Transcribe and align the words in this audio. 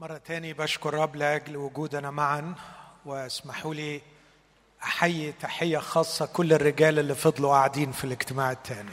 مرة 0.00 0.18
تاني 0.18 0.52
بشكر 0.52 0.94
رب 0.94 1.16
لأجل 1.16 1.56
وجودنا 1.56 2.10
معا 2.10 2.54
واسمحوا 3.04 3.74
لي 3.74 4.00
أحيي 4.82 5.32
تحية 5.32 5.78
خاصة 5.78 6.26
كل 6.26 6.52
الرجال 6.52 6.98
اللي 6.98 7.14
فضلوا 7.14 7.50
قاعدين 7.50 7.92
في 7.92 8.04
الاجتماع 8.04 8.52
التاني. 8.52 8.90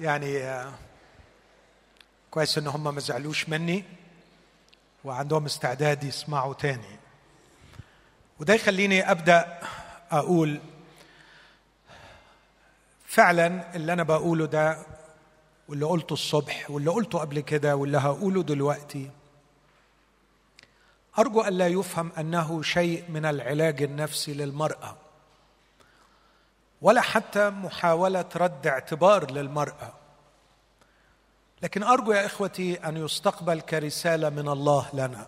يعني 0.00 0.38
آه، 0.38 0.72
كويس 2.30 2.58
إن 2.58 2.66
هم 2.66 2.94
ما 2.94 3.00
زعلوش 3.00 3.48
مني 3.48 3.84
وعندهم 5.04 5.44
استعداد 5.44 6.04
يسمعوا 6.04 6.54
تاني. 6.54 6.98
وده 8.40 8.54
يخليني 8.54 9.10
أبدأ 9.10 9.60
أقول 10.10 10.60
فعلا 13.06 13.76
اللي 13.76 13.92
أنا 13.92 14.02
بقوله 14.02 14.46
ده 14.46 14.91
واللي 15.68 15.86
قلته 15.86 16.12
الصبح 16.12 16.70
واللي 16.70 16.90
قلته 16.90 17.18
قبل 17.18 17.40
كده 17.40 17.76
واللي 17.76 17.98
هقوله 17.98 18.42
دلوقتي. 18.42 19.10
أرجو 21.18 21.40
الا 21.40 21.66
يفهم 21.68 22.12
أنه 22.18 22.62
شيء 22.62 23.04
من 23.08 23.24
العلاج 23.24 23.82
النفسي 23.82 24.34
للمرأة 24.34 24.96
ولا 26.82 27.00
حتى 27.00 27.50
محاولة 27.50 28.24
رد 28.36 28.66
اعتبار 28.66 29.30
للمرأة. 29.30 29.92
لكن 31.62 31.82
أرجو 31.82 32.12
يا 32.12 32.26
إخوتي 32.26 32.74
أن 32.88 32.96
يستقبل 32.96 33.60
كرسالة 33.60 34.30
من 34.30 34.48
الله 34.48 34.88
لنا 34.92 35.26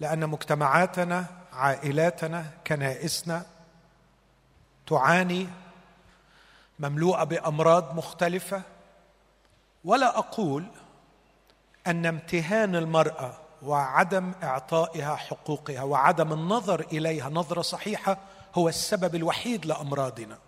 لأن 0.00 0.28
مجتمعاتنا 0.28 1.26
عائلاتنا 1.52 2.50
كنائسنا 2.66 3.46
تعاني 4.86 5.48
مملوءة 6.80 7.24
بأمراض 7.24 7.94
مختلفة. 7.94 8.62
ولا 9.84 10.18
أقول 10.18 10.66
أن 11.86 12.06
امتهان 12.06 12.76
المرأة 12.76 13.38
وعدم 13.62 14.32
إعطائها 14.42 15.16
حقوقها 15.16 15.82
وعدم 15.82 16.32
النظر 16.32 16.80
إليها 16.80 17.28
نظرة 17.28 17.62
صحيحة 17.62 18.18
هو 18.54 18.68
السبب 18.68 19.14
الوحيد 19.14 19.66
لأمراضنا. 19.66 20.38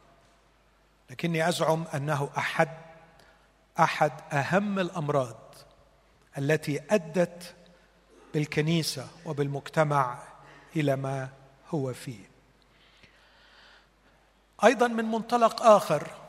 لكني 1.11 1.49
أزعم 1.49 1.85
أنه 1.95 2.31
أحد 2.39 2.69
أحد 3.81 4.13
أهم 4.33 4.79
الأمراض 4.79 5.37
التي 6.39 6.81
أدت 6.91 7.55
بالكنيسة 8.35 9.07
وبالمجتمع 9.27 10.19
إلى 10.77 10.97
ما 10.97 11.29
هو 11.71 11.93
فيه. 11.93 12.31
أيضا 14.65 14.89
من 14.89 15.05
منطلق 15.05 15.63
آخر 15.63 16.22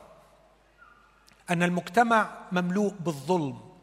أن 1.50 1.62
المجتمع 1.62 2.38
مملوء 2.52 2.94
بالظلم 3.00 3.74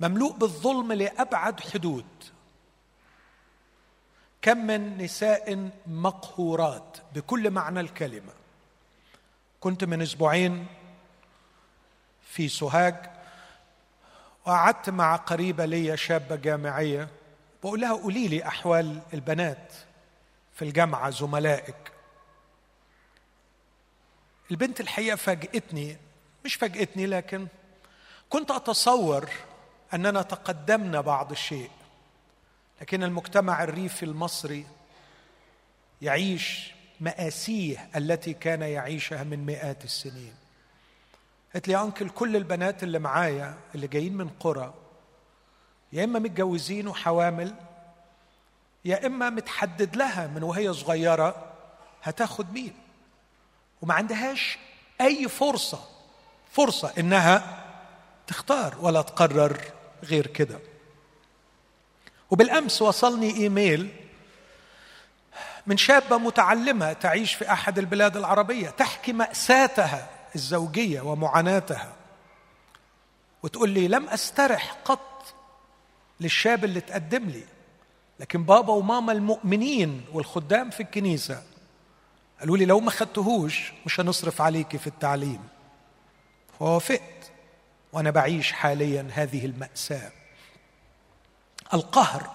مملوء 0.00 0.32
بالظلم 0.32 0.92
لأبعد 0.92 1.60
حدود. 1.60 2.06
كم 4.42 4.66
من 4.66 4.98
نساء 4.98 5.70
مقهورات 5.86 6.96
بكل 7.14 7.50
معنى 7.50 7.80
الكلمة. 7.80 8.32
كنت 9.60 9.84
من 9.84 10.02
أسبوعين 10.02 10.66
في 12.22 12.48
سوهاج 12.48 13.10
وقعدت 14.46 14.90
مع 14.90 15.16
قريبة 15.16 15.64
لي 15.64 15.96
شابة 15.96 16.36
جامعية. 16.36 17.08
بقول 17.62 17.80
لها 17.80 17.92
قولي 17.92 18.28
لي 18.28 18.46
أحوال 18.46 19.00
البنات 19.14 19.72
في 20.54 20.64
الجامعة 20.64 21.10
زملائك. 21.10 21.92
البنت 24.50 24.80
الحقيقة 24.80 25.16
فاجئتني 25.16 25.96
مش 26.44 26.54
فاجئتني 26.54 27.06
لكن 27.06 27.46
كنت 28.30 28.50
أتصور 28.50 29.30
أننا 29.94 30.22
تقدمنا 30.22 31.00
بعض 31.00 31.30
الشيء. 31.30 31.70
لكن 32.80 33.02
المجتمع 33.02 33.64
الريفي 33.64 34.02
المصري 34.04 34.66
يعيش 36.02 36.72
مآسيه 37.00 37.88
التي 37.96 38.34
كان 38.34 38.62
يعيشها 38.62 39.22
من 39.24 39.46
مئات 39.46 39.84
السنين. 39.84 40.34
قالت 41.54 41.68
لي 41.68 41.74
يا 41.74 41.82
أنكل 41.82 42.08
كل 42.10 42.36
البنات 42.36 42.82
اللي 42.82 42.98
معايا 42.98 43.54
اللي 43.74 43.86
جايين 43.86 44.16
من 44.16 44.28
قرى 44.28 44.74
يا 45.92 46.04
إما 46.04 46.18
متجوزين 46.18 46.88
وحوامل 46.88 47.54
يا 48.84 49.06
إما 49.06 49.30
متحدد 49.30 49.96
لها 49.96 50.26
من 50.26 50.42
وهي 50.42 50.72
صغيرة 50.72 51.52
هتاخد 52.02 52.52
مين. 52.52 52.74
وما 53.82 53.94
عندهاش 53.94 54.58
أي 55.00 55.28
فرصة 55.28 55.93
فرصة 56.54 56.92
إنها 56.98 57.64
تختار 58.26 58.74
ولا 58.80 59.02
تقرر 59.02 59.60
غير 60.04 60.26
كده. 60.26 60.58
وبالأمس 62.30 62.82
وصلني 62.82 63.36
إيميل 63.36 63.88
من 65.66 65.76
شابة 65.76 66.18
متعلمة 66.18 66.92
تعيش 66.92 67.34
في 67.34 67.52
أحد 67.52 67.78
البلاد 67.78 68.16
العربية 68.16 68.70
تحكي 68.70 69.12
مأساتها 69.12 70.08
الزوجية 70.34 71.00
ومعاناتها 71.00 71.92
وتقول 73.42 73.70
لي 73.70 73.88
لم 73.88 74.08
أسترح 74.08 74.76
قط 74.84 75.34
للشاب 76.20 76.64
اللي 76.64 76.80
تقدم 76.80 77.24
لي 77.24 77.44
لكن 78.20 78.44
بابا 78.44 78.72
وماما 78.72 79.12
المؤمنين 79.12 80.04
والخدام 80.12 80.70
في 80.70 80.82
الكنيسة 80.82 81.42
قالوا 82.40 82.56
لي 82.56 82.64
لو 82.64 82.80
ما 82.80 82.90
خدتهوش 82.90 83.72
مش 83.86 84.00
هنصرف 84.00 84.40
عليكي 84.40 84.78
في 84.78 84.86
التعليم. 84.86 85.48
فوافقت. 86.58 87.00
وأنا 87.92 88.10
بعيش 88.10 88.52
حاليا 88.52 89.08
هذه 89.12 89.46
المأساة. 89.46 90.12
القهر 91.74 92.30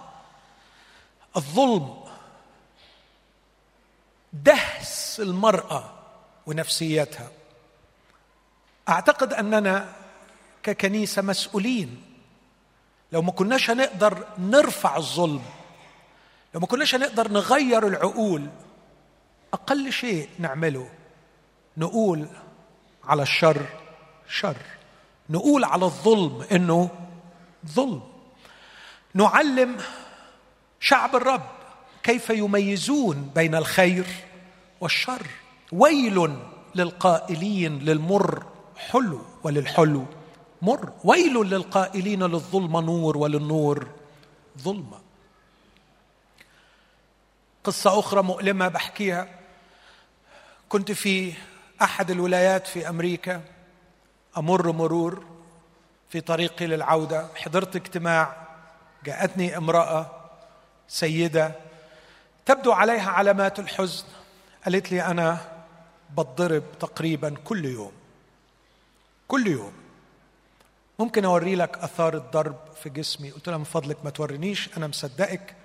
الظلم 1.38 2.04
دهس 4.34 5.20
المرأة 5.20 5.94
ونفسيتها. 6.46 7.32
أعتقد 8.90 9.34
أننا 9.34 9.94
ككنيسة 10.64 11.22
مسؤولين. 11.22 12.04
لو 13.12 13.22
ما 13.22 13.32
كناش 13.32 13.70
هنقدر 13.70 14.28
نرفع 14.38 14.98
الظلم 14.98 15.42
لو 16.54 16.60
ما 16.60 16.68
كناش 16.68 16.96
هنقدر 16.96 17.32
نغير 17.32 17.88
العقول 17.88 18.50
أقل 19.54 19.92
شيء 19.92 20.30
نعمله 20.40 20.90
نقول 21.78 22.28
على 23.04 23.22
الشر 23.24 23.66
شر. 24.30 24.58
نقول 25.30 25.64
على 25.64 25.86
الظلم 25.86 26.46
إنه 26.52 26.90
ظلم. 27.68 28.02
نعلم 29.14 29.78
شعب 30.80 31.16
الرب 31.16 31.50
كيف 32.04 32.30
يميزون 32.30 33.32
بين 33.36 33.56
الخير 33.56 34.06
والشر. 34.82 35.28
ويل 35.72 36.36
للقائلين 36.76 37.80
للمر 37.80 38.46
حلو 38.78 39.22
وللحلو 39.44 40.06
مر. 40.62 40.94
ويل 41.04 41.34
للقائلين 41.34 42.24
للظلم 42.24 42.78
نور 42.78 43.18
وللنور 43.18 43.88
ظلمة. 44.60 45.00
قصة 47.64 48.00
أخرى 48.00 48.24
مؤلمة 48.24 48.68
بحكيها. 48.68 49.28
كنت 50.70 50.92
في 50.92 51.34
أحد 51.82 52.12
الولايات 52.12 52.68
في 52.68 52.90
أمريكا. 52.90 53.42
أمر 54.38 54.72
مرور 54.72 55.26
في 56.10 56.22
طريقي 56.22 56.68
للعودة. 56.68 57.28
حضرت 57.36 57.76
اجتماع 57.76 58.48
جاءتني 59.06 59.58
امرأة 59.58 60.12
سيدة 60.88 61.52
تبدو 62.46 62.72
عليها 62.72 63.10
علامات 63.12 63.60
الحزن. 63.60 64.06
قالت 64.66 64.92
لي 64.92 65.02
أنا 65.02 65.38
بتضرب 66.18 66.64
تقريبا 66.80 67.36
كل 67.46 67.66
يوم 67.66 67.92
كل 69.28 69.48
يوم. 69.48 69.74
ممكن 71.00 71.26
أوري 71.26 71.56
لك 71.56 71.78
آثار 71.78 72.14
الضرب 72.14 72.56
في 72.84 72.90
جسمي؟ 72.90 73.32
قلت 73.32 73.50
لها 73.50 73.58
من 73.58 73.64
فضلك 73.64 73.98
ما 74.04 74.10
تورينيش 74.10 74.78
أنا 74.78 74.88
مصدقك 74.88 75.56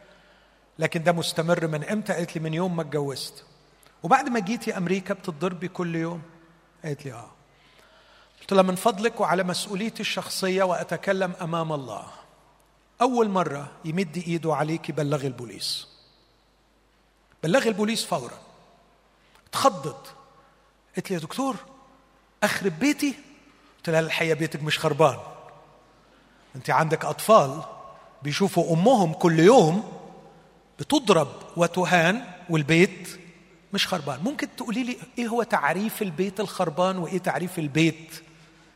لكن 0.78 1.02
ده 1.02 1.12
مستمر 1.12 1.66
من 1.66 1.84
إمتى؟ 1.84 2.12
قالت 2.12 2.36
لي 2.36 2.42
من 2.42 2.54
يوم 2.54 2.76
ما 2.76 2.82
اتجوزت. 2.82 3.44
وبعد 4.02 4.28
ما 4.28 4.40
جيتي 4.40 4.76
أمريكا 4.76 5.14
بتضربي 5.14 5.68
كل 5.68 5.96
يوم؟ 5.96 6.22
قالت 6.84 7.04
لي 7.04 7.12
آه. 7.12 7.30
قلت 8.44 8.52
لها 8.52 8.62
من 8.62 8.74
فضلك 8.74 9.20
وعلى 9.20 9.42
مسؤوليتي 9.42 10.00
الشخصية 10.00 10.62
وأتكلم 10.62 11.32
أمام 11.40 11.72
الله. 11.72 12.06
أول 13.00 13.28
مرة 13.28 13.70
يمد 13.84 14.16
إيده 14.26 14.54
عليكي 14.54 14.92
بلغي 14.92 15.26
البوليس. 15.26 15.88
بلغي 17.42 17.68
البوليس 17.68 18.04
فورا. 18.04 18.38
اتخضت 19.48 20.14
قالت 20.94 21.10
لي 21.10 21.16
يا 21.16 21.20
دكتور 21.20 21.56
أخرب 22.42 22.78
بيتي؟ 22.78 23.14
قلت 23.76 23.90
لها 23.90 24.00
الحقيقة 24.00 24.34
بيتك 24.34 24.62
مش 24.62 24.78
خربان. 24.78 25.18
أنت 26.56 26.70
عندك 26.70 27.04
أطفال 27.04 27.62
بيشوفوا 28.22 28.72
أمهم 28.72 29.12
كل 29.12 29.38
يوم 29.40 29.92
بتضرب 30.78 31.28
وتهان 31.56 32.24
والبيت 32.50 33.20
مش 33.72 33.86
خربان. 33.86 34.20
ممكن 34.20 34.56
تقولي 34.56 34.84
لي 34.84 34.96
إيه 35.18 35.28
هو 35.28 35.42
تعريف 35.42 36.02
البيت 36.02 36.40
الخربان 36.40 36.98
وإيه 36.98 37.18
تعريف 37.18 37.58
البيت؟ 37.58 38.22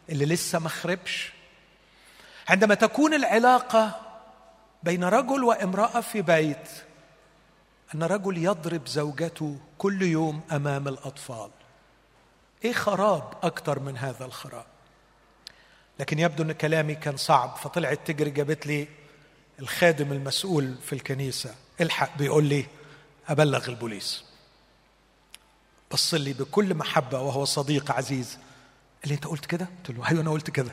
اللي 0.09 0.27
لسه 0.27 0.59
ما 0.59 0.69
خربش. 0.69 1.33
عندما 2.49 2.75
تكون 2.75 3.15
العلاقة 3.15 4.01
بين 4.83 5.05
رجل 5.05 5.45
وامرأة 5.45 6.01
في 6.01 6.23
بيت 6.23 6.69
أن 7.95 8.03
رجل 8.03 8.39
يضرب 8.39 8.87
زوجته 8.87 9.59
كل 9.79 10.03
يوم 10.03 10.41
أمام 10.53 10.89
الأطفال. 10.89 11.51
إيه 12.65 12.73
خراب 12.73 13.33
أكتر 13.43 13.79
من 13.79 13.97
هذا 13.97 14.25
الخراب؟ 14.25 14.67
لكن 16.01 16.19
يبدو 16.19 16.43
أن 16.43 16.53
كلامي 16.53 16.95
كان 16.95 17.17
صعب 17.17 17.57
فطلعت 17.57 18.01
تجري 18.07 18.31
جابت 18.31 18.67
لي 18.67 18.89
الخادم 19.59 20.13
المسؤول 20.13 20.75
في 20.85 20.93
الكنيسة. 20.93 21.55
الحق 21.81 22.19
بيقول 22.19 22.45
لي 22.45 22.67
أبلغ 23.29 23.69
البوليس. 23.69 24.25
بص 25.91 26.15
لي 26.15 26.33
بكل 26.33 26.75
محبة 26.75 27.21
وهو 27.21 27.45
صديق 27.45 27.91
عزيز 27.91 28.39
قال 29.03 29.09
لي 29.09 29.15
أنت 29.15 29.27
قلت 29.27 29.47
كده؟ 29.47 29.69
قلت 29.79 29.99
له 29.99 30.09
أيوه 30.09 30.23
أنا 30.23 30.31
قلت 30.31 30.51
كده. 30.51 30.73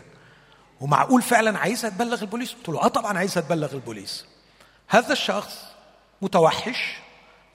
ومعقول 0.82 1.22
فعلا 1.22 1.60
عايزها 1.60 1.90
تبلغ 1.90 2.22
البوليس؟ 2.22 2.54
قلت 2.54 2.70
له 2.70 2.84
آه 2.84 2.88
طبعا 2.88 3.18
عايزها 3.18 3.44
تبلغ 3.44 3.74
البوليس. 3.74 4.26
هذا 4.88 5.14
الشخص 5.14 5.58
متوحش 6.22 6.96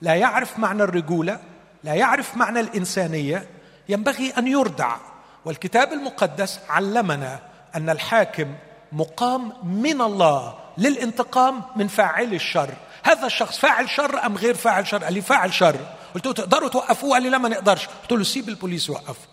لا 0.01 0.15
يعرف 0.15 0.59
معنى 0.59 0.83
الرجولة 0.83 1.39
لا 1.83 1.93
يعرف 1.93 2.37
معنى 2.37 2.59
الإنسانية 2.59 3.49
ينبغي 3.89 4.29
أن 4.29 4.47
يردع. 4.47 4.97
والكتاب 5.45 5.93
المقدس 5.93 6.59
علمنا 6.69 7.39
أن 7.75 7.89
الحاكم 7.89 8.55
مقام 8.91 9.53
من 9.63 10.01
الله 10.01 10.59
للانتقام 10.77 11.61
من 11.75 11.87
فاعل 11.87 12.33
الشر. 12.33 12.73
هذا 13.03 13.25
الشخص 13.25 13.57
فاعل 13.57 13.89
شر 13.89 14.25
أم 14.25 14.37
غير 14.37 14.55
فاعل 14.55 14.87
شر؟ 14.87 15.03
قال 15.03 15.13
لي 15.13 15.21
فاعل 15.21 15.53
شر. 15.53 15.75
قلت 16.15 16.25
له 16.25 16.33
تقدروا 16.33 16.69
توقفوه؟ 16.69 17.13
قال 17.13 17.23
لي 17.23 17.29
لا 17.29 17.37
ما 17.37 17.49
نقدرش. 17.49 17.87
قلت 17.87 18.11
له 18.11 18.23
سيب 18.23 18.49
البوليس 18.49 18.89
يوقفه. 18.89 19.30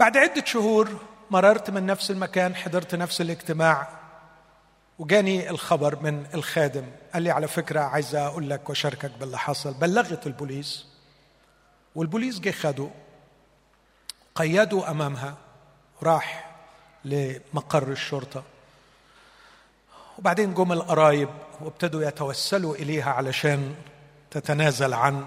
بعد 0.00 0.16
عدة 0.16 0.44
شهور 0.44 0.88
مررت 1.30 1.70
من 1.70 1.86
نفس 1.86 2.10
المكان 2.10 2.54
حضرت 2.54 2.94
نفس 2.94 3.20
الاجتماع 3.20 3.88
وجاني 4.98 5.50
الخبر 5.50 6.02
من 6.02 6.26
الخادم. 6.34 6.84
قال 7.14 7.22
لي 7.22 7.30
على 7.30 7.48
فكرة 7.48 7.80
عايز 7.80 8.14
أقول 8.14 8.50
لك 8.50 8.68
وأشاركك 8.68 9.10
باللي 9.20 9.38
حصل. 9.38 9.74
بلغت 9.74 10.26
البوليس 10.26 10.86
والبوليس 11.94 12.40
جه 12.40 12.50
خده 12.50 12.88
قيدوا 14.34 14.90
أمامها 14.90 15.34
راح 16.02 16.50
لمقر 17.04 17.88
الشرطة. 17.88 18.42
وبعدين 20.18 20.54
جم 20.54 20.72
القرايب 20.72 21.28
وابتدوا 21.60 22.02
يتوسلوا 22.02 22.74
إليها 22.74 23.10
علشان 23.10 23.74
تتنازل 24.30 24.94
عن 24.94 25.26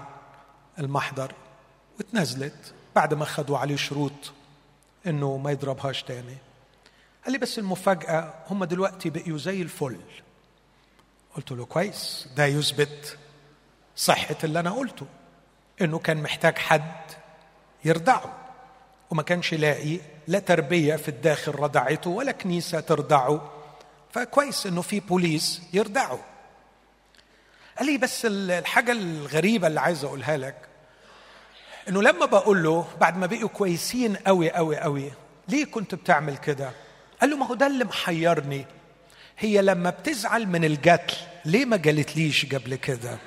المحضر 0.78 1.32
وتنازلت 1.98 2.74
بعد 2.94 3.14
ما 3.14 3.24
خدوا 3.24 3.58
عليه 3.58 3.76
شروط 3.76 4.32
إنه 5.06 5.36
ما 5.36 5.50
يضربهاش 5.50 6.02
تاني. 6.02 6.36
قال 7.24 7.32
لي 7.32 7.38
بس 7.38 7.58
المفاجأة 7.58 8.34
هم 8.50 8.64
دلوقتي 8.64 9.10
بقيوا 9.10 9.38
زي 9.38 9.62
الفل. 9.62 9.96
قلت 11.36 11.52
له 11.52 11.64
كويس 11.64 12.28
ده 12.36 12.46
يثبت 12.46 13.18
صحة 13.96 14.36
اللي 14.44 14.60
أنا 14.60 14.70
قلته 14.70 15.06
إنه 15.80 15.98
كان 15.98 16.22
محتاج 16.22 16.58
حد 16.58 16.92
يرضعه 17.84 18.38
وما 19.10 19.22
كانش 19.22 19.54
لاقي 19.54 19.98
لا 20.28 20.38
تربية 20.38 20.96
في 20.96 21.08
الداخل 21.08 21.54
رضعته 21.54 22.10
ولا 22.10 22.32
كنيسة 22.32 22.80
ترضعه 22.80 23.52
فكويس 24.12 24.66
إنه 24.66 24.82
في 24.82 25.00
بوليس 25.00 25.62
يرضعه 25.72 26.18
قال 27.78 27.86
لي 27.86 27.98
بس 27.98 28.26
الحاجة 28.26 28.92
الغريبة 28.92 29.66
اللي 29.66 29.80
عايز 29.80 30.04
أقولها 30.04 30.36
لك 30.36 30.56
إنه 31.88 32.02
لما 32.02 32.26
بقول 32.26 32.62
له 32.62 32.86
بعد 33.00 33.16
ما 33.16 33.26
بقوا 33.26 33.48
كويسين 33.48 34.16
قوي 34.16 34.50
قوي 34.50 34.76
قوي 34.78 35.12
ليه 35.48 35.64
كنت 35.64 35.94
بتعمل 35.94 36.36
كده؟ 36.36 36.70
قال 37.20 37.30
له 37.30 37.36
ما 37.36 37.46
هو 37.46 37.54
ده 37.54 37.66
اللي 37.66 37.84
محيرني. 37.84 38.66
هي 39.38 39.62
لما 39.62 39.90
بتزعل 39.90 40.46
من 40.46 40.64
الجتل 40.64 41.16
ليه 41.44 41.64
ما 41.64 41.76
جالتليش 41.76 42.46
قبل 42.46 42.74
كده؟ 42.74 43.18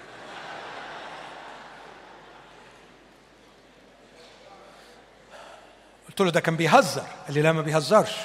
قلت 6.10 6.22
له 6.22 6.32
ده 6.32 6.40
كان 6.40 6.56
بيهزر. 6.56 7.06
قال 7.26 7.34
لي 7.34 7.42
لا 7.42 7.52
ما 7.52 7.62
بيهزرش. 7.62 8.16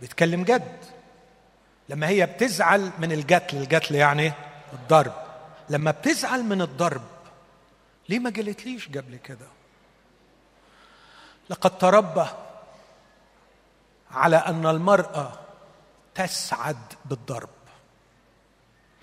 بيتكلم 0.00 0.44
جد. 0.44 0.78
لما 1.88 2.08
هي 2.08 2.26
بتزعل 2.26 2.90
من 2.98 3.12
الجتل 3.12 3.56
الجتل 3.56 3.94
يعني 3.94 4.32
الضرب. 4.72 5.12
لما 5.70 5.90
بتزعل 5.90 6.42
من 6.42 6.62
الضرب 6.62 7.02
ليه 8.08 8.18
ما 8.18 8.30
جلتليش 8.30 8.88
قبل 8.88 9.16
كده؟ 9.16 9.46
لقد 11.50 11.78
تربى 11.78 12.26
على 14.10 14.36
أن 14.36 14.66
المرأة 14.66 15.32
تسعد 16.14 16.94
بالضرب. 17.04 17.48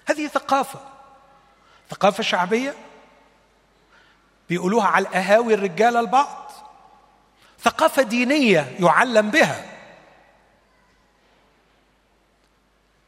هذه 0.05 0.27
ثقافة. 0.27 0.79
ثقافة 1.89 2.23
شعبية. 2.23 2.75
بيقولوها 4.49 4.87
على 4.87 5.07
القهاوي 5.07 5.53
الرجاله 5.53 5.99
البعض. 5.99 6.51
ثقافة 7.59 8.01
دينية 8.01 8.75
يعلم 8.79 9.31
بها. 9.31 9.75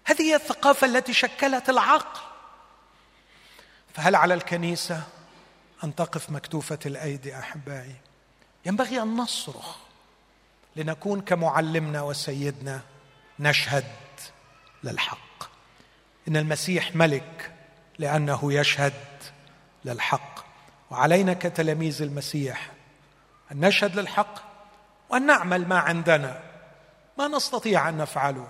هذه 0.05 0.21
هي 0.21 0.35
الثقافة 0.35 0.88
التي 0.88 1.13
شكلت 1.13 1.69
العقل. 1.69 2.19
فهل 3.94 4.15
على 4.15 4.33
الكنيسة؟ 4.33 5.03
أن 5.83 5.95
تقف 5.95 6.29
مكتوفة 6.29 6.79
الأيدي 6.85 7.39
أحبائي. 7.39 7.95
ينبغي 8.65 9.01
أن 9.01 9.18
نصرخ 9.18 9.77
لنكون 10.75 11.21
كمعلمنا 11.21 12.01
وسيدنا 12.01 12.81
نشهد 13.39 13.85
للحق. 14.83 15.44
إن 16.27 16.38
المسيح 16.38 16.95
ملك 16.95 17.51
لأنه 18.00 18.53
يشهد 18.53 18.94
للحق. 19.85 20.45
وعلينا 20.91 21.33
كتلاميذ 21.33 22.01
المسيح 22.01 22.71
أن 23.51 23.59
نشهد 23.59 24.00
للحق 24.00 24.35
وأن 25.09 25.25
نعمل 25.25 25.68
ما 25.68 25.80
عندنا. 25.80 26.41
ما 27.18 27.27
نستطيع 27.27 27.89
أن 27.89 27.97
نفعله. 27.97 28.47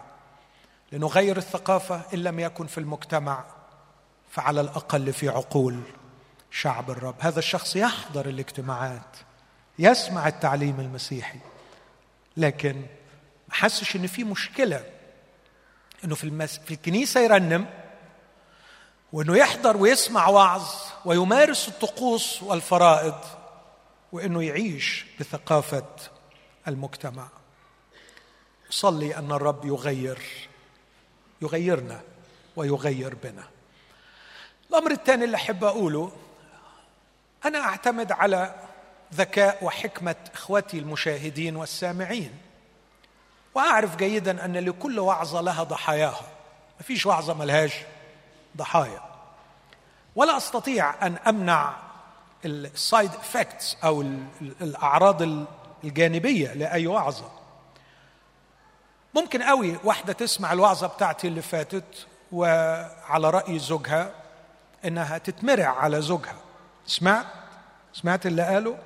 لنغير 0.92 1.38
الثقافة 1.38 2.02
إن 2.14 2.20
لم 2.20 2.40
يكن 2.40 2.68
في 2.68 2.78
المجتمع 2.78 3.44
فعلى 4.32 4.62
الأقل 4.62 5.14
في 5.14 5.30
عقول 5.30 5.82
شعب 6.52 6.92
الرب. 6.92 7.16
هذا 7.20 7.40
الشخص 7.40 7.76
يحضر 7.76 8.30
الاجتماعات 8.30 9.18
يسمع 9.80 10.28
التعليم 10.28 10.80
المسيحي 10.80 11.40
لكن 12.38 12.76
ما 13.48 13.54
حسش 13.54 13.96
إن 13.96 14.08
في 14.08 14.24
مشكلة 14.24 14.86
إنه 16.04 16.16
في 16.16 16.24
المس... 16.24 16.60
في 16.60 16.74
الكنيسة 16.74 17.20
يرنم 17.20 17.66
وإنه 19.14 19.38
يحضر 19.38 19.78
ويسمع 19.78 20.28
وعظ 20.28 20.68
ويمارس 21.06 21.68
الطقوس 21.68 22.44
والفرائض 22.44 23.26
وإنه 24.12 24.44
يعيش 24.44 25.06
بثقافة 25.20 25.86
المجتمع. 26.68 27.28
صلي 28.70 29.18
أن 29.18 29.32
الرب 29.32 29.66
يغير 29.66 30.20
يغيرنا 31.42 32.02
ويغير 32.56 33.16
بنا. 33.24 33.48
الأمر 34.70 34.92
الثاني 34.92 35.26
اللي 35.26 35.36
أحب 35.36 35.64
أقوله 35.64 36.12
أنا 37.46 37.60
أعتمد 37.60 38.12
على 38.12 38.56
ذكاء 39.14 39.64
وحكمة 39.64 40.16
إخوتي 40.34 40.80
المشاهدين 40.80 41.56
والسامعين. 41.56 42.32
وأعرف 43.56 43.96
جيدا 43.96 44.46
أن 44.46 44.58
لكل 44.58 45.00
وعظة 45.00 45.42
لها 45.42 45.64
ضحاياها. 45.64 46.28
ما 46.80 46.84
فيش 46.84 47.06
وعظة 47.06 47.34
ملهاش 47.34 47.74
ضحايا. 48.58 49.02
ولا 50.16 50.38
أستطيع 50.38 51.08
أن 51.08 51.16
أمنع 51.28 51.74
ال 52.46 52.59
side 52.59 53.14
effects 53.14 53.78
أو 53.84 54.02
الأعراض 54.42 55.22
الجانبية 55.84 56.54
لأي 56.54 56.88
وعظة. 56.88 57.32
ممكن 59.14 59.44
قوي 59.44 59.78
واحدة 59.84 60.14
تسمع 60.14 60.54
الوعظة 60.54 60.88
بتاعتي 60.88 61.28
اللي 61.28 61.42
فاتت 61.42 62.08
وعلى 62.32 63.30
رأي 63.30 63.60
زوجها 63.60 64.12
إنها 64.86 65.18
تتمرع 65.18 65.68
على 65.80 66.02
زوجها. 66.02 66.36
سمعت؟ 66.88 67.26
سمعت 67.94 68.26
اللي 68.26 68.44
قاله؟ 68.44 68.78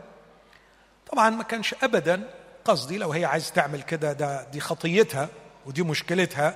طبعا 1.12 1.29
ما 1.29 1.43
كانش 1.43 1.75
ابدا 1.84 2.29
قصدي 2.65 2.98
لو 2.98 3.12
هي 3.12 3.25
عايز 3.25 3.51
تعمل 3.51 3.81
كده 3.81 4.13
ده 4.13 4.43
دي 4.43 4.60
خطيتها 4.60 5.29
ودي 5.65 5.84
مشكلتها. 5.84 6.55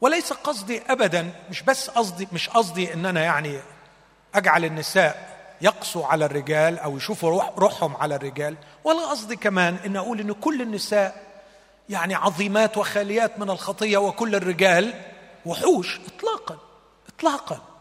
وليس 0.00 0.32
قصدي 0.32 0.82
ابدا 0.88 1.32
مش 1.50 1.62
بس 1.62 1.90
قصدي 1.90 2.28
مش 2.32 2.48
قصدي 2.48 2.94
إن 2.94 3.06
أنا 3.06 3.20
يعني 3.20 3.60
أجعل 4.34 4.64
النساء 4.64 5.32
يقسوا 5.60 6.06
على 6.06 6.24
الرجال 6.24 6.78
أو 6.78 6.96
يشوفوا 6.96 7.30
روح 7.30 7.52
روحهم 7.58 7.96
على 7.96 8.14
الرجال. 8.14 8.56
ولا 8.84 9.10
قصدي 9.10 9.36
كمان 9.36 9.76
إن 9.86 9.96
أقول 9.96 10.20
إن 10.20 10.32
كل 10.32 10.62
النساء 10.62 11.22
يعني 11.88 12.14
عظيمات 12.14 12.76
وخاليات 12.76 13.38
من 13.38 13.50
الخطية 13.50 13.96
وكل 13.98 14.34
الرجال 14.34 15.00
وحوش 15.46 16.00
اطلاقا 16.06 16.58
اطلاقا. 17.08 17.71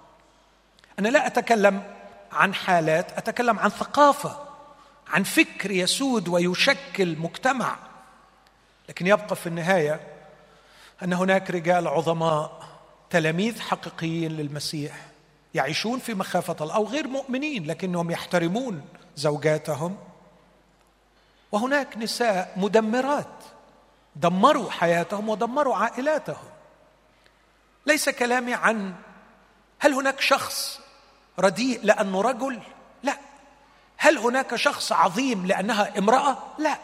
أنا 1.02 1.10
لا 1.10 1.28
أتكلم 1.28 1.84
عن 2.32 2.54
حالات 2.54 3.18
أتكلم 3.18 3.60
عن 3.60 3.70
ثقافة 3.70 4.48
عن 5.08 5.24
فكر 5.24 5.72
يسود 5.72 6.28
ويشكل 6.28 7.18
مجتمع. 7.18 7.76
لكن 8.90 9.08
يبقى 9.08 9.36
في 9.36 9.48
النهاية 9.48 10.00
أن 11.04 11.14
هناك 11.14 11.52
رجال 11.52 11.88
عظماء 11.88 12.64
تلاميذ 13.10 13.62
حقيقيين 13.62 14.32
للمسيح 14.32 15.06
يعيشون 15.54 16.00
في 16.00 16.14
مخافة 16.14 16.56
الله 16.62 16.76
أو 16.76 16.86
غير 16.86 17.08
مؤمنين 17.08 17.66
لكنهم 17.66 18.12
يحترمون 18.12 18.82
زوجاتهم. 19.16 19.98
وهناك 21.52 21.98
نساء 21.98 22.54
مدمرات 22.58 23.44
دمروا 24.16 24.72
حياتهم 24.72 25.30
ودمروا 25.30 25.76
عائلاتهم. 25.76 26.50
ليس 27.86 28.10
كلامي 28.10 28.54
عن 28.54 28.94
هل 29.80 29.94
هناك 29.94 30.22
شخص 30.22 30.81
رديء 31.42 31.80
لأنه 31.84 32.22
رجل؟ 32.22 32.60
لا. 33.04 33.18
هل 33.98 34.18
هناك 34.18 34.56
شخص 34.56 34.92
عظيم 34.92 35.46
لأنها 35.46 35.98
امرأة؟ 35.98 36.38
لا. 36.58 36.78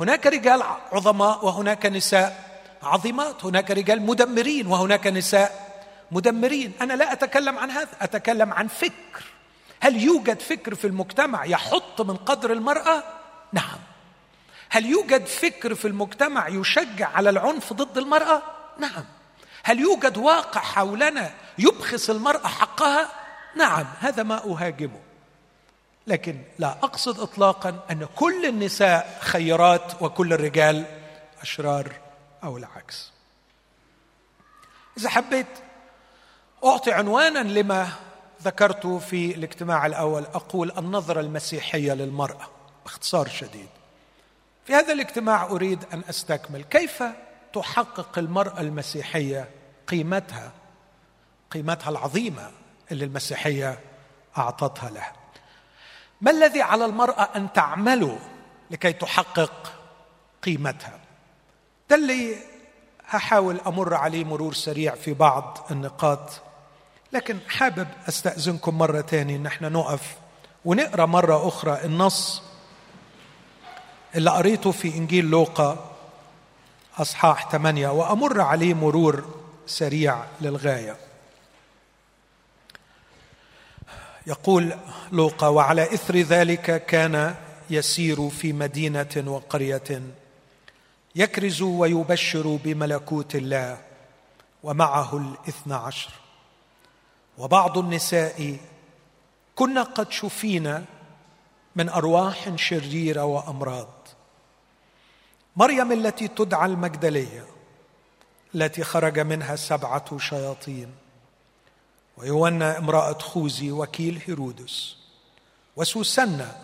هناك 0.00 0.26
رجال 0.26 0.62
عظماء 0.92 1.44
وهناك 1.44 1.86
نساء 1.86 2.54
عظيمات 2.82 3.44
هناك 3.44 3.70
رجال 3.70 4.02
مدمرين 4.02 4.66
وهناك 4.66 5.06
نساء 5.06 5.74
مدمرين. 6.10 6.72
أنا 6.80 6.92
لا 6.92 7.12
أتكلم 7.12 7.58
عن 7.58 7.70
هذا 7.70 7.88
أتكلم 8.00 8.52
عن 8.52 8.68
فكر. 8.68 9.24
هل 9.80 10.02
يوجد 10.02 10.40
فكر 10.40 10.74
في 10.74 10.86
المجتمع 10.86 11.44
يحط 11.44 12.00
من 12.00 12.16
قدر 12.16 12.52
المرأة؟ 12.52 13.02
نعم. 13.52 13.78
هل 14.68 14.86
يوجد 14.86 15.26
فكر 15.26 15.74
في 15.74 15.88
المجتمع 15.88 16.48
يشجع 16.48 17.08
على 17.08 17.30
العنف 17.30 17.72
ضد 17.72 17.98
المرأة؟ 17.98 18.42
نعم. 18.78 19.04
هل 19.62 19.80
يوجد 19.80 20.16
واقع 20.16 20.60
حولنا 20.60 21.30
يبخس 21.58 22.10
المرأة 22.10 22.46
حقها؟ 22.46 23.23
نعم 23.56 23.86
هذا 24.00 24.22
ما 24.22 24.44
أهاجمه. 24.44 25.00
لكن 26.06 26.42
لا 26.58 26.68
أقصد 26.68 27.20
اطلاقا 27.20 27.80
أن 27.90 28.06
كل 28.16 28.46
النساء 28.46 29.18
خيرات 29.20 30.02
وكل 30.02 30.32
الرجال 30.32 30.84
أشرار 31.42 31.92
أو 32.44 32.56
العكس. 32.56 33.10
إذا 34.98 35.08
حبيت 35.08 35.46
أعطي 36.64 36.92
عنوانا 36.92 37.38
لما 37.38 37.88
ذكرته 38.42 38.98
في 38.98 39.34
الاجتماع 39.34 39.86
الأول 39.86 40.22
أقول 40.22 40.72
النظرة 40.78 41.20
المسيحية 41.20 41.92
للمرأة 41.92 42.48
باختصار 42.84 43.28
شديد. 43.28 43.68
في 44.66 44.74
هذا 44.74 44.92
الاجتماع 44.92 45.44
أريد 45.44 45.84
أن 45.92 46.02
أستكمل 46.08 46.64
كيف 46.64 47.02
تحقق 47.52 48.18
المرأة 48.18 48.60
المسيحية 48.60 49.48
قيمتها 49.86 50.52
قيمتها 51.50 51.90
العظيمة 51.90 52.50
اللي 52.92 53.04
المسيحية 53.04 53.78
أعطتها 54.38 54.90
له. 54.90 55.06
ما 56.20 56.30
الذي 56.30 56.62
على 56.62 56.84
المرأة 56.84 57.28
أن 57.36 57.52
تعمله 57.52 58.18
لكي 58.70 58.92
تحقق 58.92 59.72
قيمتها؟ 60.42 60.98
ده 61.90 61.96
اللي 61.96 62.36
هحاول 63.06 63.60
أمر 63.66 63.94
عليه 63.94 64.24
مرور 64.24 64.54
سريع 64.54 64.94
في 64.94 65.12
بعض 65.14 65.66
النقاط 65.70 66.30
لكن 67.12 67.38
حابب 67.48 67.88
أستأذنكم 68.08 68.78
مرة 68.78 69.00
ثانية 69.00 69.36
إن 69.36 69.46
إحنا 69.46 69.68
نقف 69.68 70.16
ونقرأ 70.64 71.06
مرة 71.06 71.48
أخرى 71.48 71.84
النص 71.84 72.42
اللي 74.14 74.30
قريته 74.30 74.70
في 74.70 74.88
إنجيل 74.94 75.24
لوقا 75.24 75.90
أصحاح 76.98 77.50
ثمانيه 77.50 77.88
وأمر 77.88 78.40
عليه 78.40 78.74
مرور 78.74 79.24
سريع 79.66 80.24
للغاية. 80.40 80.96
يقول 84.26 84.76
لوقا 85.12 85.48
وعلى 85.48 85.94
إثر 85.94 86.16
ذلك 86.16 86.86
كان 86.86 87.34
يسير 87.70 88.28
في 88.28 88.52
مدينة 88.52 89.24
وقرية 89.26 90.02
يكرز 91.14 91.62
ويبشر 91.62 92.58
بملكوت 92.64 93.34
الله 93.34 93.78
ومعه 94.62 95.16
الاثنى 95.16 95.74
عشر. 95.74 96.10
وبعض 97.38 97.78
النساء 97.78 98.56
كنا 99.54 99.82
قد 99.82 100.12
شفينا 100.12 100.84
من 101.76 101.88
أرواح 101.88 102.56
شريرة 102.56 103.24
وأمراض. 103.24 104.08
مريم 105.56 105.92
التي 105.92 106.28
تدعى 106.28 106.66
المجدلية 106.66 107.46
التي 108.54 108.84
خرج 108.84 109.18
منها 109.20 109.56
سبعة 109.56 110.18
شياطين. 110.18 111.03
ويونا 112.16 112.78
امرأة 112.78 113.18
خوزي 113.18 113.70
وكيل 113.70 114.22
هيرودس 114.26 114.96
وسوسنة 115.76 116.60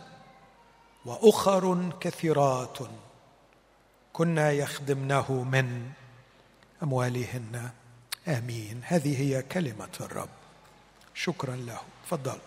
وأخر 1.05 1.93
كثيرات 2.01 2.79
كنا 4.13 4.51
يخدمنه 4.51 5.33
من 5.33 5.91
أموالهن. 6.83 7.71
آمين. 8.29 8.81
هذه 8.85 9.21
هي 9.21 9.43
كلمة 9.43 9.89
الرب. 10.01 10.29
شكرا 11.15 11.57
له. 11.57 11.81
تفضل. 12.07 12.39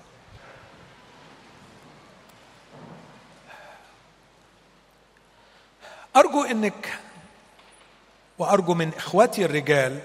أرجو 6.16 6.44
إنك 6.44 7.00
وأرجو 8.40 8.74
من 8.74 8.94
إخواتي 8.94 9.46
الرجال 9.46 10.02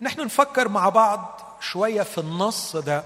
نحن 0.00 0.20
نفكر 0.20 0.68
مع 0.68 0.88
بعض 0.88 1.45
شوية 1.70 2.02
في 2.02 2.18
النص 2.18 2.76
ده. 2.76 3.04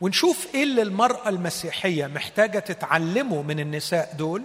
ونشوف 0.00 0.46
إيه 0.54 0.62
اللي 0.62 0.82
المرأة 0.82 1.28
المسيحية 1.28 2.06
محتاجة 2.06 2.58
تتعلمه 2.58 3.42
من 3.42 3.60
النساء 3.60 4.14
دول. 4.18 4.42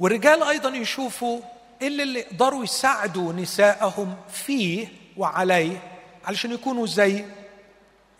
والرجال 0.00 0.42
أيضا 0.42 0.68
يشوفوا 0.68 1.40
إيه 1.82 1.88
اللي 1.88 2.20
يقدروا 2.20 2.64
يساعدوا 2.64 3.32
نسائهم 3.32 4.16
فيه 4.32 4.88
وعليه 5.16 5.82
علشان 6.24 6.52
يكونوا 6.52 6.86
زي 6.86 7.24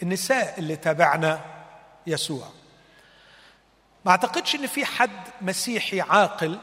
النساء 0.03 0.55
اللي 0.59 0.77
تابعنا 0.77 1.41
يسوع. 2.07 2.49
ما 4.05 4.11
أعتقدش 4.11 4.55
إن 4.55 4.67
في 4.67 4.85
حد 4.85 5.21
مسيحي 5.41 6.01
عاقل 6.01 6.59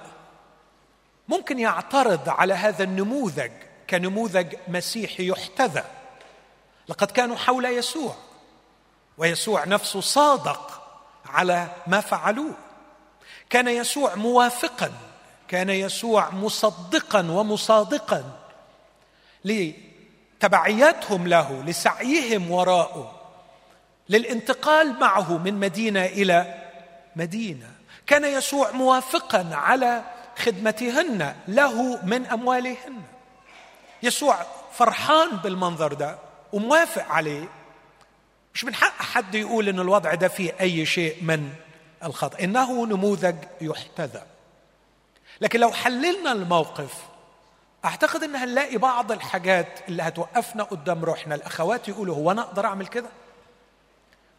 ممكن 1.28 1.60
يعترض 1.60 2.30
على 2.30 2.54
هذا 2.54 2.84
النموذج 2.84 3.52
كنموذج 3.90 4.56
مسيحي 4.68 5.28
يحتذى. 5.28 5.84
لقد 6.90 7.12
كانوا 7.12 7.36
حول 7.36 7.66
يسوع 7.66 8.16
ويسوع 9.18 9.66
نفسه 9.66 10.02
صادق 10.02 10.82
على 11.26 11.68
ما 11.88 12.02
فعلوه. 12.02 12.54
كان 13.50 13.68
يسوع 13.68 14.16
موافقا 14.16 14.92
كان 15.48 15.70
يسوع 15.70 16.30
مصدقا 16.30 17.32
ومصادقا 17.32 18.24
لتبعياتهم 19.46 21.28
له 21.28 21.64
لسعيهم 21.66 22.52
وراءه 22.52 23.22
للانتقال 24.10 25.00
معه 25.00 25.38
من 25.38 25.54
مدينة 25.54 26.06
إلى 26.06 26.62
مدينة. 27.16 27.72
كان 28.08 28.26
يسوع 28.26 28.72
موافقا 28.72 29.50
على 29.54 30.04
خدمتهن 30.38 31.36
له 31.48 32.06
من 32.06 32.26
أموالهن. 32.26 33.02
يسوع 34.04 34.38
فرحان 34.74 35.30
بالمنظر 35.30 35.94
ده. 35.94 36.31
وموافق 36.54 37.06
عليه. 37.12 37.50
مش 38.54 38.64
من 38.64 38.76
حق 38.76 39.02
حد 39.02 39.36
يقول 39.36 39.70
إن 39.70 39.80
الوضع 39.80 40.14
ده 40.14 40.28
فيه 40.28 40.56
أي 40.62 40.86
شيء 40.86 41.24
من 41.24 41.54
الخطأ. 42.04 42.40
إنه 42.44 42.86
نموذج 42.86 43.36
يحتذى. 43.62 44.24
لكن 45.42 45.60
لو 45.60 45.72
حللنا 45.72 46.32
الموقف 46.32 46.94
أعتقد 47.86 48.24
ان 48.24 48.36
هنلاقي 48.36 48.78
بعض 48.78 49.12
الحاجات 49.12 49.80
اللي 49.88 50.04
هتوقفنا 50.04 50.64
قدام 50.64 51.06
روحنا. 51.06 51.36
الأخوات 51.36 51.88
يقولوا 51.88 52.16
هو 52.16 52.32
أنا 52.32 52.42
أقدر 52.42 52.66
أعمل 52.66 52.88
كده؟ 52.88 53.10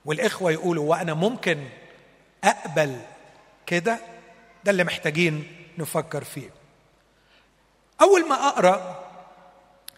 والإخوة 0.05 0.53
يقولوا 0.53 0.91
وأنا 0.91 1.15
ممكن 1.15 1.69
أقبل 2.45 3.01
كده؟ 3.67 3.99
ده 4.65 4.71
اللي 4.71 4.85
محتاجين 4.85 5.57
نفكر 5.79 6.25
فيه. 6.25 6.51
أول 8.01 8.29
ما 8.29 8.49
أقرأ 8.49 9.05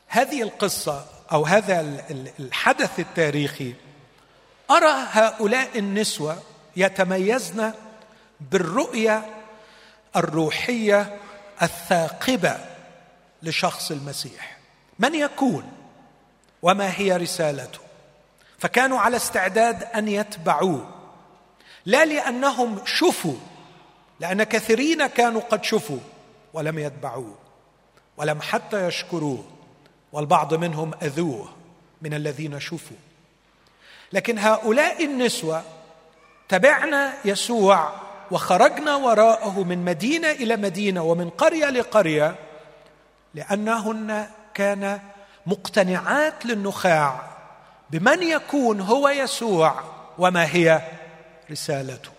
هذه 0.07 0.43
القصة 0.43 1.07
أو 1.35 1.45
هذا 1.45 1.81
الحدث 2.41 3.01
التاريخي 3.01 3.75
أرى 4.71 5.07
هؤلاء 5.11 5.79
النسوة 5.79 6.43
يتميزن 6.77 7.73
بالرؤية 8.41 9.23
الروحية 10.17 11.19
الثاقبة 11.63 12.59
لشخص 13.43 13.91
المسيح. 13.91 14.59
من 14.99 15.15
يكون 15.15 15.73
وما 16.63 16.99
هي 16.99 17.17
رسالته؟ 17.17 17.79
فكانوا 18.59 18.99
على 18.99 19.17
استعداد 19.17 19.83
أن 19.83 20.09
يتبعوه 20.09 20.91
لا 21.87 22.05
لأنهم 22.05 22.79
شفوا 22.85 23.37
لأن 24.21 24.43
كثيرين 24.43 25.07
كانوا 25.07 25.41
قد 25.41 25.65
شفوا 25.65 26.01
ولم 26.53 26.79
يتبعوه 26.79 27.39
ولم 28.17 28.41
حتى 28.41 28.87
يشكروه. 28.87 29.54
والبعض 30.15 30.55
منهم 30.55 30.95
أذوه 31.03 31.49
من 32.03 32.15
الذين 32.15 32.61
شفوا. 32.61 32.97
لكن 34.13 34.39
هؤلاء 34.39 35.05
النسوة 35.05 35.63
تبعنا 36.49 37.15
يسوع 37.25 37.93
وخرجنا 38.31 38.97
وراءه 38.97 39.63
من 39.63 39.85
مدينة 39.85 40.31
إلى 40.31 40.57
مدينة 40.57 41.03
ومن 41.03 41.31
قرية 41.31 41.71
لقرية 41.71 42.37
لأنهن 43.35 44.27
كان 44.55 45.01
مقتنعات 45.47 46.47
للنخاع 46.47 47.31
بمن 47.91 48.23
يكون 48.23 48.81
هو 48.81 49.09
يسوع 49.09 49.83
وما 50.19 50.55
هي 50.55 50.83
رسالته. 51.51 52.11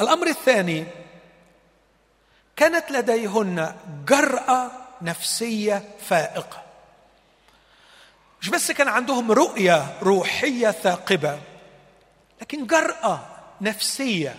الأمر 0.00 0.26
الثاني 0.26 0.86
كانت 2.56 2.90
لديهن 2.90 3.74
جرأة 4.06 4.83
نفسية 5.04 5.82
فائقة. 6.00 6.62
مش 8.40 8.48
بس 8.48 8.72
كان 8.72 8.88
عندهم 8.88 9.32
رؤية 9.32 9.98
روحية 10.02 10.70
ثاقبة 10.70 11.40
لكن 12.40 12.66
جرأة 12.66 13.20
نفسية 13.60 14.36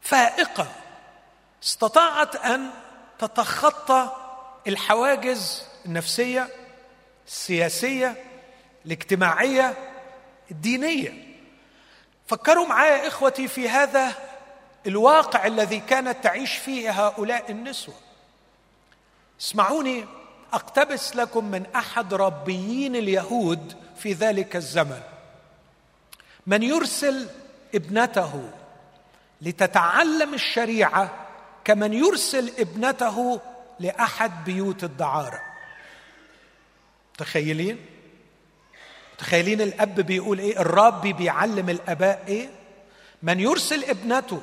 فائقة. 0.00 0.66
استطاعت 1.62 2.36
أن 2.36 2.70
تتخطى 3.18 4.16
الحواجز 4.66 5.62
النفسية 5.86 6.48
السياسية 7.26 8.24
الاجتماعية 8.86 9.74
الدينية. 10.50 11.34
فكروا 12.26 12.66
معايا 12.66 13.08
إخوتي 13.08 13.48
في 13.48 13.68
هذا 13.68 14.12
الواقع 14.86 15.46
الذي 15.46 15.80
كانت 15.80 16.24
تعيش 16.24 16.56
فيه 16.56 17.06
هؤلاء 17.06 17.50
النسوة. 17.50 18.03
اسمعوني 19.40 20.04
أقتبس 20.52 21.16
لكم 21.16 21.50
من 21.50 21.66
أحد 21.76 22.14
ربيين 22.14 22.96
اليهود 22.96 23.76
في 23.96 24.12
ذلك 24.12 24.56
الزمن. 24.56 25.00
من 26.46 26.62
يرسل 26.62 27.28
ابنته 27.74 28.50
لتتعلم 29.42 30.34
الشريعة 30.34 31.26
كمن 31.64 31.92
يرسل 31.92 32.52
ابنته 32.58 33.40
لأحد 33.80 34.44
بيوت 34.44 34.84
الدعارة. 34.84 35.40
تخيلين 37.18 37.86
تخيلين 39.18 39.60
الأب 39.60 40.00
بيقول 40.00 40.38
إيه؟ 40.38 40.60
الرب 40.60 41.00
بيعلم 41.02 41.70
الأباء 41.70 42.24
إيه؟ 42.28 42.50
من 43.22 43.40
يرسل 43.40 43.84
ابنته 43.84 44.42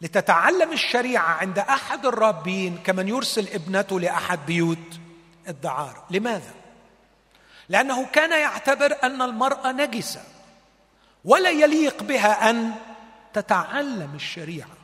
لتتعلم 0.00 0.72
الشريعة 0.72 1.28
عند 1.28 1.58
أحد 1.58 2.06
الرابين 2.06 2.78
كمن 2.84 3.08
يرسل 3.08 3.48
ابنته 3.48 4.00
لأحد 4.00 4.46
بيوت 4.46 5.00
الدعارة. 5.48 6.04
لماذا؟ 6.10 6.54
لأنه 7.68 8.06
كان 8.06 8.30
يعتبر 8.30 8.96
أن 9.02 9.22
المرأة 9.22 9.72
نجسة 9.72 10.22
ولا 11.24 11.50
يليق 11.50 12.02
بها 12.02 12.50
أن 12.50 12.72
تتعلم 13.32 14.10
الشريعة. 14.14 14.80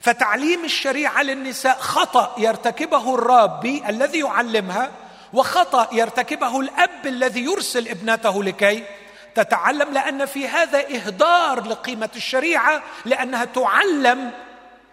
فتعليم 0.00 0.64
الشريعة 0.64 1.22
للنساء 1.22 1.78
خطأ 1.80 2.34
يرتكبه 2.38 3.14
الرابي 3.14 3.88
الذي 3.88 4.18
يعلمها 4.18 4.90
وخطأ 5.32 5.88
يرتكبه 5.92 6.60
الأب 6.60 7.06
الذي 7.06 7.40
يرسل 7.40 7.88
ابنته 7.88 8.44
لكي 8.44 8.84
تتعلم 9.34 9.92
لأن 9.94 10.26
في 10.26 10.48
هذا 10.48 10.78
إهدار 10.78 11.64
لقيمة 11.66 12.10
الشريعة 12.16 12.82
لأنها 13.04 13.44
تعلم 13.44 14.30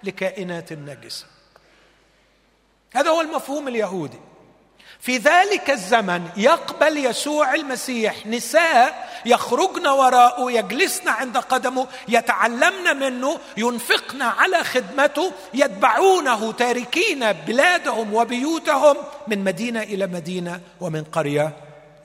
لكائنات 0.04 0.74
نجسه 0.74 1.26
هذا 2.94 3.10
هو 3.10 3.22
المفهوم 3.22 3.68
اليهودي. 3.68 4.20
في 5.00 5.18
ذلك 5.18 5.70
الزمن 5.70 6.30
يقبل 6.38 6.98
يسوع 6.98 7.54
المسيح 7.54 8.28
نساء 8.28 9.10
يخرجن 9.26 9.88
وراءه 9.88 10.52
يجلسن 10.52 11.08
عند 11.08 11.38
قدمه 11.38 11.88
يتعلمن 12.08 12.98
منه 13.00 13.40
ينفقن 13.58 14.22
على 14.22 14.64
خدمته 14.64 15.32
يتبعونه 15.54 16.52
تاركين 16.52 17.32
بلادهم 17.32 18.14
وبيوتهم 18.14 18.98
من 19.28 19.44
مدينة 19.44 19.84
إلى 19.84 20.08
مدينة 20.08 20.62
ومن 20.82 21.04
قرية 21.04 21.54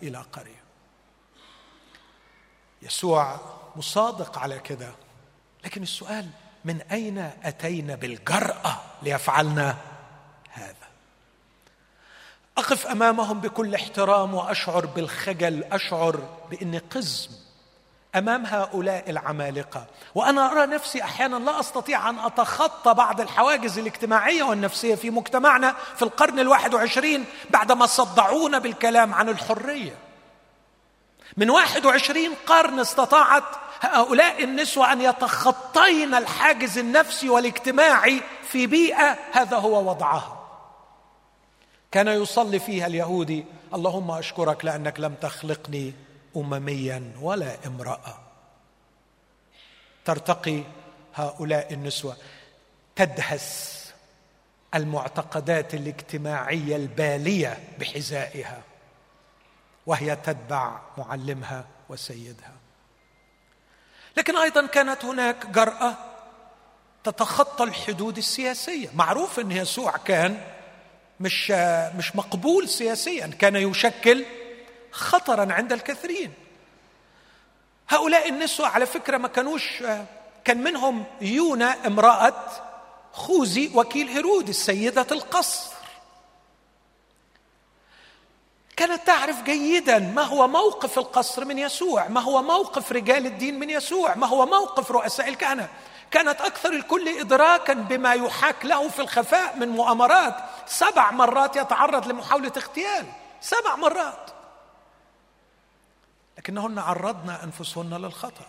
إلى 0.02 0.24
قرية. 0.32 0.61
يسوع 2.82 3.40
مصادق 3.76 4.38
على 4.38 4.58
كده. 4.58 4.90
لكن 5.64 5.82
السؤال 5.82 6.28
من 6.64 6.80
أين 6.80 7.30
أتينا 7.42 7.94
بالجرأة 7.94 8.80
ليفعلنا 9.02 9.76
هذا؟ 10.50 10.74
أقف 12.58 12.86
أمامهم 12.86 13.40
بكل 13.40 13.74
احترام 13.74 14.34
وأشعر 14.34 14.86
بالخجل 14.86 15.64
أشعر 15.64 16.20
بإني 16.50 16.78
قزم 16.78 17.30
أمام 18.14 18.46
هؤلاء 18.46 19.10
العمالقة. 19.10 19.86
وأنا 20.14 20.52
أرى 20.52 20.66
نفسي 20.66 21.02
أحيانا 21.02 21.36
لا 21.36 21.60
أستطيع 21.60 22.10
أن 22.10 22.18
أتخطى 22.18 22.94
بعض 22.94 23.20
الحواجز 23.20 23.78
الاجتماعية 23.78 24.42
والنفسية 24.42 24.94
في 24.94 25.10
مجتمعنا 25.10 25.74
في 25.96 26.02
القرن 26.02 26.38
الواحد 26.38 26.74
وعشرين 26.74 27.24
بعدما 27.50 27.86
صدعونا 27.86 28.58
بالكلام 28.58 29.14
عن 29.14 29.28
الحرية. 29.28 29.94
من 31.36 31.50
واحد 31.50 31.86
وعشرين 31.86 32.34
قرن 32.46 32.80
استطاعت 32.80 33.44
هؤلاء 33.80 34.44
النسوة 34.44 34.92
أن 34.92 35.00
يتخطين 35.00 36.14
الحاجز 36.14 36.78
النفسي 36.78 37.28
والاجتماعي 37.28 38.20
في 38.42 38.66
بيئة 38.66 39.18
هذا 39.32 39.56
هو 39.56 39.90
وضعها. 39.90 40.38
كان 41.92 42.08
يصلي 42.08 42.58
فيها 42.58 42.86
اليهودي 42.86 43.44
اللهم 43.74 44.10
أشكرك 44.10 44.64
لأنك 44.64 45.00
لم 45.00 45.14
تخلقني 45.14 45.94
امميا 46.36 47.12
ولا 47.20 47.56
امرأة. 47.66 48.18
ترتقي 50.04 50.62
هؤلاء 51.14 51.72
النسوة. 51.72 52.16
تدهس 52.96 53.78
المعتقدات 54.74 55.74
الاجتماعية 55.74 56.76
البالية 56.76 57.58
بحذائها. 57.78 58.62
وهي 59.86 60.16
تتبع 60.16 60.80
معلمها 60.98 61.64
وسيدها. 61.88 62.52
لكن 64.16 64.36
أيضا 64.36 64.66
كانت 64.66 65.04
هناك 65.04 65.46
جرأة 65.46 65.94
تتخطى 67.04 67.64
الحدود 67.64 68.18
السياسية. 68.18 68.88
معروف 68.94 69.40
إن 69.40 69.52
يسوع 69.52 69.96
كان 69.96 70.40
مش 71.20 71.50
مش 71.96 72.16
مقبول 72.16 72.68
سياسيا 72.68 73.26
كان 73.26 73.56
يشكل 73.56 74.24
خطرا 74.92 75.52
عند 75.52 75.72
الكثيرين. 75.72 76.32
هؤلاء 77.88 78.28
النسوة 78.28 78.68
على 78.68 78.86
فكرة 78.86 79.16
ما 79.16 79.28
كانوش 79.28 79.82
كان 80.44 80.62
منهم 80.62 81.04
يونا 81.20 81.86
امرأة 81.86 82.46
خوذي 83.12 83.72
وكيل 83.74 84.08
هيرود 84.08 84.48
السيدة 84.48 85.06
القصر. 85.12 85.71
كانت 88.82 89.06
تعرف 89.06 89.42
جيدا 89.42 89.98
ما 89.98 90.22
هو 90.22 90.48
موقف 90.48 90.98
القصر 90.98 91.44
من 91.44 91.58
يسوع 91.58 92.08
ما 92.08 92.20
هو 92.20 92.42
موقف 92.42 92.92
رجال 92.92 93.26
الدين 93.26 93.58
من 93.58 93.70
يسوع 93.70 94.14
ما 94.14 94.26
هو 94.26 94.46
موقف 94.46 94.90
رؤساء 94.90 95.28
الكهنة. 95.28 95.68
كانت 96.10 96.40
أكثر 96.40 96.72
الكل 96.72 97.08
إدراكا 97.08 97.72
بما 97.72 98.12
يحاك 98.12 98.66
له 98.66 98.88
في 98.88 99.02
الخفاء 99.02 99.56
من 99.56 99.68
مؤامرات. 99.68 100.36
سبع 100.66 101.10
مرات 101.10 101.56
يتعرض 101.56 102.08
لمحاولة 102.08 102.52
اغتيال. 102.56 103.06
سبع 103.40 103.76
مرات. 103.76 104.30
لكنهن 106.38 106.78
عرضن 106.78 107.30
أنفسهن 107.30 107.94
للخطر. 107.94 108.46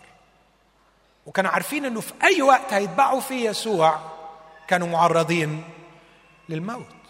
وكانوا 1.26 1.50
عارفين 1.50 1.84
أنه 1.84 2.00
في 2.00 2.12
أي 2.22 2.42
وقت 2.42 2.72
هيتبعوا 2.72 3.20
فيه 3.20 3.50
يسوع 3.50 3.98
كانوا 4.68 4.88
معرضين 4.88 5.64
للموت. 6.48 7.03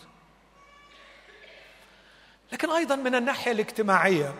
لكن 2.54 2.70
أيضا 2.70 2.96
من 2.96 3.14
الناحية 3.14 3.52
الاجتماعية 3.52 4.34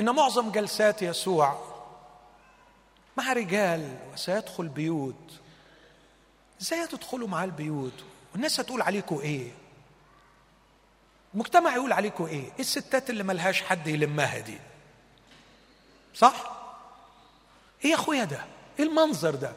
إن 0.00 0.10
معظم 0.14 0.50
جلسات 0.50 1.02
يسوع 1.02 1.58
مع 3.16 3.32
رجال 3.32 3.98
وسيدخل 4.12 4.68
بيوت 4.68 5.32
إزاي 6.60 6.86
تدخلوا 6.86 7.28
مع 7.28 7.44
البيوت؟ 7.44 7.92
والناس 8.32 8.60
هتقول 8.60 8.82
عليكم 8.82 9.18
إيه؟ 9.18 9.50
المجتمع 11.34 11.74
يقول 11.74 11.92
عليكم 11.92 12.24
إيه؟ 12.24 12.44
إيه 12.44 12.60
الستات 12.60 13.10
اللي 13.10 13.22
ملهاش 13.24 13.62
حد 13.62 13.86
يلمها 13.86 14.38
دي؟ 14.38 14.58
صح؟ 16.14 16.52
إيه 17.84 17.90
يا 17.90 17.94
أخويا 17.94 18.24
ده؟ 18.24 18.44
إيه 18.78 18.84
المنظر 18.84 19.34
ده؟ 19.34 19.52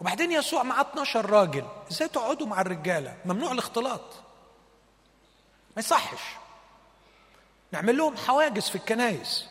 وبعدين 0.00 0.32
يسوع 0.32 0.62
معاه 0.62 0.82
12 0.82 1.30
راجل 1.30 1.66
إزاي 1.90 2.08
تقعدوا 2.08 2.46
مع 2.46 2.60
الرجالة؟ 2.60 3.16
ممنوع 3.24 3.52
الاختلاط. 3.52 4.27
ما 5.76 5.80
يصحش. 5.80 6.20
نعمل 7.72 7.96
لهم 7.96 8.16
حواجز 8.16 8.68
في 8.68 8.74
الكنايس. 8.74 9.44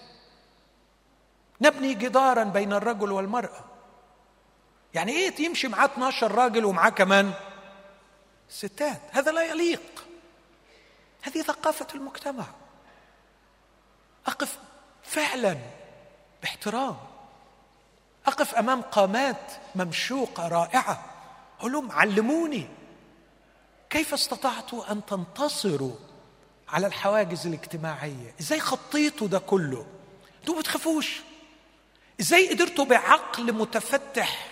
نبني 1.61 1.93
جدارا 1.93 2.43
بين 2.43 2.73
الرجل 2.73 3.11
والمرأة. 3.11 3.63
يعني 4.93 5.11
إيه 5.11 5.41
يمشي 5.41 5.67
معاه 5.67 5.85
12 5.85 6.31
راجل 6.31 6.65
ومعاه 6.65 6.89
كمان 6.89 7.33
ستات؟ 8.49 9.01
هذا 9.11 9.31
لا 9.31 9.43
يليق. 9.43 10.05
هذه 11.21 11.41
ثقافة 11.41 11.87
المجتمع. 11.95 12.45
أقف 14.27 14.59
فعلا 15.03 15.57
باحترام. 16.41 16.97
أقف 18.25 18.55
أمام 18.55 18.81
قامات 18.81 19.51
ممشوقة 19.75 20.47
رائعة. 20.47 21.05
أقول 21.59 21.71
لهم 21.71 21.91
علموني. 21.91 22.67
كيف 23.89 24.13
استطعتوا 24.13 24.91
أن 24.91 25.05
تنتصروا 25.05 25.95
على 26.69 26.87
الحواجز 26.87 27.47
الاجتماعية. 27.47 28.33
إزاي 28.39 28.59
خطيتوا 28.59 29.27
ده 29.27 29.39
كله؟ 29.39 29.85
أنتوا 30.39 30.53
ما 30.55 30.59
بتخافوش. 30.59 31.21
إزاي 32.19 32.49
قدرتوا 32.49 32.85
بعقل 32.85 33.53
متفتح 33.53 34.47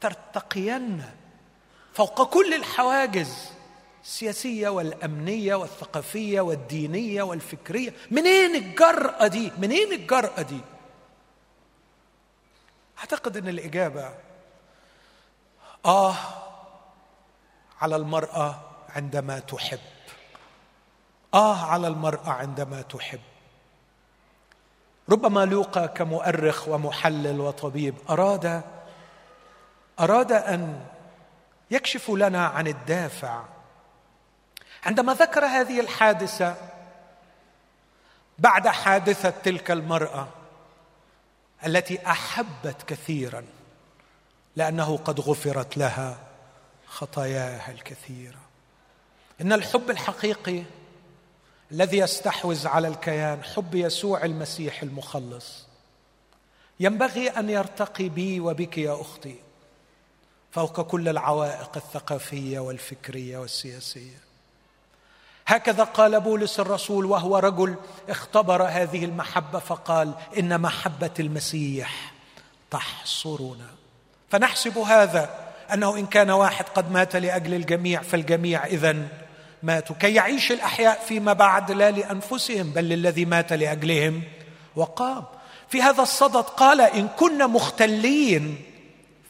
ترتقين 0.00 1.04
فوق 1.94 2.30
كل 2.30 2.54
الحواجز 2.54 3.34
السياسية 4.04 4.68
والأمنية 4.68 5.54
والثقافية 5.54 6.40
والدينية 6.40 7.22
والفكرية؟ 7.22 7.94
منين 8.10 8.54
الجرأة 8.56 9.26
دي؟ 9.26 9.52
منين 9.58 9.92
الجرأة 9.92 10.42
دي؟ 10.42 10.60
أعتقد 12.98 13.36
إن 13.36 13.48
الإجابة 13.48 14.14
آه 15.86 16.16
على 17.80 17.96
المرأة 17.96 18.60
عندما 18.88 19.38
تحب. 19.38 19.78
آه 21.36 21.64
على 21.64 21.88
المرأة 21.88 22.30
عندما 22.30 22.82
تحب. 22.82 23.20
ربما 25.08 25.44
لوقا 25.44 25.86
كمؤرخ 25.86 26.68
ومحلل 26.68 27.40
وطبيب 27.40 27.94
أراد 28.10 28.62
أراد 30.00 30.32
أن 30.32 30.86
يكشف 31.70 32.10
لنا 32.10 32.46
عن 32.46 32.66
الدافع. 32.66 33.42
عندما 34.86 35.14
ذكر 35.14 35.44
هذه 35.44 35.80
الحادثة 35.80 36.56
بعد 38.38 38.68
حادثة 38.68 39.30
تلك 39.30 39.70
المرأة 39.70 40.28
التي 41.66 42.06
أحبت 42.06 42.82
كثيرا 42.86 43.44
لأنه 44.56 44.96
قد 44.96 45.20
غفرت 45.20 45.76
لها 45.76 46.18
خطاياها 46.86 47.70
الكثيرة. 47.70 48.38
إن 49.40 49.52
الحب 49.52 49.90
الحقيقي 49.90 50.64
الذي 51.72 51.98
يستحوذ 51.98 52.66
على 52.66 52.88
الكيان 52.88 53.44
حب 53.44 53.74
يسوع 53.74 54.24
المسيح 54.24 54.82
المخلص. 54.82 55.66
ينبغي 56.80 57.28
أن 57.28 57.50
يرتقي 57.50 58.08
بي 58.08 58.40
وبك 58.40 58.78
يا 58.78 59.00
أختي 59.00 59.34
فوق 60.52 60.80
كل 60.80 61.08
العوائق 61.08 61.70
الثقافية 61.76 62.58
والفكرية 62.58 63.38
والسياسية. 63.38 64.26
هكذا 65.46 65.84
قال 65.84 66.20
بولس 66.20 66.60
الرسول 66.60 67.04
وهو 67.04 67.38
رجل 67.38 67.74
اختبر 68.08 68.62
هذه 68.62 69.04
المحبة 69.04 69.58
فقال 69.58 70.14
إن 70.38 70.60
محبة 70.60 71.14
المسيح 71.20 72.12
تحصرنا. 72.70 73.70
فنحسب 74.30 74.78
هذا 74.78 75.46
أنه 75.72 75.96
إن 75.96 76.06
كان 76.06 76.30
واحد 76.30 76.64
قد 76.64 76.90
مات 76.90 77.16
لأجل 77.16 77.54
الجميع 77.54 78.02
فالجميع 78.02 78.66
اذا 78.66 79.08
ماتوا. 79.62 79.96
كي 79.96 80.14
يعيش 80.14 80.52
الأحياء 80.52 81.04
فيما 81.08 81.32
بعد 81.32 81.70
لا 81.70 81.90
لأنفسهم 81.90 82.70
بل 82.70 82.84
للذي 82.84 83.24
مات 83.24 83.52
لأجلهم. 83.52 84.22
وقام 84.76 85.24
في 85.68 85.82
هذا 85.82 86.02
الصدد 86.02 86.44
قال 86.44 86.80
إن 86.80 87.08
كنا 87.08 87.46
مختلين 87.46 88.64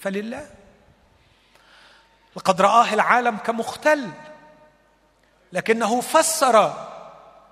فلله. 0.01 0.47
لقد 2.37 2.61
رآه 2.61 2.95
العالم 2.95 3.37
كمختل. 3.37 4.11
لكنه 5.53 6.01
فسر 6.01 6.87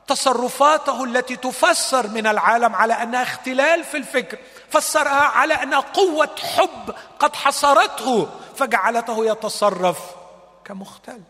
تصرفاته 0.06 1.04
التي 1.04 1.37
تفسر 1.37 2.08
من 2.08 2.26
العالم 2.26 2.74
على 2.74 2.94
أنها 2.94 3.22
اختلال 3.22 3.84
في 3.84 3.96
الفكر. 3.96 4.38
فسرها 4.70 5.22
على 5.22 5.54
أنها 5.54 5.80
قوة 5.80 6.37
حب 6.56 6.94
قد 7.18 7.37
حصرته 7.37 8.28
فجعلته 8.56 9.26
يتصرف 9.26 9.98
كمختل. 10.64 11.20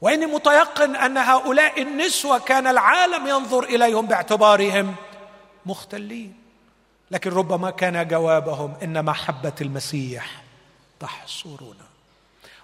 وإني 0.00 0.26
متيقن 0.26 0.96
أن 0.96 1.18
هؤلاء 1.18 1.82
النسوة 1.82 2.38
كان 2.38 2.66
العالم 2.66 3.26
ينظر 3.26 3.64
إليهم 3.64 4.06
باعتبارهم 4.06 4.94
مختلين. 5.66 6.40
لكن 7.10 7.30
ربما 7.30 7.70
كان 7.70 8.08
جوابهم 8.08 8.74
إن 8.82 9.04
محبة 9.04 9.52
المسيح 9.60 10.42
تحصرنا. 11.00 11.86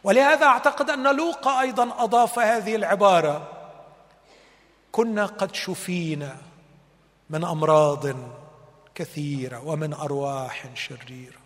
ولهذا 0.05 0.46
أعتقد 0.46 0.90
أن 0.90 1.16
لوقا 1.16 1.61
أيضا 1.61 2.05
أضاف 2.05 2.38
هذه 2.38 2.77
العبارة 2.77 3.49
كنا 4.92 5.27
قد 5.27 5.55
شفينا 5.55 6.37
من 7.31 7.44
أمراض 7.44 8.07
كثيرة 8.94 9.66
ومن 9.66 9.92
أرواح 9.92 10.66
شريرة. 10.75 11.38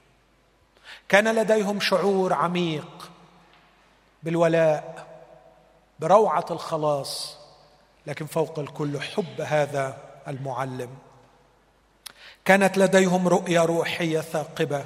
كان 1.08 1.34
لديهم 1.34 1.80
شعور 1.80 2.32
عميق 2.32 3.10
بالولاء. 4.22 5.09
بروعة 6.00 6.46
الخلاص 6.50 7.36
لكن 8.06 8.26
فوق 8.26 8.58
الكل 8.58 9.00
حب 9.00 9.40
هذا 9.40 9.96
المعلم. 10.28 10.90
كانت 12.44 12.78
لديهم 12.78 13.28
رؤية 13.28 13.64
روحية 13.64 14.20
ثاقبة 14.20 14.84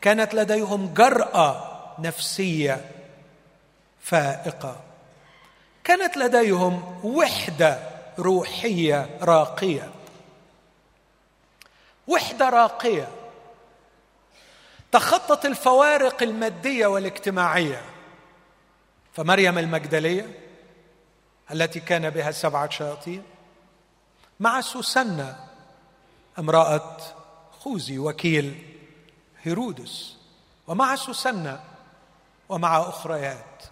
كانت 0.00 0.34
لديهم 0.34 0.94
جرأة 0.94 1.72
نفسية 1.98 2.90
فائقة 4.00 4.76
كانت 5.84 6.16
لديهم 6.16 7.00
وحدة 7.04 7.78
روحية 8.18 9.18
راقية. 9.22 9.90
وحدة 12.08 12.48
راقية 12.48 13.08
تخطت 14.92 15.46
الفوارق 15.46 16.22
المادية 16.22 16.86
والاجتماعية. 16.86 17.95
فمريم 19.16 19.58
المجدلية 19.58 20.40
التي 21.50 21.80
كان 21.80 22.10
بها 22.10 22.30
سبعة 22.30 22.70
شياطين 22.70 23.22
مع 24.40 24.60
سوسنة 24.60 25.36
امرأة 26.38 26.96
خوذي 27.60 27.98
وكيل 27.98 28.76
هيرودس 29.42 30.16
ومع 30.66 30.96
سوسنة 30.96 31.60
ومع 32.48 32.78
أخريات. 32.80 33.62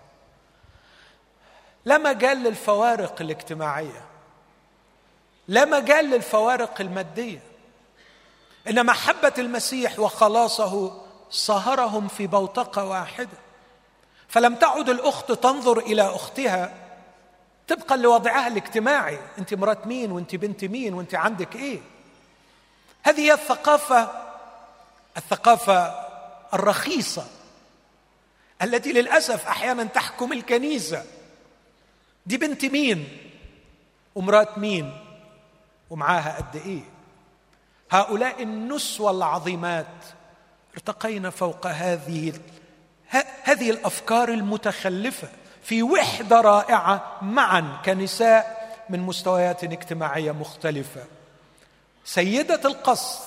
لا 1.85 1.99
مجال 1.99 2.39
للفوارق 2.39 3.21
الاجتماعية 3.21 4.05
لا 5.49 5.65
مجال 5.65 6.05
للفوارق 6.05 6.81
المادية 6.81 7.43
ان 8.69 8.87
محبه 8.87 9.35
المسيح 9.39 9.99
وخلاصه 9.99 11.03
صهرهم 11.31 12.09
في 12.09 12.27
بوتقة 12.27 12.85
واحدة. 12.85 13.44
فلم 14.35 14.55
تعد 14.55 14.89
الأخت 14.89 15.33
تنظر 15.33 15.79
إلى 15.79 16.03
أختها 16.03 16.75
طبقا 17.69 17.97
لوضعها 17.97 18.47
الاجتماعي. 18.47 19.19
أنت 19.39 19.55
مرات 19.55 19.87
مين 19.87 20.13
وأنت 20.13 20.35
بنت 20.35 20.65
مين 20.65 20.95
وأنت 20.95 21.15
عندك 21.15 21.57
إيه؟ 21.57 21.81
هذه 23.03 23.21
هي 23.21 23.33
الثقافة 23.33 24.11
الثقافة 25.17 25.95
الرخيصة 26.55 27.27
التي 28.63 28.93
للأسف 28.93 29.47
أحيانا 29.47 29.85
تحكم 29.85 30.33
الكنيسة. 30.33 31.05
دي 32.27 32.37
بنت 32.37 32.65
مين؟ 32.65 33.19
ومرات 34.15 34.59
مين؟ 34.59 35.01
ومعاها 35.91 36.37
قد 36.37 36.57
إيه؟ 36.57 36.83
هؤلاء 37.91 38.43
النسوة 38.43 39.11
العظيمات 39.11 40.05
ارتقينا 40.75 41.31
فوق 41.31 41.67
هذه 41.67 42.33
هذه 43.43 43.71
الأفكار 43.71 44.29
المتخلفة 44.29 45.29
في 45.63 45.83
وحدة 45.83 46.41
رائعة 46.41 47.19
معا 47.23 47.81
كنساء 47.85 48.65
من 48.89 49.01
مستويات 49.01 49.65
اجتماعية 49.65 50.33
مختلفة. 50.33 51.05
سيدة 52.05 52.61
القصر 52.65 53.25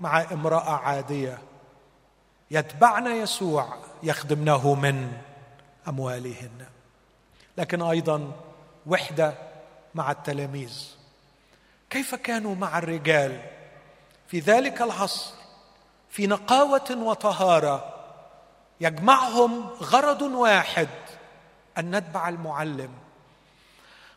مع 0.00 0.22
امرأة 0.32 0.70
عادية 0.70 1.38
يتبعن 2.50 3.06
يسوع 3.06 3.76
يخدمنه 4.02 4.74
من 4.74 5.12
أموالهن. 5.88 6.66
لكن 7.58 7.82
أيضا 7.82 8.32
وحدة 8.86 9.34
مع 9.94 10.10
التلاميذ. 10.10 10.84
كيف 11.90 12.14
كانوا 12.14 12.54
مع 12.54 12.78
الرجال 12.78 13.40
في 14.28 14.38
ذلك 14.40 14.82
العصر؟ 14.82 15.30
في 16.10 16.26
نقاوة 16.26 16.90
وطهارة 16.90 17.95
يجمعهم 18.80 19.68
غرض 19.82 20.22
واحد 20.22 20.88
أن 21.78 21.96
نتبع 21.96 22.28
المعلم 22.28 22.90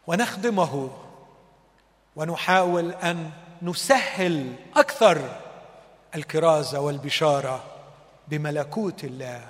ونخدمه 0.08 0.90
ونحاول 2.16 2.92
أن 2.92 3.32
نسهل 3.62 4.56
أكثر 4.76 5.36
الكرازة 6.16 6.80
والبشارة 6.80 7.64
بملكوت 8.28 9.04
الله. 9.04 9.42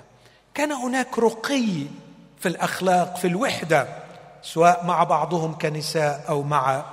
كان 0.54 0.72
هناك 0.72 1.18
رقي 1.18 1.86
في 2.40 2.48
الأخلاق 2.48 3.16
في 3.16 3.26
الوحدة 3.26 3.88
سواء 4.42 4.86
مع 4.86 5.04
بعضهم 5.04 5.58
كنساء 5.58 6.24
أو 6.28 6.42
مع 6.42 6.84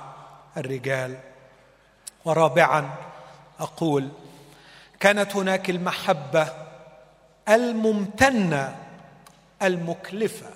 الرجال. 0.56 1.16
ورابعا 2.24 2.90
أقول 3.60 4.08
كانت 5.00 5.36
هناك 5.36 5.70
المحبة 5.70 6.67
الممتنة 7.48 8.76
المكلفة. 9.62 10.50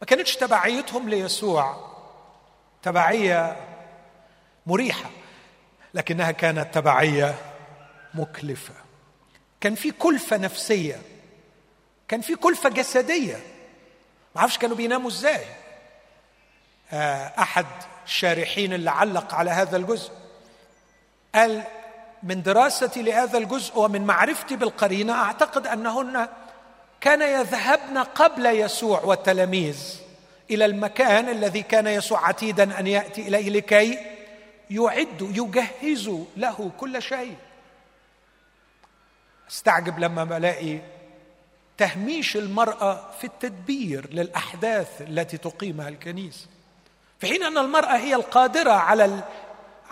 ما 0.00 0.06
كانتش 0.06 0.36
تبعيتهم 0.36 1.08
ليسوع 1.08 1.94
تبعية 2.82 3.56
مريحة 4.66 5.10
لكنها 5.94 6.30
كانت 6.30 6.74
تبعية 6.74 7.34
مكلفة. 8.14 8.74
كان 9.60 9.74
في 9.74 9.90
كلفة 9.90 10.36
نفسية 10.36 11.02
كان 12.08 12.20
في 12.20 12.34
كلفة 12.34 12.68
جسدية. 12.68 13.36
ما 14.34 14.40
أعرفش 14.40 14.58
كانوا 14.58 14.76
بيناموا 14.76 15.10
إزاي. 15.10 15.44
آه، 16.92 17.32
أحد 17.38 17.66
الشارحين 18.06 18.72
اللي 18.72 18.90
علق 18.90 19.34
على 19.34 19.50
هذا 19.50 19.76
الجزء 19.76 20.12
قال 21.34 21.62
من 22.24 22.42
دراستي 22.42 23.02
لهذا 23.02 23.38
الجزء 23.38 23.78
ومن 23.78 24.06
معرفتي 24.06 24.56
بالقرينة 24.56 25.12
أعتقد 25.12 25.66
أنهن 25.66 26.28
كان 27.00 27.22
يذهبن 27.22 27.98
قبل 27.98 28.46
يسوع 28.46 29.00
والتلاميذ 29.00 30.00
إلى 30.50 30.64
المكان 30.64 31.28
الذي 31.28 31.62
كان 31.62 31.86
يسوع 31.86 32.28
عتيدا 32.28 32.80
أن 32.80 32.86
يأتي 32.86 33.28
اليه 33.28 33.50
لكي 33.50 33.98
يعدوا 34.70 35.28
يجهزوا 35.30 36.24
له 36.36 36.70
كل 36.78 37.02
شيء. 37.02 37.36
أستعجب 39.50 39.98
لما 39.98 40.24
بلاقي 40.24 40.78
تهميش 41.78 42.36
المرأة 42.36 43.10
في 43.20 43.24
التدبير 43.24 44.10
للأحداث 44.10 45.02
التي 45.02 45.36
تقيمها 45.36 45.88
الكنيسة. 45.88 46.46
في 47.18 47.26
حين 47.26 47.42
أن 47.42 47.58
المرأة 47.58 47.96
هي 47.96 48.14
القادرة 48.14 48.72
على 48.72 49.24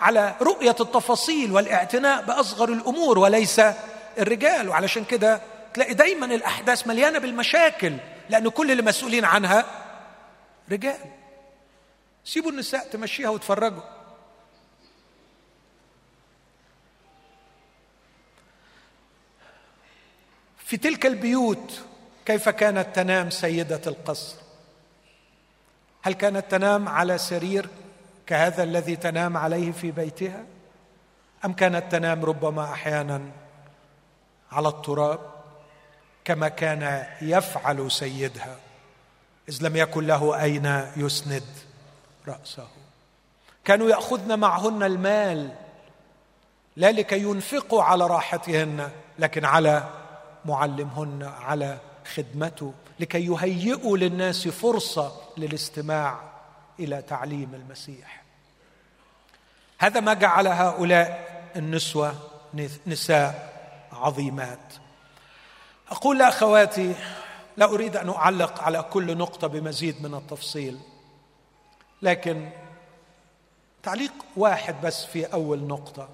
على 0.03 0.35
رؤية 0.41 0.75
التفاصيل 0.79 1.51
والاعتناء 1.51 2.25
بأصغر 2.25 2.69
الأمور 2.69 3.19
وليس 3.19 3.61
الرجال. 4.19 4.69
وعلشان 4.69 5.05
كده 5.05 5.41
تلاقي 5.73 5.93
دايما 5.93 6.25
الأحداث 6.25 6.87
مليانة 6.87 7.19
بالمشاكل 7.19 7.97
لأن 8.29 8.49
كل 8.49 8.71
اللي 8.71 8.83
مسؤولين 8.83 9.25
عنها 9.25 9.65
رجال. 10.71 10.97
سيبوا 12.25 12.51
النساء 12.51 12.87
تمشيها 12.87 13.29
وتفرجوا. 13.29 13.81
في 20.65 20.77
تلك 20.77 21.05
البيوت 21.05 21.81
كيف 22.25 22.49
كانت 22.49 22.95
تنام 22.95 23.29
سيدة 23.29 23.81
القصر؟ 23.87 24.35
هل 26.01 26.13
كانت 26.13 26.51
تنام 26.51 26.89
على 26.89 27.17
سرير 27.17 27.69
كهذا 28.27 28.63
الذي 28.63 28.95
تنام 28.95 29.37
عليه 29.37 29.71
في 29.71 29.91
بيتها؟ 29.91 30.45
أم 31.45 31.53
كانت 31.53 31.91
تنام 31.91 32.25
ربما 32.25 32.63
أحيانا 32.63 33.21
على 34.51 34.67
التراب 34.67 35.19
كما 36.25 36.47
كان 36.47 37.05
يفعل 37.21 37.91
سيدها؟ 37.91 38.55
إذ 39.49 39.57
لم 39.61 39.75
يكن 39.75 40.07
له 40.07 40.43
أين 40.43 40.89
يسند 40.97 41.43
رأسه. 42.27 42.67
كانوا 43.65 43.89
يأخذن 43.89 44.39
معهن 44.39 44.83
المال 44.83 45.53
لا 46.75 46.91
لكي 46.91 47.21
ينفقوا 47.21 47.83
على 47.83 48.07
راحتهن 48.07 48.89
لكن 49.19 49.45
على 49.45 49.89
معلمهن 50.45 51.23
على 51.23 51.77
خدمته 52.15 52.73
لكي 52.99 53.25
يهيئوا 53.25 53.97
للناس 53.97 54.47
فرصة 54.47 55.11
للاستماع 55.37 56.32
إلى 56.79 57.01
تعليم 57.01 57.55
المسيح. 57.55 58.23
هذا 59.79 59.99
ما 59.99 60.13
جعل 60.13 60.47
هؤلاء 60.47 61.33
النسوة 61.55 62.15
نساء 62.87 63.53
عظيمات. 63.91 64.73
أقول 65.89 66.17
لاخواتي 66.17 66.95
لا 67.57 67.65
أريد 67.65 67.97
أن 67.97 68.09
أعلق 68.09 68.63
على 68.63 68.83
كل 68.83 69.17
نقطة 69.17 69.47
بمزيد 69.47 70.01
من 70.01 70.15
التفصيل 70.15 70.79
لكن 72.01 72.49
تعليق 73.83 74.13
واحد 74.37 74.81
بس 74.81 75.05
في 75.05 75.25
أول 75.25 75.63
نقطة. 75.63 76.09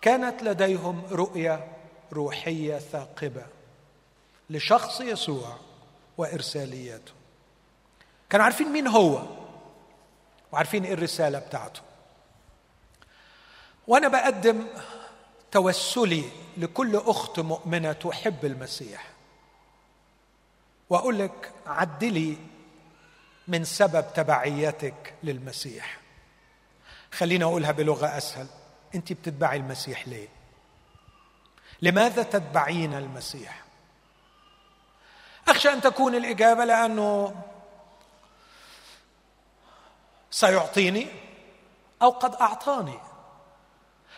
كانت 0.00 0.42
لديهم 0.42 1.02
رؤية 1.10 1.66
روحية 2.12 2.78
ثاقبة 2.78 3.46
لشخص 4.50 5.00
يسوع 5.00 5.56
وارساليته 6.18 7.12
كانوا 8.30 8.44
عارفين 8.44 8.72
مين 8.72 8.86
هو؟ 8.86 9.22
وعارفين 10.52 10.84
إيه 10.84 10.94
الرسالة 10.94 11.38
بتاعته. 11.38 11.80
وأنا 13.86 14.08
بقدم 14.08 14.66
توسلي 15.50 16.24
لكل 16.56 16.96
اخت 16.96 17.40
مؤمنة 17.40 17.92
تحب 17.92 18.44
المسيح. 18.44 19.10
واقول 20.90 21.18
لك 21.18 21.52
عدلي 21.66 22.36
من 23.48 23.64
سبب 23.64 24.04
تبعيتك 24.14 25.14
للمسيح. 25.22 26.00
خليني 27.12 27.44
اقولها 27.44 27.72
بلغة 27.72 28.06
اسهل. 28.06 28.46
انت 28.94 29.12
بتتبعي 29.12 29.56
المسيح 29.56 30.08
ليه؟ 30.08 30.28
لماذا 31.82 32.22
تتبعين 32.22 32.94
المسيح؟ 32.94 33.64
اخشى 35.48 35.68
ان 35.68 35.80
تكون 35.80 36.14
الاجابة 36.14 36.64
لأنه 36.64 37.34
سيعطيني 40.30 41.06
أو 42.02 42.10
قد 42.10 42.34
أعطاني. 42.34 42.98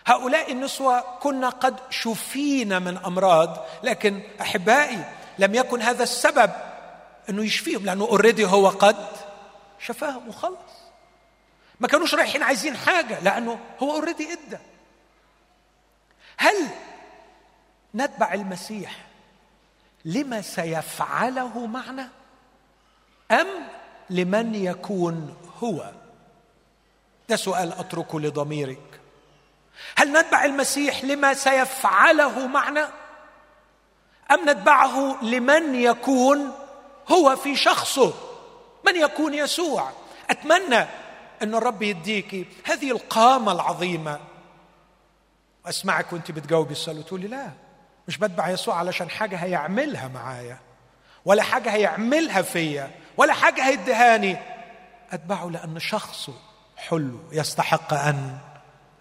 هؤلاء 0.07 0.53
النسوة 0.53 1.18
كنا 1.18 1.48
قد 1.48 1.81
شفينا 1.90 2.79
من 2.79 2.96
أمراض 2.96 3.66
لكن 3.83 4.22
أحبائي 4.40 5.05
لم 5.38 5.55
يكن 5.55 5.83
هذا 5.83 6.03
السبب 6.03 6.51
أنه 7.29 7.44
يشفيهم 7.44 7.85
لأنه 7.85 8.05
already 8.05 8.46
هو 8.46 8.68
قد 8.68 9.07
شفاهم 9.79 10.29
وخلص. 10.29 10.83
ما 11.81 11.88
كانوش 11.88 12.14
رايحين 12.14 12.42
عايزين 12.42 12.77
حاجة 12.77 13.20
لأنه 13.20 13.59
هو 13.83 13.92
already 13.92 14.33
إدى. 14.33 14.59
هل 16.37 16.68
نتبع 17.94 18.33
المسيح 18.35 18.96
لما 20.05 20.42
سيفعله 20.42 21.66
معنا؟ 21.66 22.09
أم 23.31 23.46
لمن 24.11 24.55
يكون 24.55 25.37
هو. 25.64 25.90
ده 27.29 27.37
سؤال 27.37 27.72
اتركه 27.72 28.20
لضميرك. 28.20 29.01
هل 29.96 30.12
نتبع 30.12 30.44
المسيح 30.44 31.05
لما 31.05 31.35
سيفعله 31.35 32.46
معنا؟ 32.46 32.88
أم 34.31 34.51
نتبعه 34.51 35.25
لمن 35.25 35.75
يكون 35.75 36.51
هو 37.12 37.37
في 37.37 37.57
شخصه؟ 37.57 38.14
من 38.87 38.96
يكون 38.96 39.35
يسوع؟ 39.35 39.90
أتمنى 40.31 40.87
أن 41.42 41.55
الرب 41.55 41.83
يديكي 41.83 42.46
هذه 42.64 42.90
القامة 42.90 43.53
العظيمة. 43.53 44.20
وأسمعك 45.64 46.12
وأنت 46.12 46.31
بتجاوبي 46.31 46.72
السؤال 46.72 47.07
تقولي 47.07 47.29
لا 47.29 47.51
مش 48.09 48.18
بتبع 48.18 48.48
يسوع 48.48 48.75
علشان 48.79 49.11
حاجة 49.11 49.37
هيعملها 49.37 50.09
معايا 50.09 50.59
ولا 51.25 51.42
حاجة 51.42 51.70
هيعملها 51.70 52.42
فيا 52.42 52.90
ولا 53.16 53.33
حاجة 53.33 53.64
هيدهاني 53.68 54.37
أتبعه 55.12 55.51
لأن 55.51 55.79
شخصه 55.79 56.33
حلو 56.77 57.18
يستحق 57.33 57.94
أن 57.94 58.38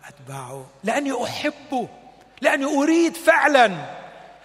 أتبعه 0.07 0.65
لأني 0.83 1.23
أحبه 1.23 1.87
لأني 2.41 2.65
أريد 2.65 3.17
فعلا 3.17 3.71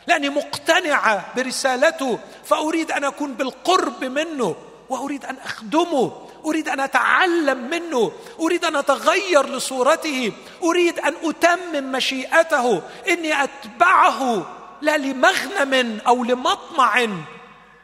لأني 0.06 0.28
مقتنعه 0.28 1.34
برسالته 1.36 2.18
فأريد 2.44 2.90
أن 2.90 3.04
أكون 3.04 3.34
بالقرب 3.34 4.04
منه 4.04 4.56
وأريد 4.88 5.24
أن 5.24 5.36
أخدمه 5.44 6.12
أريد 6.46 6.68
أن 6.68 6.80
أتعلم 6.80 7.70
منه 7.70 8.12
أريد 8.40 8.64
أن 8.64 8.76
أتغير 8.76 9.46
لصورته 9.46 10.32
أريد 10.62 10.98
أن 10.98 11.14
أتمم 11.24 11.92
مشيئته 11.92 12.82
إني 13.08 13.42
أتبعه 13.44 14.46
لا 14.82 14.96
لمغنم 14.96 16.00
أو 16.06 16.24
لمطمع 16.24 17.06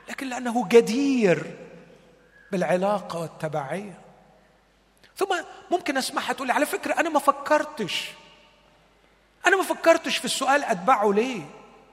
لكن 0.09 0.29
لأنه 0.29 0.69
جدير. 0.69 1.62
بالعلاقة 2.53 3.19
والتبعية. 3.19 3.99
ثم 5.17 5.37
ممكن 5.71 5.97
أسمعها 5.97 6.33
تقول 6.33 6.51
على 6.51 6.67
فكرة 6.67 7.01
أنا 7.01 7.09
ما 7.09 7.19
فكرتش. 7.19 8.11
أنا 9.47 9.57
ما 9.57 9.63
فكرتش 9.63 10.17
في 10.17 10.25
السؤال 10.25 10.65
أتبعه 10.65 11.13
ليه؟ 11.13 11.43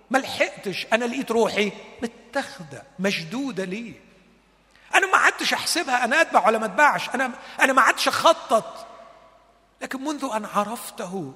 ما 0.09 0.17
لحقتش. 0.17 0.87
أنا 0.93 1.05
لقيت 1.05 1.31
روحي 1.31 1.71
متخذه 2.03 2.83
مشدودة 2.99 3.63
ليه؟ 3.63 3.93
أنا 4.95 5.11
ما 5.11 5.17
عدتش 5.17 5.53
أحسبها 5.53 6.03
أنا 6.03 6.21
أتبع 6.21 6.47
ولا 6.47 6.57
ما 6.57 6.65
أتبعش. 6.65 7.09
أنا 7.09 7.31
أنا 7.61 7.73
ما 7.73 7.81
عدتش 7.81 8.07
أخطط. 8.07 8.87
لكن 9.81 10.03
منذ 10.03 10.29
أن 10.35 10.45
عرفته 10.45 11.33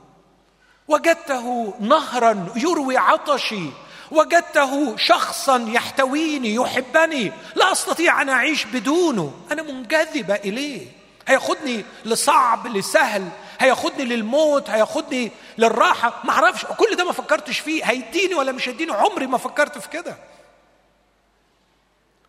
وجدته 0.88 1.74
نهرا 1.80 2.54
يروي 2.56 2.98
عطشي 2.98 3.70
وجدته 4.12 4.98
شخصا 4.98 5.66
يحتويني 5.70 6.54
يحبني. 6.54 7.32
لا 7.56 7.72
أستطيع 7.72 8.22
أن 8.22 8.30
أعيش 8.30 8.66
بدونه. 8.66 9.34
أنا 9.52 9.62
منجذبه 9.62 10.36
إليه. 10.36 10.88
هياخدني 11.28 11.86
لصعب 12.06 12.68
لسهل. 12.68 13.30
هياخدني 13.60 14.06
للموت 14.06 14.70
هياخدني 14.70 15.32
للراحة. 15.58 16.22
ما 16.24 16.32
أعرفش 16.32 16.66
كل 16.66 16.96
ده 16.96 17.04
ما 17.04 17.12
فكرتش 17.12 17.60
فيه. 17.60 17.86
هيديني 17.86 18.36
ولا 18.36 18.52
مش 18.52 18.70
هيديني؟ 18.70 18.92
عمري 18.92 19.28
ما 19.28 19.38
فكرت 19.38 19.78
في 19.78 19.90
كده. 19.90 20.18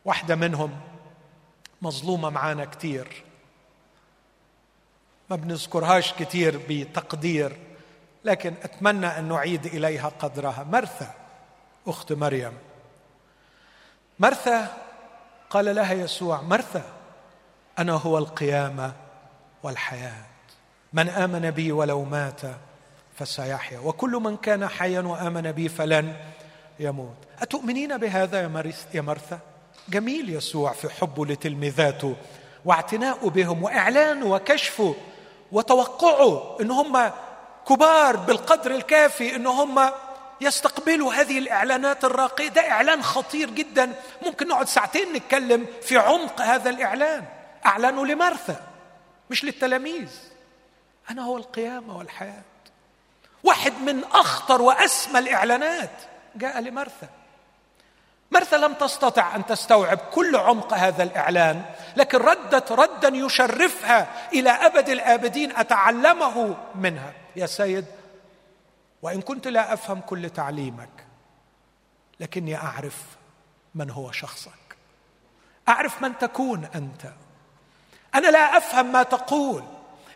واحدة 0.04 0.34
منهم 0.34 0.70
مظلومة 1.82 2.30
معانا 2.30 2.64
كتير. 2.64 3.22
ما 5.30 5.36
بنذكرهاش 5.36 6.12
كتير 6.12 6.60
بتقدير 6.68 7.56
لكن 8.24 8.54
أتمنى 8.62 9.06
أن 9.06 9.28
نعيد 9.28 9.66
إليها 9.66 10.08
قدرها. 10.08 10.66
مرثا 10.72 11.23
أخت 11.86 12.12
مريم. 12.12 12.52
مرثا 14.18 14.76
قال 15.50 15.74
لها 15.74 15.92
يسوع 15.92 16.40
مرثا 16.40 16.82
أنا 17.78 17.92
هو 17.92 18.18
القيامة 18.18 18.92
والحياة. 19.62 20.24
من 20.92 21.08
آمن 21.08 21.50
بي 21.50 21.72
ولو 21.72 22.04
مات 22.04 22.40
فسيحيا. 23.18 23.78
وكل 23.78 24.10
من 24.10 24.36
كان 24.36 24.68
حيا 24.68 25.00
وآمن 25.00 25.52
بي 25.52 25.68
فلن 25.68 26.16
يموت. 26.80 27.16
أتؤمنين 27.42 27.98
بهذا 27.98 28.42
يا 28.94 29.00
مرثا؟ 29.00 29.38
جميل 29.88 30.34
يسوع 30.34 30.72
في 30.72 30.88
حبه 30.88 31.26
لتلميذاته 31.26 32.16
واعتناؤه 32.64 33.30
بهم 33.30 33.62
واعلانه 33.62 34.26
وكشفه 34.26 34.94
وتوقعه 35.52 36.56
إن 36.60 36.70
هم 36.70 37.10
كبار 37.68 38.16
بالقدر 38.16 38.70
الكافي 38.70 39.36
إن 39.36 39.46
هم 39.46 39.90
يستقبلوا 40.40 41.14
هذه 41.14 41.38
الإعلانات 41.38 42.04
الراقية. 42.04 42.48
ده 42.48 42.70
إعلان 42.70 43.02
خطير 43.02 43.50
جدا. 43.50 43.92
ممكن 44.26 44.48
نقعد 44.48 44.68
ساعتين 44.68 45.12
نتكلم 45.12 45.66
في 45.82 45.98
عمق 45.98 46.40
هذا 46.40 46.70
الإعلان. 46.70 47.24
اعلنوا 47.66 48.06
لمرثا 48.06 48.56
مش 49.30 49.44
للتلاميذ. 49.44 50.08
أنا 51.10 51.22
هو 51.22 51.36
القيامة 51.36 51.98
والحياة. 51.98 52.42
واحد 53.44 53.72
من 53.72 54.04
أخطر 54.04 54.62
وأسمى 54.62 55.18
الإعلانات 55.18 55.90
جاء 56.36 56.60
لمرثا. 56.60 57.08
مرثا 58.30 58.56
لم 58.56 58.74
تستطع 58.74 59.36
أن 59.36 59.46
تستوعب 59.46 59.98
كل 59.98 60.36
عمق 60.36 60.74
هذا 60.74 61.02
الإعلان 61.02 61.62
لكن 61.96 62.18
ردت 62.18 62.72
ردا 62.72 63.08
يشرفها 63.08 64.06
إلى 64.32 64.50
أبد 64.50 64.88
الآبدين 64.88 65.56
أتعلمه 65.56 66.56
منها. 66.74 67.12
يا 67.36 67.46
سيد 67.46 67.84
وإن 69.04 69.20
كنت 69.20 69.48
لا 69.48 69.72
أفهم 69.72 70.00
كل 70.00 70.30
تعليمك 70.30 71.06
لكني 72.20 72.56
أعرف 72.56 72.96
من 73.74 73.90
هو 73.90 74.12
شخصك. 74.12 74.76
أعرف 75.68 76.02
من 76.02 76.18
تكون 76.18 76.68
أنت. 76.74 77.12
أنا 78.14 78.26
لا 78.26 78.56
أفهم 78.56 78.92
ما 78.92 79.02
تقول. 79.02 79.64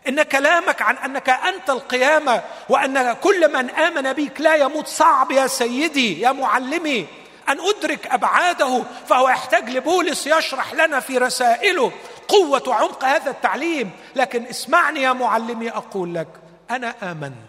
إن 0.07 0.23
كلامك 0.23 0.81
عن 0.81 0.97
أنك 0.97 1.29
أنت 1.29 1.69
القيامه 1.69 2.43
وأن 2.69 3.13
كل 3.13 3.53
من 3.53 3.69
آمن 3.69 4.13
بك 4.13 4.41
لا 4.41 4.55
يموت. 4.55 4.87
صعب 4.87 5.31
يا 5.31 5.47
سيدي 5.47 6.21
يا 6.21 6.31
معلمي 6.31 7.07
أن 7.49 7.57
أدرك 7.59 8.07
أبعاده. 8.07 8.83
فهو 9.07 9.29
يحتاج 9.29 9.69
لبولس 9.69 10.27
يشرح 10.27 10.73
لنا 10.73 10.99
في 10.99 11.17
رسائله 11.17 11.91
قوة 12.27 12.63
وعمق 12.67 13.05
هذا 13.05 13.31
التعليم. 13.31 13.91
لكن 14.15 14.45
اسمعني 14.45 15.01
يا 15.01 15.13
معلمي 15.13 15.69
أقول 15.69 16.15
لك 16.15 16.27
أنا 16.71 17.11
آمنت. 17.11 17.48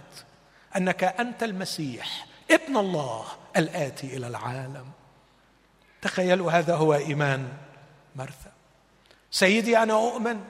أنك 0.76 1.04
أنت 1.04 1.42
المسيح 1.42 2.26
ابن 2.50 2.76
الله 2.76 3.24
الآتي 3.56 4.16
إلى 4.16 4.26
العالم. 4.26 4.84
تخيلوا 6.02 6.52
هذا 6.52 6.74
هو 6.74 6.94
إيمان 6.94 7.48
مرثا 8.16 8.52
سيدي 9.30 9.78
أنا 9.78 9.92
أؤمن. 9.92 10.40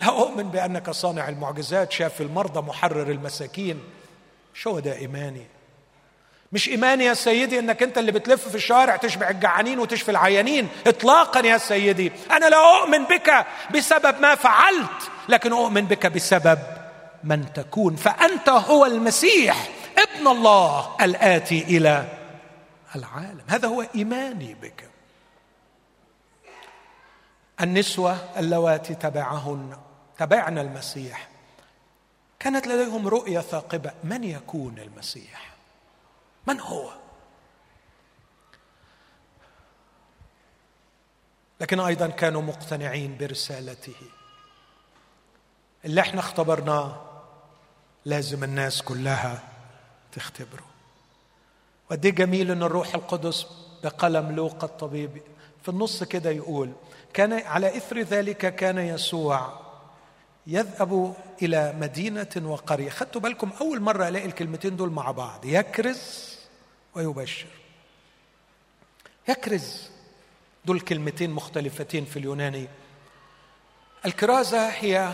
لا 0.00 0.08
أؤمن 0.08 0.42
بأنك 0.42 0.90
صانع 0.90 1.28
المعجزات 1.28 1.92
شاف 1.92 2.20
المرضى 2.20 2.60
محرر 2.60 3.10
المساكين. 3.10 3.82
شو 4.54 4.70
هو 4.70 4.78
ده 4.78 4.96
إيماني؟ 4.96 5.46
مش 6.52 6.68
إيماني 6.68 7.04
يا 7.04 7.14
سيدي 7.14 7.58
أنك 7.58 7.82
أنت 7.82 7.98
اللي 7.98 8.12
بتلف 8.12 8.48
في 8.48 8.54
الشارع 8.54 8.96
تشبع 8.96 9.30
الجعانين 9.30 9.78
وتشفي 9.78 10.10
العيانين؟ 10.10 10.68
اطلاقا 10.86 11.40
يا 11.40 11.58
سيدي. 11.58 12.12
أنا 12.30 12.46
لا 12.46 12.80
أؤمن 12.80 13.04
بك 13.04 13.46
بسبب 13.74 14.20
ما 14.20 14.34
فعلت 14.34 15.10
لكن 15.28 15.52
أؤمن 15.52 15.84
بك 15.84 16.06
بسبب 16.06 16.58
من 17.24 17.52
تكون 17.52 17.96
فأنت 17.96 18.48
هو 18.48 18.86
المسيح 18.86 19.68
ابن 19.98 20.28
الله 20.28 20.96
الآتي 21.00 21.62
إلى 21.62 22.18
العالم. 22.96 23.42
هذا 23.48 23.68
هو 23.68 23.84
إيماني 23.94 24.54
بك. 24.54 24.88
النسوة 27.60 28.38
اللواتي 28.38 28.94
تبعهن 28.94 29.78
تبعن 30.18 30.58
المسيح. 30.58 31.28
كانت 32.38 32.66
لديهم 32.66 33.08
رؤية 33.08 33.40
ثاقبة 33.40 33.92
من 34.04 34.24
يكون 34.24 34.78
المسيح؟ 34.78 35.50
من 36.46 36.60
هو؟ 36.60 36.90
لكن 41.60 41.80
أيضا 41.80 42.06
كانوا 42.06 42.42
مقتنعين 42.42 43.16
برسالته. 43.20 43.96
اللي 45.84 46.00
إحنا 46.00 46.20
اختبرناه 46.20 47.07
لازم 48.04 48.44
الناس 48.44 48.82
كلها 48.82 49.42
تختبره. 50.12 50.64
ودي 51.90 52.10
جميل 52.10 52.50
إن 52.50 52.62
الروح 52.62 52.94
القدس 52.94 53.46
بقلم 53.84 54.36
لوقا 54.36 54.66
الطبيب 54.66 55.22
في 55.62 55.68
النص 55.68 56.04
كده 56.04 56.30
يقول 56.30 56.72
كان 57.14 57.32
على 57.32 57.76
إثر 57.76 58.00
ذلك 58.00 58.54
كان 58.56 58.78
يسوع 58.78 59.60
يذهب 60.46 61.14
إلى 61.42 61.74
مدينة 61.80 62.28
وقرية. 62.36 62.90
خدتوا 62.90 63.20
بالكم 63.20 63.50
أول 63.60 63.80
مرة 63.80 64.08
ألاقي 64.08 64.26
الكلمتين 64.26 64.76
دول 64.76 64.90
مع 64.90 65.10
بعض 65.10 65.44
يكرز 65.44 66.34
ويبشر. 66.94 67.46
يكرز 69.28 69.90
دول 70.64 70.80
كلمتين 70.80 71.30
مختلفتين 71.30 72.04
في 72.04 72.18
اليوناني. 72.18 72.68
الكرازة 74.06 74.68
هي 74.68 75.12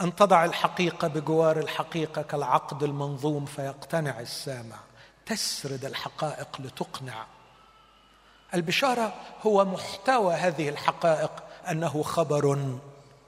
أن 0.00 0.16
تضع 0.16 0.44
الحقيقة 0.44 1.08
بجوار 1.08 1.58
الحقيقة 1.58 2.22
كالعقد 2.22 2.82
المنظوم 2.82 3.44
فيقتنع 3.46 4.20
السامع. 4.20 4.76
تسرد 5.26 5.84
الحقائق 5.84 6.60
لتقنع. 6.60 7.26
البشارة 8.54 9.14
هو 9.46 9.64
محتوى 9.64 10.34
هذه 10.34 10.68
الحقائق 10.68 11.32
أنه 11.70 12.02
خبر 12.02 12.76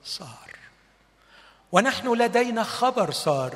صار. 0.04 0.50
ونحن 1.72 2.12
لدينا 2.12 2.62
خبر 2.62 3.10
صار. 3.10 3.54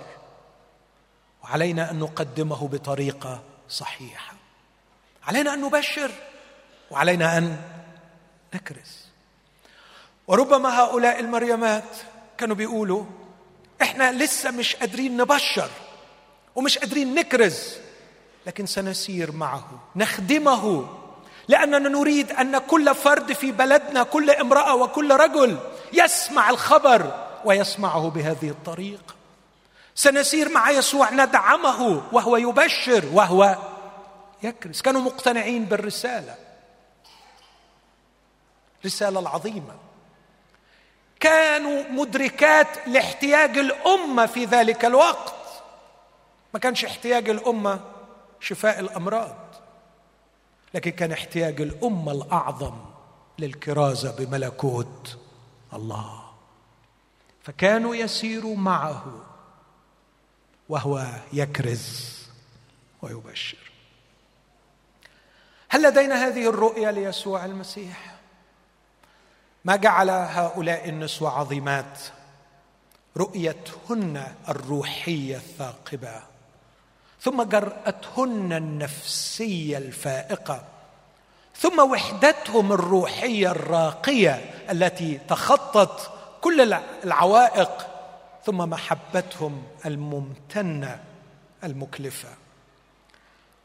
وعلينا 1.45 1.91
أن 1.91 1.99
نقدمه 1.99 2.69
بطريقة 2.69 3.43
صحيحة. 3.69 4.35
علينا 5.27 5.55
أن 5.55 5.61
نبشر. 5.61 6.11
وعلينا 6.91 7.39
أن 7.39 7.57
نكرز 8.55 9.05
وربما 10.27 10.81
هؤلاء 10.81 11.21
المريمات 11.21 11.97
كانوا 12.39 12.57
بيقولوا 12.57 13.05
إحنا 13.83 14.13
لسه 14.13 14.51
مش 14.51 14.77
قادرين 14.77 15.17
نبشر 15.17 15.71
ومش 16.55 16.79
قادرين 16.79 17.15
نكرز 17.15 17.75
لكن 18.47 18.67
سنسير 18.67 19.33
معه 19.33 19.69
نخدمه 19.97 20.89
لأننا 21.49 21.79
نريد 21.79 22.31
أن 22.33 22.59
كل 22.59 22.95
فرد 22.95 23.33
في 23.33 23.53
بلدنا 23.53 24.03
كل 24.03 24.31
امرأة 24.31 24.75
وكل 24.75 25.11
رجل 25.11 25.59
يسمع 25.93 26.51
الخبر 26.51 27.27
ويسمعه 27.45 28.11
بهذه 28.11 28.49
الطريقة 28.49 29.15
سنسير 29.95 30.49
مع 30.49 30.71
يسوع 30.71 31.11
ندعمه 31.11 32.03
وهو 32.13 32.37
يبشر 32.37 33.05
وهو 33.13 33.57
يكرز. 34.43 34.81
كانوا 34.81 35.01
مقتنعين 35.01 35.65
بالرسالة 35.65 36.35
الرسالة 38.81 39.21
العظيمة. 39.21 39.75
كانوا 41.25 41.83
مدركات 41.91 42.69
لاحتياج 42.87 43.59
الأمة 43.59 44.27
في 44.27 44.45
ذلك 44.45 44.85
الوقت. 44.85 45.35
ما 46.55 46.61
كانش 46.61 46.85
احتياج 46.85 47.29
الأمة 47.29 47.81
شفاء 48.41 48.81
الأمراض 48.81 49.37
لكن 50.75 50.91
كان 50.91 51.13
احتياج 51.13 51.61
الأمة 51.61 52.13
الأعظم 52.13 52.75
للكرازة 53.39 54.17
بملكوت 54.17 55.19
الله. 55.75 56.25
فكانوا 57.43 57.95
يسيروا 57.95 58.57
معه 58.57 59.05
وهو 60.69 61.07
يكرز 61.33 62.19
ويبشر. 63.03 63.71
هل 65.69 65.83
لدينا 65.83 66.27
هذه 66.27 66.49
الرؤية 66.49 66.91
ليسوع 66.91 67.45
المسيح؟ 67.45 68.14
ما 69.65 69.77
جعل 69.77 70.11
هؤلاء 70.11 70.89
النسوة 70.89 71.39
عظيمات؟ 71.39 71.99
رؤيتهن 73.17 74.35
الروحية 74.49 75.37
الثاقبة. 75.37 76.23
ثم 77.21 77.43
جرأتهن 77.43 78.53
النفسية 78.53 79.79
الفائقة. 79.79 80.65
ثم 81.57 81.91
وحدتهم 81.91 82.73
الروحية 82.73 83.51
الراقية 83.51 84.55
التي 84.71 85.19
تخطت 85.29 86.11
كل 86.41 86.75
العوائق. 87.05 87.87
ثم 88.45 88.57
محبتهم 88.57 89.63
الممتنة 89.87 91.01
المكلفة. 91.65 92.29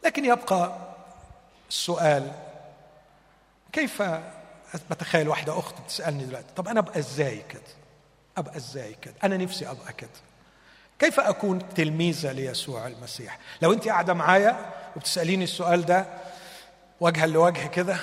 لكن 0.05 0.25
يبقى 0.25 0.77
السؤال 1.69 2.31
كيف 3.71 4.03
بتخيل 4.91 5.29
واحدة 5.29 5.59
أخت 5.59 5.81
بتسالني 5.81 6.23
دلوقتي 6.25 6.47
طب 6.55 6.67
أنا 6.67 6.79
أبقى 6.79 6.99
إزاي 6.99 7.43
كده؟ 7.49 7.61
أبقى 8.37 8.57
إزاي 8.57 8.95
كده؟ 9.01 9.13
أنا 9.23 9.37
نفسي 9.37 9.69
أبقى 9.71 9.93
كده. 9.93 10.09
كيف 10.99 11.19
أكون 11.19 11.69
تلميذة 11.73 12.31
ليسوع 12.31 12.87
المسيح؟ 12.87 13.39
لو 13.61 13.73
أنت 13.73 13.87
قاعدة 13.87 14.13
معايا 14.13 14.73
وبتسأليني 14.95 15.43
السؤال 15.43 15.85
ده 15.85 16.05
وجها 16.99 17.25
لوجه 17.27 17.67
كده 17.67 17.97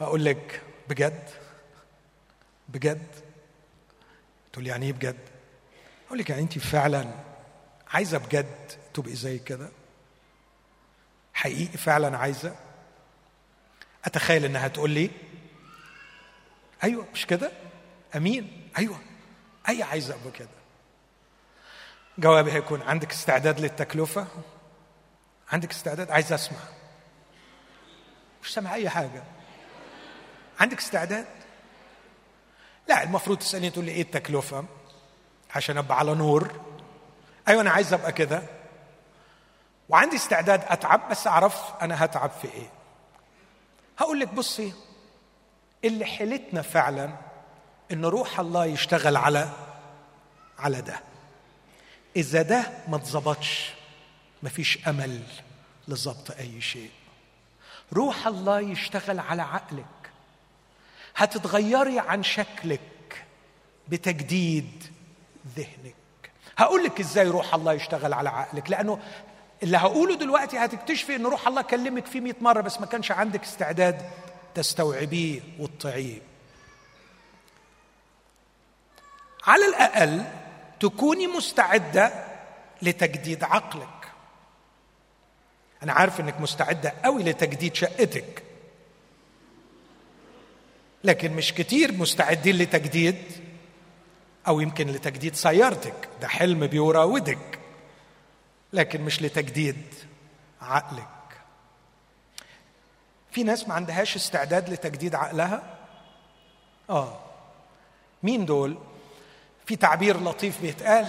أقول 0.00 0.24
لك 0.24 0.62
بجد؟ 0.88 1.28
بجد؟ 2.68 3.06
تقول 4.52 4.66
يعني 4.66 4.86
إيه 4.86 4.92
بجد؟ 4.92 5.16
أقول 6.06 6.18
لك 6.18 6.30
يعني 6.30 6.42
أنت 6.42 6.58
فعلا 6.58 7.04
عايزة 7.90 8.18
بجد 8.18 8.72
تبقي 8.94 9.14
زي 9.14 9.38
كده؟ 9.38 9.68
حقيقي 11.34 11.78
فعلا 11.78 12.18
عايزة؟ 12.18 12.54
أتخيل 14.04 14.44
إنها 14.44 14.68
تقول 14.68 14.90
لي 14.90 15.10
أيوه 16.84 17.06
مش 17.14 17.26
كده؟ 17.26 17.52
أمين. 18.16 18.70
أيوه. 18.78 18.98
أي 19.68 19.82
عايزه 19.82 20.14
ابقى 20.14 20.30
كده. 20.30 20.48
جوابي 22.18 22.52
هيكون 22.52 22.82
عندك 22.82 23.10
استعداد 23.12 23.60
للتكلفة؟ 23.60 24.26
عندك 25.52 25.70
استعداد؟ 25.70 26.10
عايز 26.10 26.32
أسمع. 26.32 26.58
مش 28.42 28.54
سامع 28.54 28.74
أي 28.74 28.88
حاجة. 28.90 29.22
عندك 30.60 30.78
استعداد؟ 30.78 31.26
لا 32.88 33.02
المفروض 33.02 33.38
تسألني 33.38 33.70
تقول 33.70 33.84
لي 33.84 33.92
إيه 33.92 34.02
التكلفة 34.02 34.64
عشان 35.54 35.78
أبقى 35.78 35.98
على 35.98 36.14
نور. 36.14 36.60
أيوه 37.48 37.62
أنا 37.62 37.70
عايز 37.70 37.92
أبقى 37.92 38.12
كده. 38.12 38.42
وعندي 39.88 40.16
استعداد 40.16 40.64
أتعب 40.68 41.08
بس 41.10 41.26
أعرف 41.26 41.62
أنا 41.82 42.04
هتعب 42.04 42.30
في 42.30 42.48
إيه. 42.54 42.70
هقول 43.98 44.20
لك 44.20 44.28
بصي 44.28 44.72
اللي 45.84 46.04
حيلتنا 46.04 46.62
فعلا 46.62 47.10
إن 47.92 48.04
روح 48.04 48.40
الله 48.40 48.64
يشتغل 48.66 49.16
على 49.16 49.48
على 50.58 50.80
ده. 50.82 51.00
إذا 52.16 52.42
ده 52.42 52.70
ما 52.88 52.96
اتظبطش 52.96 53.74
مفيش 54.42 54.88
أمل 54.88 55.22
لظبط 55.88 56.30
أي 56.30 56.60
شيء. 56.60 56.90
روح 57.92 58.26
الله 58.26 58.60
يشتغل 58.60 59.20
على 59.20 59.42
عقلك. 59.42 59.84
هتتغيري 61.16 61.98
عن 61.98 62.22
شكلك 62.22 63.24
بتجديد 63.88 64.84
ذهنك. 65.56 65.94
هقول 66.58 66.84
لك 66.84 67.00
إزاي 67.00 67.28
روح 67.28 67.54
الله 67.54 67.72
يشتغل 67.72 68.12
على 68.12 68.28
عقلك 68.28 68.70
لأنه 68.70 68.98
اللي 69.62 69.76
هقوله 69.76 70.16
دلوقتي 70.16 70.58
هتكتشفي 70.58 71.16
إن 71.16 71.26
روح 71.26 71.48
الله 71.48 71.62
كلمك 71.62 72.06
فيه 72.06 72.20
100 72.20 72.34
مرة 72.40 72.60
بس 72.60 72.80
ما 72.80 72.86
كانش 72.86 73.10
عندك 73.12 73.42
استعداد 73.42 74.10
تستوعبيه 74.54 75.40
وتطيعيه. 75.58 76.22
على 79.46 79.66
الأقل 79.66 80.24
تكوني 80.80 81.26
مستعدة 81.26 82.24
لتجديد 82.82 83.44
عقلك. 83.44 84.12
أنا 85.82 85.92
عارف 85.92 86.20
إنك 86.20 86.40
مستعدة 86.40 86.92
قوي 87.04 87.22
لتجديد 87.22 87.74
شقتك. 87.74 88.42
لكن 91.04 91.32
مش 91.32 91.54
كتير 91.54 91.92
مستعدين 91.92 92.56
لتجديد 92.56 93.22
أو 94.48 94.60
يمكن 94.60 94.86
لتجديد 94.86 95.34
سيارتك. 95.34 96.08
ده 96.20 96.28
حلم 96.28 96.66
بيراودك. 96.66 97.58
لكن 98.72 99.00
مش 99.00 99.22
لتجديد 99.22 99.94
عقلك. 100.60 101.19
في 103.30 103.42
ناس 103.42 103.68
ما 103.68 103.74
عندهاش 103.74 104.16
استعداد 104.16 104.68
لتجديد 104.70 105.14
عقلها؟ 105.14 105.62
آه. 106.90 107.18
مين 108.22 108.44
دول؟ 108.46 108.78
في 109.66 109.76
تعبير 109.76 110.20
لطيف 110.24 110.60
بيتقال 110.60 111.06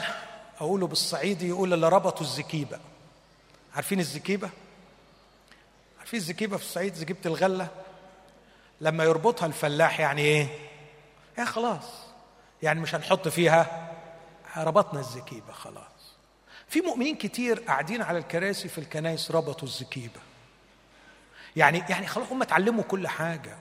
أقوله 0.61 0.87
بالصعيدي 0.87 1.47
يقول 1.47 1.73
اللي 1.73 1.89
ربطوا 1.89 2.25
الزكيبة. 2.25 2.79
عارفين 3.75 3.99
الزكيبة؟ 3.99 4.49
عارفين 5.99 6.19
الزكيبة 6.19 6.57
في 6.57 6.63
الصعيد 6.63 6.93
زكيبة 6.93 7.19
الغلة؟ 7.25 7.67
لما 8.81 9.03
يربطها 9.03 9.45
الفلاح 9.45 9.99
يعني 9.99 10.21
إيه؟ 10.21 10.47
يا 11.37 11.45
خلاص. 11.45 11.85
يعني 12.61 12.79
مش 12.79 12.95
هنحط 12.95 13.27
فيها؟ 13.27 13.91
ربطنا 14.57 14.99
الزكيبة 14.99 15.53
خلاص. 15.53 15.83
في 16.67 16.81
مؤمنين 16.81 17.15
كتير 17.15 17.59
قاعدين 17.59 18.01
على 18.01 18.17
الكراسي 18.17 18.69
في 18.69 18.77
الكنائس 18.77 19.31
ربطوا 19.31 19.67
الزكيبة. 19.67 20.19
يعني 21.55 21.83
يعني 21.89 22.07
خلاص 22.07 22.27
هم 22.31 22.41
اتعلموا 22.41 22.83
كل 22.83 23.07
حاجة. 23.07 23.57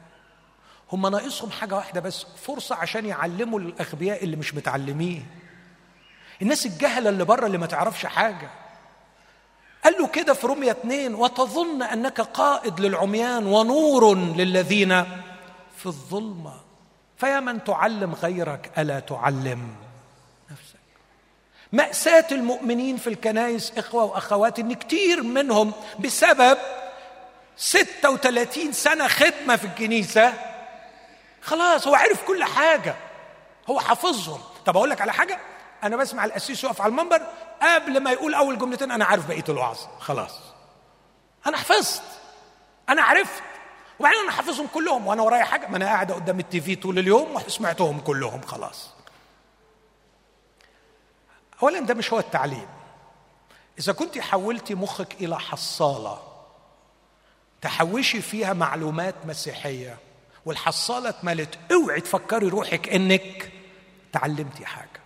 هم 0.93 1.07
ناقصهم 1.07 1.51
حاجة 1.51 1.75
واحدة 1.77 2.01
بس 2.01 2.27
فرصة 2.43 2.75
عشان 2.77 3.07
يعلموا 3.07 3.61
الأغبياء 3.61 4.25
اللي 4.25 4.37
مش 4.37 4.55
متعلمين. 4.55 5.27
الناس 6.43 6.67
الجهلة 6.67 7.11
اللي 7.11 7.25
بره 7.25 7.47
اللي 7.47 7.59
ما 7.59 7.67
تعرفش 7.67 8.07
حاجة. 8.07 8.51
قال 9.85 9.95
له 9.99 10.07
كده 10.07 10.35
في 10.35 10.47
رمية 10.47 10.71
اتنين 10.71 11.15
وتظن 11.15 11.83
أنك 11.83 12.21
قائد 12.21 12.81
للعميان 12.81 13.47
ونور 13.47 14.15
للذين 14.15 15.05
في 15.77 15.87
الظلمة. 15.87 16.55
فيا 17.17 17.41
من 17.41 17.65
تعلم 17.65 18.15
غيرك 18.15 18.71
ألا 18.79 19.01
تعلم 19.01 19.75
نفسك؟ 20.51 20.81
مأساة 21.73 22.27
المؤمنين 22.33 22.97
في 22.97 23.07
الكنائس 23.07 23.73
إخوة 23.79 24.05
وأخوات 24.05 24.59
إن 24.59 24.73
كتير 24.75 25.23
منهم 25.23 25.73
بسبب 25.99 26.59
36 27.61 28.73
سنة 28.73 29.09
خدمة 29.09 29.57
في 29.57 29.65
الكنيسة. 29.65 30.33
خلاص 31.43 31.87
هو 31.87 31.95
عرف 31.95 32.25
كل 32.25 32.45
حاجة. 32.45 32.97
هو 33.71 33.81
حافظهم. 33.81 34.41
طب 34.67 34.77
أقول 34.77 34.91
لك 34.91 35.01
على 35.01 35.13
حاجة؟ 35.13 35.39
أنا 35.83 35.97
بسمع 35.97 36.25
القسيس 36.25 36.65
يقف 36.65 36.81
على 36.81 36.91
المنبر 36.91 37.23
قبل 37.63 38.01
ما 38.01 38.11
يقول 38.11 38.35
أول 38.35 38.59
جملتين 38.59 38.91
أنا 38.91 39.05
عارف 39.05 39.29
بقية 39.29 39.45
الوعظ. 39.49 39.79
خلاص. 39.99 40.39
أنا 41.47 41.57
حفظت. 41.57 42.03
أنا 42.89 43.03
عرفت. 43.03 43.43
وبعدين 44.01 44.21
أنا 44.21 44.31
حافظهم 44.33 44.67
كلهم. 44.67 45.07
وأنا 45.07 45.23
ورايا 45.23 45.45
حاجة؟ 45.45 45.67
ما 45.67 45.77
أنا 45.77 45.87
قاعدة 45.87 46.15
قدام 46.15 46.41
التي 46.41 46.61
في 46.61 46.77
طول 46.77 46.99
اليوم 46.99 47.37
وسمعتهم 47.37 48.01
كلهم. 48.01 48.43
خلاص. 48.43 48.91
أولا 51.63 51.81
ده 51.81 51.95
مش 51.95 52.13
هو 52.13 52.19
التعليم. 52.19 52.69
إذا 53.79 53.93
كنت 53.93 54.19
حولتي 54.19 54.75
مخك 54.75 55.15
إلى 55.21 55.41
حصالة 55.41 56.30
تحوشي 57.63 58.21
فيها 58.23 58.53
معلومات 58.53 59.15
مسيحية 59.27 59.99
والحصالة 60.47 61.09
اتملت. 61.09 61.59
اوعي 61.73 62.01
تفكري 62.01 62.49
روحك 62.49 62.89
انك 62.89 63.53
تعلمتي 64.13 64.67
حاجة. 64.67 65.01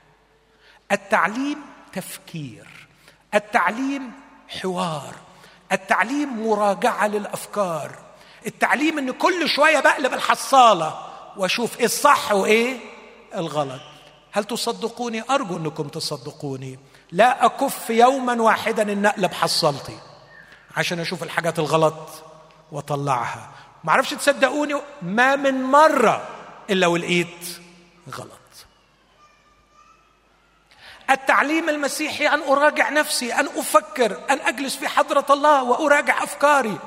التعليم 0.93 1.59
تفكير 1.93 2.89
التعليم 3.35 4.13
حوار 4.49 5.15
التعليم 5.73 6.47
مراجعة 6.49 7.07
للأفكار. 7.07 7.99
التعليم 8.47 8.99
إن 8.99 9.11
كل 9.11 9.49
شوية 9.49 9.81
بقلب 9.81 10.13
الحصالة 10.13 10.99
وأشوف 11.37 11.79
إيه 11.79 11.85
الصح 11.85 12.33
وإيه 12.33 12.77
الغلط. 13.35 13.81
هل 14.33 14.45
تصدقوني؟ 14.45 15.23
أرجو 15.31 15.57
إنكم 15.57 15.89
تصدقوني. 15.89 16.79
لا 17.13 17.45
أكف 17.47 17.91
يوما 17.91 18.43
واحدا 18.43 18.93
ان 18.93 19.07
اقلب 19.07 19.33
حصلتي 19.33 19.99
عشان 20.77 21.01
أشوف 21.01 21.23
الحاجات 21.23 21.59
الغلط. 21.59 22.09
واطلعها 22.73 23.51
ما 23.85 23.91
أعرفش 23.91 24.11
تصدقوني 24.11 24.75
ما 25.03 25.37
من 25.37 25.63
مرة 25.63 26.29
إلا 26.71 26.87
ولقيت 26.87 27.59
غلط. 28.15 28.31
التعليم 31.11 31.69
المسيحي 31.69 32.27
أن 32.27 32.43
أراجع 32.43 32.91
نفسي 32.91 33.35
أن 33.35 33.47
أفكر 33.47 34.19
أن 34.31 34.41
أجلس 34.41 34.77
في 34.77 34.89
حضرة 34.89 35.27
الله 35.31 35.65
وأراجع 35.65 36.23
أفكاري. 36.23 36.79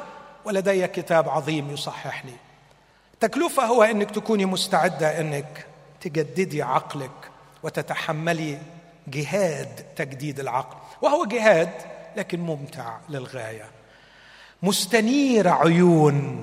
ولدي 0.45 0.87
كتاب 0.87 1.29
عظيم 1.29 1.71
يصححني. 1.71 2.35
تكلفة 3.19 3.65
هو 3.65 3.83
إنك 3.83 4.11
تكوني 4.11 4.45
مستعدة 4.45 5.19
إنك 5.19 5.67
تجددي 6.01 6.63
عقلك 6.63 7.31
وتتحملي 7.63 8.59
جهاد 9.07 9.85
تجديد 9.95 10.39
العقل. 10.39 10.77
وهو 11.01 11.25
جهاد 11.25 11.71
لكن 12.15 12.39
ممتع 12.39 12.97
للغاية. 13.09 13.76
مستنير 14.63 15.47
عيون 15.47 16.41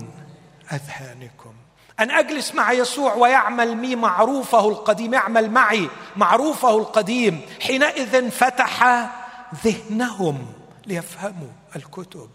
أذهانكم. 0.73 1.55
أن 2.01 2.11
أجلس 2.11 2.55
مع 2.55 2.73
يسوع 2.73 3.15
ويعمل 3.15 3.77
مي 3.77 3.97
معروفه 3.97 4.69
القديم 4.69 5.15
يعمل 5.15 5.51
معي 5.51 5.89
معروفه 6.17 6.79
القديم. 6.79 7.41
حينئذ 7.61 8.31
فتح 8.31 9.07
ذهنهم 9.65 10.47
ليفهموا 10.87 11.53
الكتب. 11.77 12.31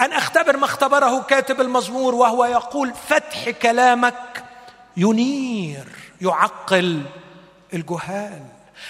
أن 0.00 0.12
أختبر 0.12 0.56
ما 0.56 0.64
اختبره 0.64 1.22
كاتب 1.22 1.60
المزمور 1.60 2.14
وهو 2.14 2.44
يقول 2.44 2.92
فتح 3.08 3.50
كلامك 3.50 4.44
ينير 4.96 5.86
يعقل 6.20 7.02
الجهال. 7.74 8.42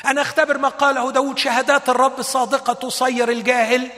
أنا 0.07 0.23
أختبر 0.23 0.59
ما 0.59 0.69
قاله 0.69 1.13
داود 1.13 1.39
شهادات 1.39 1.89
الرب 1.89 2.19
الصادقة 2.19 2.73
تصير 2.73 3.31
الجاهل. 3.31 3.91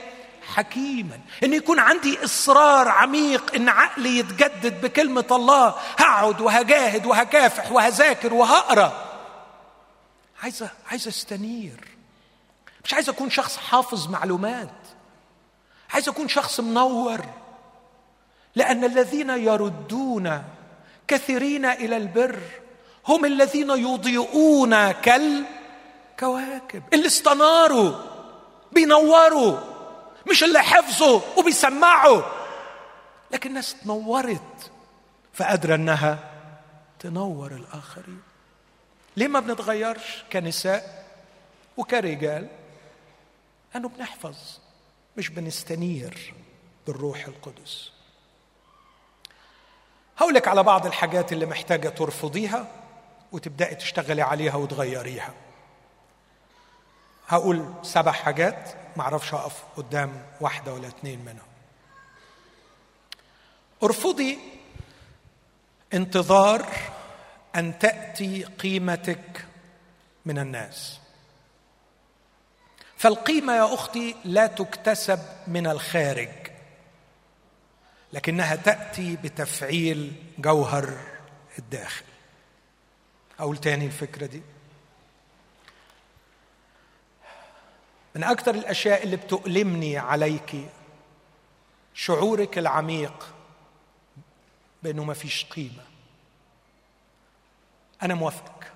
حكيما. 0.47 1.19
إن 1.43 1.53
يكون 1.53 1.79
عندي 1.79 2.23
إصرار 2.23 2.87
عميق 2.87 3.55
إن 3.55 3.69
عقلي 3.69 4.17
يتجدد 4.17 4.81
بكلمة 4.81 5.25
الله 5.31 5.67
هقعد 5.97 6.41
وهجاهد 6.41 7.05
وهكافح 7.05 7.71
وهذاكر 7.71 8.33
وهقرأ. 8.33 9.09
عايز 10.43 10.65
عايز 10.91 11.07
استنير. 11.07 11.87
مش 12.85 12.93
عايز 12.93 13.09
أكون 13.09 13.29
شخص 13.29 13.57
حافظ 13.57 14.09
معلومات. 14.09 14.69
عايز 15.93 16.09
أكون 16.09 16.27
شخص 16.27 16.59
منور. 16.59 17.21
لأن 18.55 18.83
الذين 18.83 19.29
يردون 19.29 20.43
كثيرين 21.07 21.65
إلى 21.65 21.97
البر 21.97 22.39
هم 23.07 23.25
الذين 23.25 23.69
يضيئون 23.69 24.91
كالكواكب. 24.91 26.83
اللي 26.93 27.07
استناروا 27.07 27.91
بينوروا. 28.71 29.72
مش 30.29 30.43
اللي 30.43 30.59
حفظوا 30.59 31.21
وبيسمعوا 31.37 32.21
لكن 33.31 33.49
الناس 33.49 33.75
تنورت 33.81 34.71
فقادرة 35.33 35.75
إنها 35.75 36.31
تنور 36.99 37.51
الآخرين. 37.51 38.21
ليه 39.17 39.27
ما 39.27 39.39
بنتغيرش 39.39 40.23
كنساء 40.33 41.05
وكرجال؟ 41.77 42.47
لأنه 43.73 43.89
بنحفظ 43.89 44.37
مش 45.17 45.29
بنستنير 45.29 46.33
بالروح 46.87 47.25
القدس. 47.25 47.91
هقولك 50.17 50.47
على 50.47 50.63
بعض 50.63 50.85
الحاجات 50.85 51.33
اللي 51.33 51.45
محتاجة 51.45 51.89
ترفضيها 51.89 52.67
وتبدأي 53.31 53.75
تشتغلي 53.75 54.21
عليها 54.21 54.55
وتغيريها. 54.55 55.33
هقول 57.27 57.73
سبع 57.81 58.11
حاجات 58.11 58.82
معرفش 58.97 59.33
اقف 59.33 59.63
قدام 59.75 60.25
واحدة 60.41 60.73
ولا 60.73 60.87
اتنين 60.87 61.19
منهم. 61.25 61.47
ارفضي 63.83 64.39
انتظار 65.93 66.67
أن 67.55 67.79
تأتي 67.79 68.43
قيمتك 68.43 69.45
من 70.25 70.39
الناس. 70.39 70.99
فالقيمة 72.97 73.53
يا 73.55 73.73
أختي 73.73 74.15
لا 74.25 74.47
تكتسب 74.47 75.19
من 75.47 75.67
الخارج 75.67 76.29
لكنها 78.13 78.55
تأتي 78.55 79.15
بتفعيل 79.15 80.13
جوهر 80.37 80.97
الداخل. 81.59 82.05
أقول 83.39 83.57
تاني 83.57 83.85
الفكرة 83.85 84.25
دي؟ 84.25 84.41
من 88.15 88.23
أكثر 88.23 88.55
الأشياء 88.55 89.03
اللي 89.03 89.15
بتؤلمني 89.15 89.97
عليك 89.97 90.69
شعورك 91.93 92.57
العميق 92.57 93.33
بأنه 94.83 95.03
ما 95.03 95.13
فيش 95.13 95.45
قيمة. 95.45 95.83
أنا 98.03 98.13
موافقك 98.15 98.71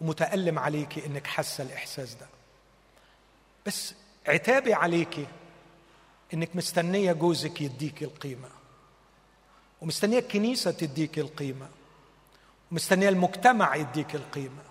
ومتألم 0.00 0.58
عليك 0.58 0.98
إنك 0.98 1.26
حاسة 1.26 1.64
الإحساس 1.64 2.14
ده. 2.14 2.26
بس 3.66 3.94
عتابي 4.28 4.74
عليك 4.74 5.26
إنك 6.34 6.56
مستنية 6.56 7.12
جوزك 7.12 7.60
يديك 7.60 8.02
القيمة 8.02 8.48
ومستنية 9.80 10.18
الكنيسة 10.18 10.70
تديك 10.70 11.18
القيمة 11.18 11.68
ومستنية 12.72 13.08
المجتمع 13.08 13.76
يديك 13.76 14.14
القيمة. 14.14 14.62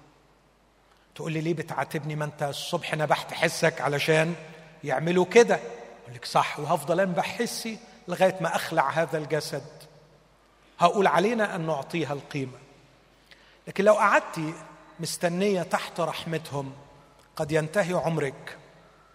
تقول 1.16 1.32
لي 1.32 1.42
ليه 1.42 1.54
بتعاتبني؟ 1.54 2.16
ما 2.16 2.26
انت 2.26 2.44
الصبح 2.44 2.96
نبحت 2.96 3.34
حسك 3.34 3.82
علشان 3.82 4.36
يعملوا 4.84 5.26
كده. 5.26 5.56
أقول 6.04 6.16
لك 6.16 6.26
صح 6.26 6.60
وهفضل 6.60 7.00
انبح 7.00 7.38
حسي 7.38 7.78
لغاية 8.08 8.36
ما 8.42 8.56
أخلع 8.56 8.90
هذا 8.90 9.18
الجسد. 9.18 9.64
هقول 10.80 11.08
علينا 11.08 11.56
أن 11.56 11.62
نعطيها 11.62 12.14
القيمة. 12.14 12.58
لكن 13.68 13.84
لو 13.84 13.94
قعدتي 13.94 14.54
مستنية 15.00 15.64
تحت 15.64 16.00
رحمتهم 16.00 16.74
قد 17.36 17.52
ينتهي 17.52 17.94
عمرك 17.94 18.58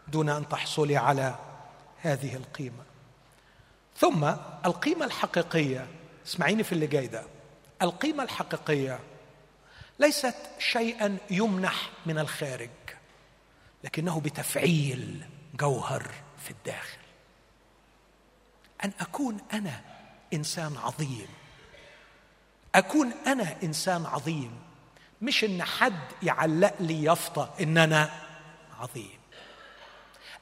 دون 0.08 0.28
أن 0.28 0.48
تحصلي 0.48 0.96
على 0.96 1.34
هذه 2.02 2.36
القيمة. 2.36 2.82
ثم 3.96 4.24
القيمة 4.66 5.06
الحقيقية 5.06 5.86
اسمعيني 6.26 6.62
في 6.62 6.72
اللي 6.72 6.86
جاي 6.86 7.06
ده. 7.06 7.22
القيمة 7.82 8.22
الحقيقية 8.22 8.98
ليست 9.98 10.36
شيئا 10.58 11.18
يمنح 11.30 11.90
من 12.06 12.18
الخارج 12.18 12.70
لكنه 13.84 14.20
بتفعيل 14.20 15.24
جوهر 15.54 16.10
في 16.44 16.50
الداخل. 16.50 16.98
أن 18.84 18.92
أكون 19.00 19.38
أنا 19.52 19.80
إنسان 20.32 20.76
عظيم 20.76 21.28
أكون 22.74 23.12
أنا 23.26 23.56
إنسان 23.62 24.06
عظيم 24.06 24.58
مش 25.22 25.44
إن 25.44 25.62
حد 25.62 26.00
يعلق 26.22 26.74
لي 26.80 27.02
يافطة 27.02 27.54
إن 27.60 27.78
أنا 27.78 28.10
عظيم. 28.80 29.18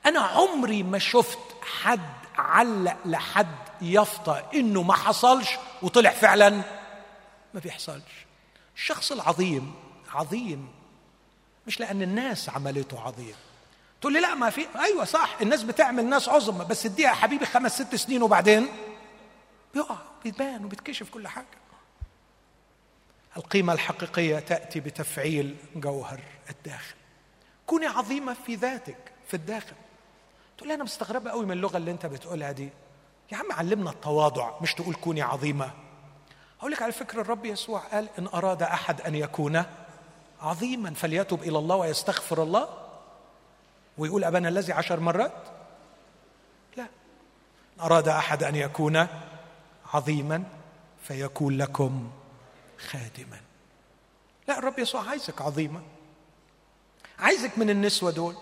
أنا 0.07 0.21
عمري 0.21 0.83
ما 0.83 0.99
شفت 0.99 1.39
حد 1.63 2.15
علق 2.35 2.97
لحد 3.05 3.57
يافطة 3.83 4.51
إنه 4.55 4.83
ما 4.83 4.95
حصلش 4.95 5.51
وطلع 5.83 6.11
فعلا 6.11 6.51
ما 7.55 7.61
بيحصلش. 7.61 8.24
الشخص 8.77 9.13
العظيم 9.13 9.75
عظيم. 10.13 10.69
مش 11.67 11.81
لأن 11.81 12.03
الناس 12.03 12.49
عملته 12.49 13.01
عظيم. 13.01 13.35
تقول 14.01 14.13
لي 14.13 14.21
لا 14.21 14.35
ما 14.35 14.51
في. 14.51 14.67
أيوه 14.77 15.05
صح 15.05 15.37
الناس 15.41 15.63
بتعمل 15.63 16.05
ناس 16.05 16.29
عظمى. 16.29 16.65
بس 16.65 16.87
اديها 16.87 17.09
يا 17.09 17.15
حبيبي 17.15 17.47
خمس 17.47 17.83
ست 17.83 17.95
سنين 17.95 18.23
وبعدين؟ 18.23 18.69
بيقع 19.75 19.97
بيبان 20.25 20.65
وبتكشف 20.65 21.11
كل 21.11 21.29
حاجة. 21.29 21.47
القيمة 23.37 23.73
الحقيقية 23.73 24.39
تأتي 24.39 24.81
بتفعيل 24.81 25.57
جوهر 25.77 26.21
الداخل. 26.51 26.95
كوني 27.67 27.87
عظيمة 27.87 28.35
في 28.47 28.55
ذاتك 28.55 29.13
في 29.29 29.35
الداخل. 29.35 29.77
تقول 30.57 30.69
لي 30.69 30.75
أنا 30.75 30.85
مستغربة 30.85 31.31
قوي 31.31 31.47
من 31.47 31.53
اللغة 31.53 31.77
اللي 31.77 31.91
أنت 31.91 32.07
بتقولها 32.07 32.53
دي. 32.53 32.69
يا 33.33 33.37
عم 33.37 33.53
علمنا 33.53 33.91
التواضع 33.91 34.61
مش 34.61 34.75
تقول 34.75 34.95
كوني 34.95 35.23
عظيمة. 35.23 35.71
أقول 36.65 36.73
لك 36.73 36.83
على 36.83 36.93
فكرة 36.93 37.21
الرب 37.21 37.45
يسوع 37.45 37.81
قال 37.81 38.09
إن 38.19 38.27
أراد 38.27 38.63
أحد 38.63 39.01
أن 39.01 39.15
يكون 39.15 39.63
عظيما 40.41 40.95
فليتب 40.95 41.43
إلى 41.43 41.59
الله 41.59 41.77
ويستغفر 41.77 42.43
الله 42.43 42.69
ويقول 43.99 44.25
أبانا 44.25 44.49
الذي 44.49 44.73
عشر 44.73 45.01
مرات؟ 45.01 45.33
لا. 46.77 46.83
إن 46.83 47.81
أراد 47.81 48.09
أحد 48.09 48.43
أن 48.43 48.57
يكون 48.57 49.07
عظيما 49.95 50.45
فيكون 51.03 51.59
لكم 51.59 52.11
خادما. 52.79 53.41
لا 54.49 54.59
الرب 54.59 54.79
يسوع 54.79 55.09
عايزك 55.09 55.43
عظيمة. 55.43 55.83
عايزك 57.19 57.59
من 57.59 57.71
النسوة 57.71 58.11
دول. 58.11 58.37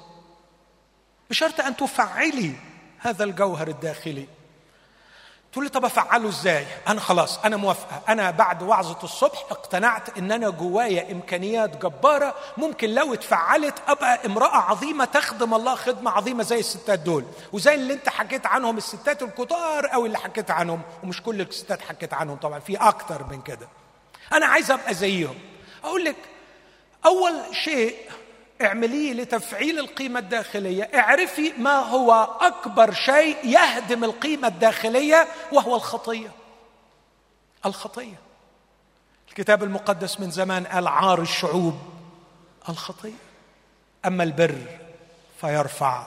بشرط 1.31 1.61
أن 1.61 1.77
تفعلي 1.77 2.55
هذا 2.99 3.25
الجوهر 3.25 3.69
الداخلي. 3.69 4.27
تقول 5.53 5.65
لي 5.65 5.71
طب 5.71 5.85
أفعله 5.85 6.29
إزاي؟ 6.29 6.67
أنا 6.89 7.01
خلاص 7.01 7.39
أنا 7.45 7.57
موافقة. 7.57 8.03
أنا 8.09 8.31
بعد 8.31 8.63
وعظة 8.63 8.99
الصبح 9.05 9.45
اقتنعت 9.51 10.19
إن 10.19 10.33
أنا 10.33 10.51
جوايا 10.51 11.13
إمكانيات 11.13 11.77
جبارة 11.83 12.35
ممكن 12.57 12.91
لو 12.95 13.15
اتفعلت 13.15 13.75
أبقى 13.89 14.27
امرأة 14.27 14.57
عظيمة 14.57 15.05
تخدم 15.05 15.55
الله 15.55 15.75
خدمة 15.75 16.11
عظيمة 16.11 16.43
زي 16.43 16.59
الستات 16.61 16.99
دول. 16.99 17.25
وزي 17.53 17.75
اللي 17.75 17.93
أنت 17.95 18.09
حكيت 18.09 18.47
عنهم 18.47 18.77
الستات 18.77 19.23
الكتار 19.23 19.95
أو 19.95 20.07
اللي 20.07 20.19
حكيت 20.19 20.51
عنهم. 20.51 20.81
ومش 21.03 21.23
كل 21.23 21.41
الستات 21.41 21.81
حكيت 21.81 22.15
عنهم 22.15 22.37
طبعا 22.37 22.59
في 22.59 22.77
أكتر 22.77 23.25
من 23.31 23.43
كده. 23.43 23.69
أنا 24.33 24.47
عايز 24.47 24.71
أبقى 24.71 24.95
زيهم. 24.95 25.39
أقول 25.85 26.05
لك 26.05 26.17
أول 27.07 27.35
شيء 27.65 27.97
اعمليه 28.63 29.13
لتفعيل 29.13 29.79
القيمة 29.79 30.19
الداخلية. 30.19 30.83
اعرفي 30.83 31.53
ما 31.53 31.77
هو 31.77 32.13
أكبر 32.41 32.93
شيء 32.93 33.47
يهدم 33.47 34.05
القيمة 34.05 34.49
الداخلية 34.49 35.29
وهو 35.53 35.77
الخطية. 35.77 36.33
الخطية. 37.67 38.21
الكتاب 39.29 39.63
المقدس 39.63 40.21
من 40.21 40.31
زمان 40.31 40.67
قال 40.67 40.87
عار 40.89 41.23
الشعوب 41.23 41.79
الخطية. 42.69 43.13
أما 44.07 44.23
البر 44.23 44.79
فيرفع 45.41 46.07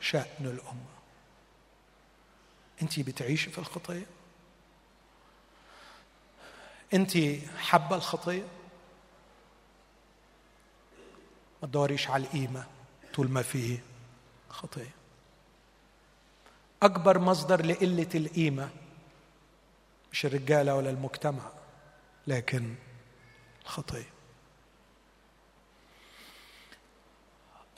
شأن 0.00 0.24
الأمة. 0.40 0.94
أنت 2.82 3.00
بتعيشي 3.00 3.50
في 3.50 3.58
الخطية؟ 3.58 4.06
أنت 6.94 7.12
حابة 7.58 7.96
الخطية؟ 7.96 8.42
ما 11.64 11.70
تدوريش 11.70 12.10
على 12.10 12.24
القيمة 12.24 12.66
طول 13.14 13.30
ما 13.30 13.42
فيه 13.42 13.82
خطية. 14.50 14.94
أكبر 16.82 17.18
مصدر 17.18 17.66
لقلة 17.66 18.08
القيمة 18.14 18.68
مش 20.12 20.26
الرجالة 20.26 20.74
ولا 20.74 20.90
المجتمع 20.90 21.50
لكن 22.26 22.74
الخطية. 23.64 24.10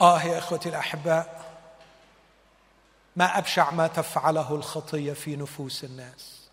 آه 0.01 0.23
يا 0.23 0.37
إخوتي 0.37 0.69
الأحباء 0.69 1.57
ما 3.15 3.37
أبشع 3.37 3.71
ما 3.71 3.87
تفعله 3.87 4.55
الخطية 4.55 5.13
في 5.13 5.35
نفوس 5.35 5.83
الناس. 5.83 6.49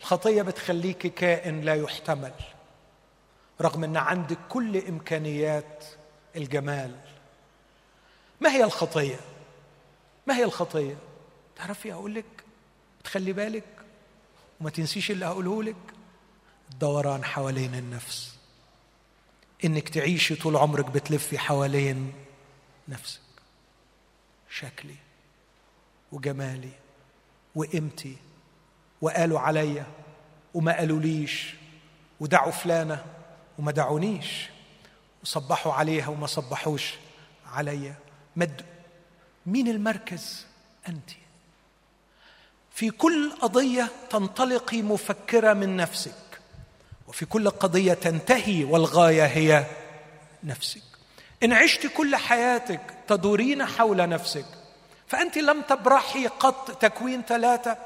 الخطية 0.00 0.42
بتخليك 0.42 1.06
كائن 1.06 1.60
لا 1.60 1.74
يحتمل. 1.74 2.34
رغم 3.60 3.84
أن 3.84 3.96
عندك 3.96 4.38
كل 4.48 4.76
إمكانيات 4.76 5.84
الجمال. 6.36 6.96
ما 8.40 8.50
هي 8.50 8.64
الخطية؟ 8.64 9.20
ما 10.26 10.36
هي 10.36 10.44
الخطية؟ 10.44 10.96
تعرفي 11.56 11.92
أقول 11.92 12.14
لك 12.14 12.24
تخلي 13.04 13.32
بالك 13.32 13.64
وما 14.60 14.70
تنسيش 14.70 15.10
اللي 15.10 15.26
هقوله 15.26 15.62
لك 15.62 15.76
الدوران 16.72 17.24
حوالين 17.24 17.74
النفس. 17.74 18.34
إنك 19.64 19.88
تعيشي 19.88 20.34
طول 20.34 20.56
عمرك 20.56 20.84
بتلفي 20.90 21.38
حوالين 21.38 22.12
نفسك. 22.88 23.20
شكلي 24.50 24.96
وجمالي 26.12 26.72
وقيمتي 27.54 28.16
وقالوا 29.00 29.40
عليا 29.40 29.86
وما 30.54 30.76
قالوليش 30.76 31.54
ودعوا 32.20 32.50
فلانة 32.50 33.04
وما 33.58 33.72
دعونيش. 33.72 34.48
وصبحوا 35.22 35.72
عليها 35.72 36.08
وما 36.08 36.26
صبحوش 36.26 36.94
عليا. 37.52 37.94
مد 38.36 38.62
مين 39.46 39.68
المركز؟ 39.68 40.46
أنت. 40.88 41.10
في 42.74 42.90
كل 42.90 43.32
قضية 43.40 43.88
تنطلقي 44.10 44.82
مفكرة 44.82 45.52
من 45.52 45.76
نفسك. 45.76 46.40
وفي 47.08 47.26
كل 47.26 47.50
قضية 47.50 47.94
تنتهي 47.94 48.64
والغاية 48.64 49.26
هي 49.26 49.66
نفسك. 50.44 50.82
إن 51.42 51.52
عشت 51.52 51.86
كل 51.86 52.16
حياتك 52.16 52.80
تدورين 53.08 53.66
حول 53.66 54.08
نفسك 54.08 54.44
فأنت 55.06 55.38
لم 55.38 55.62
تبرحي 55.62 56.26
قط 56.26 56.70
تكوين 56.70 57.22
ثلاثة 57.22 57.76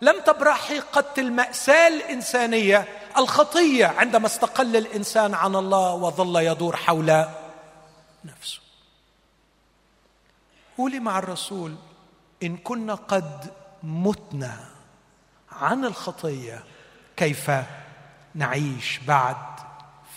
لم 0.00 0.20
تبرحي 0.20 0.78
قط 0.78 1.18
المأساة 1.18 1.88
الإنسانية 1.88 2.88
الخطية 3.18 3.86
عندما 3.86 4.26
استقل 4.26 4.76
الإنسان 4.76 5.34
عن 5.34 5.56
الله 5.56 5.94
وظل 5.94 6.36
يدور 6.42 6.76
حول 6.76 7.24
نفسه. 8.24 8.60
قولي 10.78 11.00
مع 11.00 11.18
الرسول 11.18 11.74
إن 12.42 12.56
كنا 12.56 12.94
قد 12.94 13.52
متنا 13.82 14.68
عن 15.52 15.84
الخطية 15.84 16.64
كيف 17.16 17.50
نعيش 18.34 19.00
بعد 19.06 19.36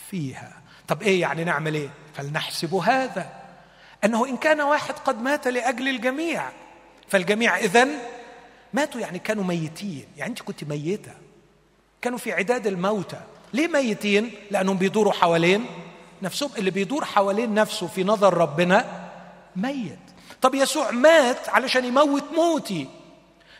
فيها؟ 0.09 0.61
طب 0.87 1.01
إيه 1.01 1.21
يعني 1.21 1.43
نعمل 1.43 1.75
إيه؟ 1.75 1.89
فلنحسب 2.13 2.73
هذا. 2.73 3.29
أنه 4.03 4.25
إن 4.25 4.37
كان 4.37 4.61
واحد 4.61 4.93
قد 4.93 5.21
مات 5.21 5.47
لأجل 5.47 5.87
الجميع 5.87 6.49
فالجميع 7.07 7.57
إذن 7.57 7.97
ماتوا 8.73 9.01
يعني 9.01 9.19
كانوا 9.19 9.43
ميتين. 9.43 10.07
يعني 10.17 10.29
أنت 10.29 10.41
كنت 10.41 10.63
ميتة. 10.63 11.13
كانوا 12.01 12.17
في 12.17 12.31
عداد 12.31 12.67
الموتى. 12.67 13.19
ليه 13.53 13.67
ميتين؟ 13.67 14.31
لأنهم 14.51 14.77
بيدوروا 14.77 15.13
حوالين 15.13 15.65
نفسهم. 16.21 16.49
اللي 16.57 16.71
بيدور 16.71 17.05
حوالين 17.05 17.53
نفسه 17.53 17.87
في 17.87 18.03
نظر 18.03 18.33
ربنا 18.33 19.09
ميت. 19.55 19.99
طب 20.41 20.55
يسوع 20.55 20.91
مات 20.91 21.49
علشان 21.49 21.85
يموت 21.85 22.23
موتي. 22.35 22.87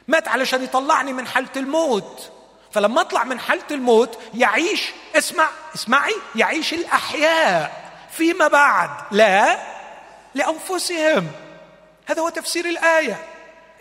مات 0.07 0.27
علشان 0.27 0.63
يطلعني 0.63 1.13
من 1.13 1.27
حالة 1.27 1.49
الموت. 1.57 2.31
فلما 2.71 3.01
أطلع 3.01 3.23
من 3.23 3.39
حالة 3.39 3.63
الموت 3.71 4.19
يعيش 4.33 4.91
اسمع 5.15 5.47
اسمعي 5.75 6.15
يعيش 6.35 6.73
الأحياء 6.73 7.91
فيما 8.11 8.47
بعد. 8.47 8.89
لا 9.11 9.57
لأنفسهم. 10.35 11.27
هذا 12.05 12.21
هو 12.21 12.29
تفسير 12.29 12.65
الآية. 12.65 13.25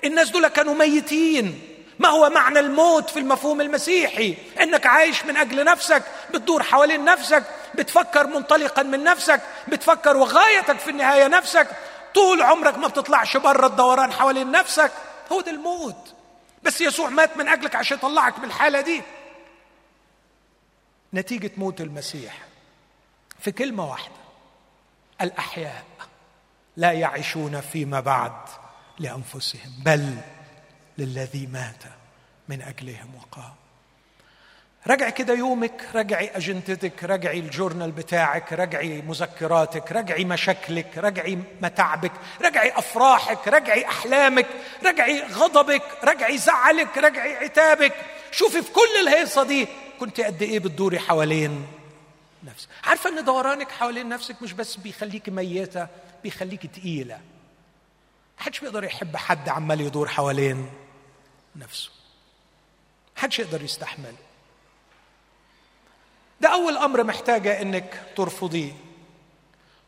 الناس 0.04 0.30
دول 0.30 0.48
كانوا 0.48 0.74
ميتين. 0.74 1.60
ما 2.00 2.08
هو 2.08 2.30
معنى 2.30 2.58
الموت 2.60 3.10
في 3.10 3.18
المفهوم 3.18 3.60
المسيحي؟ 3.60 4.36
إنك 4.60 4.86
عايش 4.86 5.24
من 5.24 5.36
أجل 5.36 5.64
نفسك 5.64 6.02
بتدور 6.34 6.62
حوالين 6.62 7.04
نفسك 7.04 7.44
بتفكر 7.74 8.26
منطلقا 8.26 8.82
من 8.82 9.04
نفسك 9.04 9.40
بتفكر 9.68 10.16
وغايتك 10.16 10.78
في 10.78 10.90
النهاية 10.90 11.26
نفسك. 11.26 11.66
طول 12.14 12.42
عمرك 12.42 12.78
ما 12.78 12.88
بتطلعش 12.88 13.36
بره 13.36 13.66
الدوران 13.66 14.12
حوالين 14.12 14.50
نفسك. 14.50 14.92
هو 15.32 15.40
ده 15.40 15.50
الموت. 15.50 16.14
بس 16.62 16.80
يسوع 16.80 17.08
مات 17.08 17.36
من 17.36 17.48
أجلك 17.48 17.76
عشان 17.76 17.96
يطلعك 17.96 18.38
من 18.38 18.44
الحالة 18.44 18.80
دي. 18.80 19.02
نتيجة 21.14 21.50
موت 21.56 21.80
المسيح. 21.80 22.38
في 23.40 23.52
كلمة 23.52 23.90
واحدة 23.90 24.14
الأحياء 25.20 25.84
لا 26.76 26.92
يعيشون 26.92 27.60
فيما 27.60 28.00
بعد 28.00 28.32
لأنفسهم 28.98 29.72
بل 29.84 30.16
للذي 31.00 31.46
مات 31.46 31.82
من 32.48 32.62
أجلهم 32.62 33.14
وقام. 33.16 33.54
راجعي 34.86 35.12
كده 35.12 35.34
يومك 35.34 35.88
راجعي 35.94 36.30
أجندتك 36.36 37.04
راجعي 37.04 37.38
الجورنال 37.38 37.92
بتاعك 37.92 38.52
راجعي 38.52 39.02
مذكراتك 39.02 39.92
راجعي 39.92 40.24
مشاكلك 40.24 40.98
راجعي 40.98 41.38
متاعبك 41.62 42.12
راجعي 42.42 42.78
أفراحك 42.78 43.48
راجعي 43.48 43.86
أحلامك 43.86 44.46
راجعي 44.86 45.22
غضبك 45.22 45.82
راجعي 46.04 46.38
زعلك 46.38 46.98
راجعي 46.98 47.36
عتابك. 47.36 47.92
شوفي 48.30 48.62
في 48.62 48.72
كل 48.72 49.08
الهيصة 49.08 49.42
دي 49.44 49.68
كنت 50.00 50.20
قد 50.20 50.42
إيه 50.42 50.58
بتدوري 50.58 50.98
حوالين 50.98 51.66
نفسك. 52.44 52.68
عارفة 52.84 53.10
إن 53.10 53.24
دورانك 53.24 53.70
حوالين 53.70 54.08
نفسك 54.08 54.42
مش 54.42 54.52
بس 54.52 54.76
بيخليكي 54.76 55.30
ميتة 55.30 55.86
بيخليكي 56.22 56.68
تقيلة. 56.68 57.20
محدش 58.40 58.60
بيقدر 58.60 58.84
يحب 58.84 59.16
حد 59.16 59.48
عمال 59.48 59.80
يدور 59.80 60.08
حوالين. 60.08 60.70
نفسه. 61.56 61.90
محدش 63.16 63.38
يقدر 63.38 63.62
يستحمله. 63.62 64.16
ده 66.40 66.48
أول 66.48 66.76
أمر 66.76 67.04
محتاجة 67.04 67.62
إنك 67.62 68.02
ترفضيه. 68.16 68.72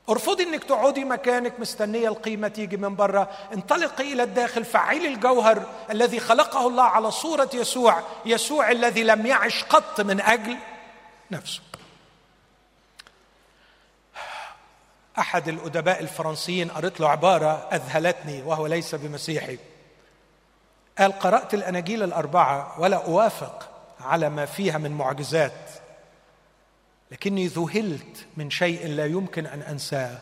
ارفضي 0.08 0.42
إنك 0.42 0.64
تقعدي 0.64 1.04
مكانك 1.04 1.60
مستنية 1.60 2.08
القيمة 2.08 2.48
تيجي 2.48 2.76
من 2.76 2.96
بره 2.96 3.30
انطلقي 3.52 4.12
إلى 4.12 4.22
الداخل 4.22 4.64
فعلي 4.64 5.08
الجوهر 5.08 5.66
الذي 5.90 6.20
خلقه 6.20 6.66
الله 6.66 6.82
على 6.82 7.10
صورة 7.10 7.50
يسوع 7.54 8.02
يسوع 8.26 8.70
الذي 8.70 9.04
لم 9.04 9.26
يعش 9.26 9.64
قط 9.64 10.00
من 10.00 10.20
أجل 10.20 10.56
نفسه. 11.30 11.60
أحد 15.18 15.48
الأدباء 15.48 16.00
الفرنسيين 16.00 16.70
قريت 16.70 17.00
له 17.00 17.08
عبارة 17.08 17.68
أذهلتني 17.72 18.42
وهو 18.42 18.66
ليس 18.66 18.94
بمسيحي. 18.94 19.58
قال 20.98 21.12
قرأت 21.12 21.54
الأناجيل 21.54 22.02
الأربعة 22.02 22.80
ولا 22.80 22.96
أوافق 23.06 23.70
على 24.00 24.28
ما 24.30 24.46
فيها 24.46 24.78
من 24.78 24.90
معجزات 24.90 25.70
لكني 27.10 27.46
ذهلت 27.46 28.26
من 28.36 28.50
شيء 28.50 28.86
لا 28.88 29.06
يمكن 29.06 29.46
أن 29.46 29.62
أنساه. 29.62 30.18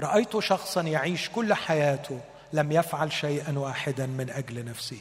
رأيت 0.00 0.38
شخصا 0.38 0.80
يعيش 0.82 1.30
كل 1.30 1.54
حياته 1.54 2.20
لم 2.52 2.72
يفعل 2.72 3.12
شيئا 3.12 3.58
واحدا 3.58 4.06
من 4.06 4.30
أجل 4.30 4.64
نفسه. 4.64 5.00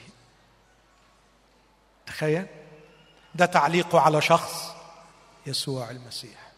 تخيل 2.05 2.45
ده 3.35 3.45
تعليقه 3.45 3.99
على 3.99 4.21
شخص 4.21 4.75
يسوع 5.45 5.91
المسيح. 5.91 6.51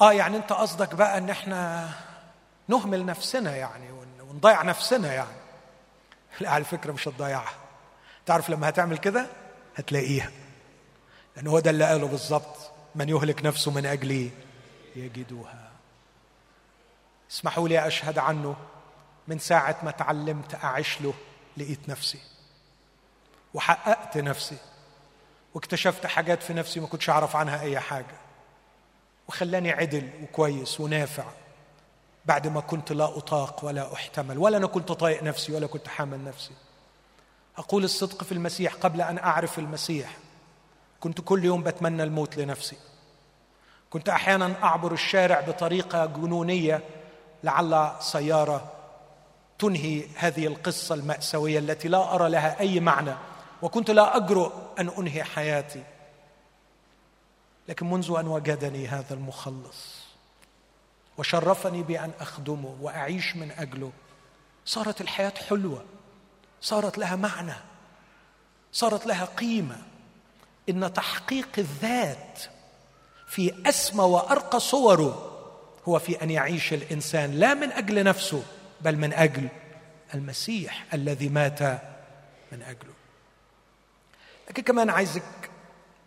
آه 0.00 0.12
يعني 0.12 0.36
أنت 0.36 0.52
قصدك 0.52 0.94
بقى 0.94 1.18
إن 1.18 1.30
إحنا 1.30 1.90
نهمل 2.68 3.06
نفسنا 3.06 3.56
يعني 3.56 3.86
ونضيع 4.20 4.62
نفسنا 4.62 5.12
يعني. 5.14 5.41
لا 6.40 6.50
على 6.50 6.64
فكرة 6.64 6.92
مش 6.92 7.08
هتضيعها. 7.08 7.54
تعرف 8.26 8.50
لما 8.50 8.68
هتعمل 8.68 8.98
كده 8.98 9.26
هتلاقيها. 9.76 10.30
لأن 11.36 11.46
هو 11.46 11.58
ده 11.60 11.70
اللي 11.70 11.84
قاله 11.84 12.06
بالظبط 12.06 12.56
من 12.94 13.08
يهلك 13.08 13.44
نفسه 13.44 13.70
من 13.70 13.86
أجلي 13.86 14.30
يجدها. 14.96 15.70
اسمحوا 17.30 17.68
لي 17.68 17.86
أشهد 17.86 18.18
عنه 18.18 18.56
من 19.28 19.38
ساعة 19.38 19.76
ما 19.82 19.90
تعلمت 19.90 20.54
أعيش 20.54 21.00
له 21.00 21.14
لقيت 21.56 21.88
نفسي. 21.88 22.18
وحققت 23.54 24.18
نفسي. 24.18 24.56
واكتشفت 25.54 26.06
حاجات 26.06 26.42
في 26.42 26.52
نفسي 26.54 26.80
ما 26.80 26.86
كنتش 26.86 27.10
أعرف 27.10 27.36
عنها 27.36 27.60
أي 27.60 27.80
حاجة. 27.80 28.16
وخلاني 29.28 29.70
عدل 29.72 30.10
وكويس 30.22 30.80
ونافع. 30.80 31.24
بعد 32.24 32.46
ما 32.46 32.60
كنت 32.60 32.92
لا 32.92 33.04
أطاق 33.04 33.64
ولا 33.64 33.92
أحتمل 33.92 34.38
ولا 34.38 34.56
أنا 34.56 34.66
كنت 34.66 34.92
طايق 34.92 35.22
نفسي 35.22 35.52
ولا 35.52 35.66
كنت 35.66 35.88
حامل 35.88 36.24
نفسي. 36.24 36.52
أقول 37.58 37.84
الصدق 37.84 38.24
في 38.24 38.32
المسيح 38.32 38.74
قبل 38.74 39.00
أن 39.00 39.18
أعرف 39.18 39.58
المسيح. 39.58 40.16
كنت 41.00 41.20
كل 41.20 41.44
يوم 41.44 41.62
بتمنى 41.62 42.02
الموت 42.02 42.36
لنفسي. 42.36 42.76
كنت 43.90 44.08
أحيانا 44.08 44.62
أعبر 44.62 44.92
الشارع 44.92 45.40
بطريقة 45.40 46.06
جنونية 46.06 46.82
لعل 47.44 47.92
سيارة 48.00 48.72
تنهي 49.58 50.06
هذه 50.16 50.46
القصة 50.46 50.94
المأساوية 50.94 51.58
التي 51.58 51.88
لا 51.88 52.14
أرى 52.14 52.30
لها 52.30 52.60
أي 52.60 52.80
معنى 52.80 53.14
وكنت 53.62 53.90
لا 53.90 54.16
أجرؤ 54.16 54.52
أن 54.78 54.88
أنهي 54.88 55.24
حياتي. 55.24 55.82
لكن 57.68 57.90
منذ 57.90 58.14
أن 58.18 58.26
وجدني 58.26 58.88
هذا 58.88 59.14
المخلص 59.14 60.01
وشرفني 61.18 61.82
بأن 61.82 62.10
أخدمه 62.20 62.76
وأعيش 62.80 63.36
من 63.36 63.50
أجله. 63.50 63.92
صارت 64.64 65.00
الحياة 65.00 65.34
حلوة. 65.48 65.84
صارت 66.60 66.98
لها 66.98 67.16
معنى. 67.16 67.54
صارت 68.72 69.06
لها 69.06 69.24
قيمة. 69.24 69.78
إن 70.68 70.92
تحقيق 70.92 71.48
الذات 71.58 72.40
في 73.26 73.54
أسمى 73.66 74.04
وأرقى 74.04 74.60
صوره 74.60 75.28
هو 75.88 75.98
في 75.98 76.22
أن 76.22 76.30
يعيش 76.30 76.72
الإنسان 76.72 77.30
لا 77.30 77.54
من 77.54 77.72
أجل 77.72 78.04
نفسه 78.04 78.42
بل 78.80 78.96
من 78.96 79.12
أجل 79.12 79.48
المسيح 80.14 80.86
الذي 80.94 81.28
مات 81.28 81.62
من 82.52 82.62
أجله. 82.62 82.92
لكن 84.50 84.62
كمان 84.62 84.90
عايزك 84.90 85.22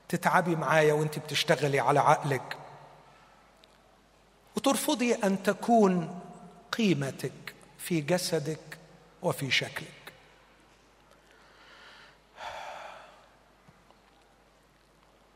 تتعبي 0.09 0.55
معايا 0.55 0.93
وأنت 0.93 1.19
بتشتغلي 1.19 1.79
على 1.79 1.99
عقلك. 1.99 2.57
وترفضي 4.55 5.13
أن 5.13 5.43
تكون 5.43 6.19
قيمتك 6.71 7.55
في 7.77 8.01
جسدك 8.01 8.77
وفي 9.21 9.51
شكلك. 9.51 10.13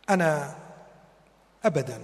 أنا 0.09 0.55
ابدا 1.65 2.01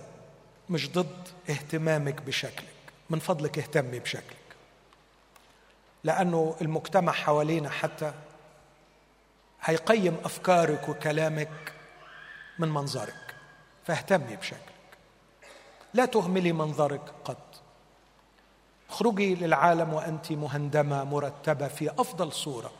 مش 0.69 0.89
ضد 0.91 1.27
اهتمامك 1.49 2.21
بشكلك 2.21 2.73
من 3.09 3.19
فضلك 3.19 3.59
اهتمي 3.59 3.99
بشكلك. 3.99 4.37
لأنه 6.03 6.55
المجتمع 6.61 7.11
حوالينا 7.11 7.69
حتى 7.69 8.13
هيقيم 9.61 10.17
أفكارك 10.23 10.89
وكلامك 10.89 11.73
من 12.59 12.69
منظرك 12.69 13.35
فاهتمي 13.85 14.35
بشكلك. 14.35 14.74
لا 15.95 16.05
تهملي 16.05 16.51
منظرك 16.53 17.01
قط. 17.25 17.37
اخرجي 18.89 19.35
للعالم 19.35 19.93
وأنت 19.93 20.31
مهندمة 20.31 21.03
مرتبة 21.03 21.67
في 21.67 21.89
أفضل 21.89 22.31
صورة. 22.31 22.71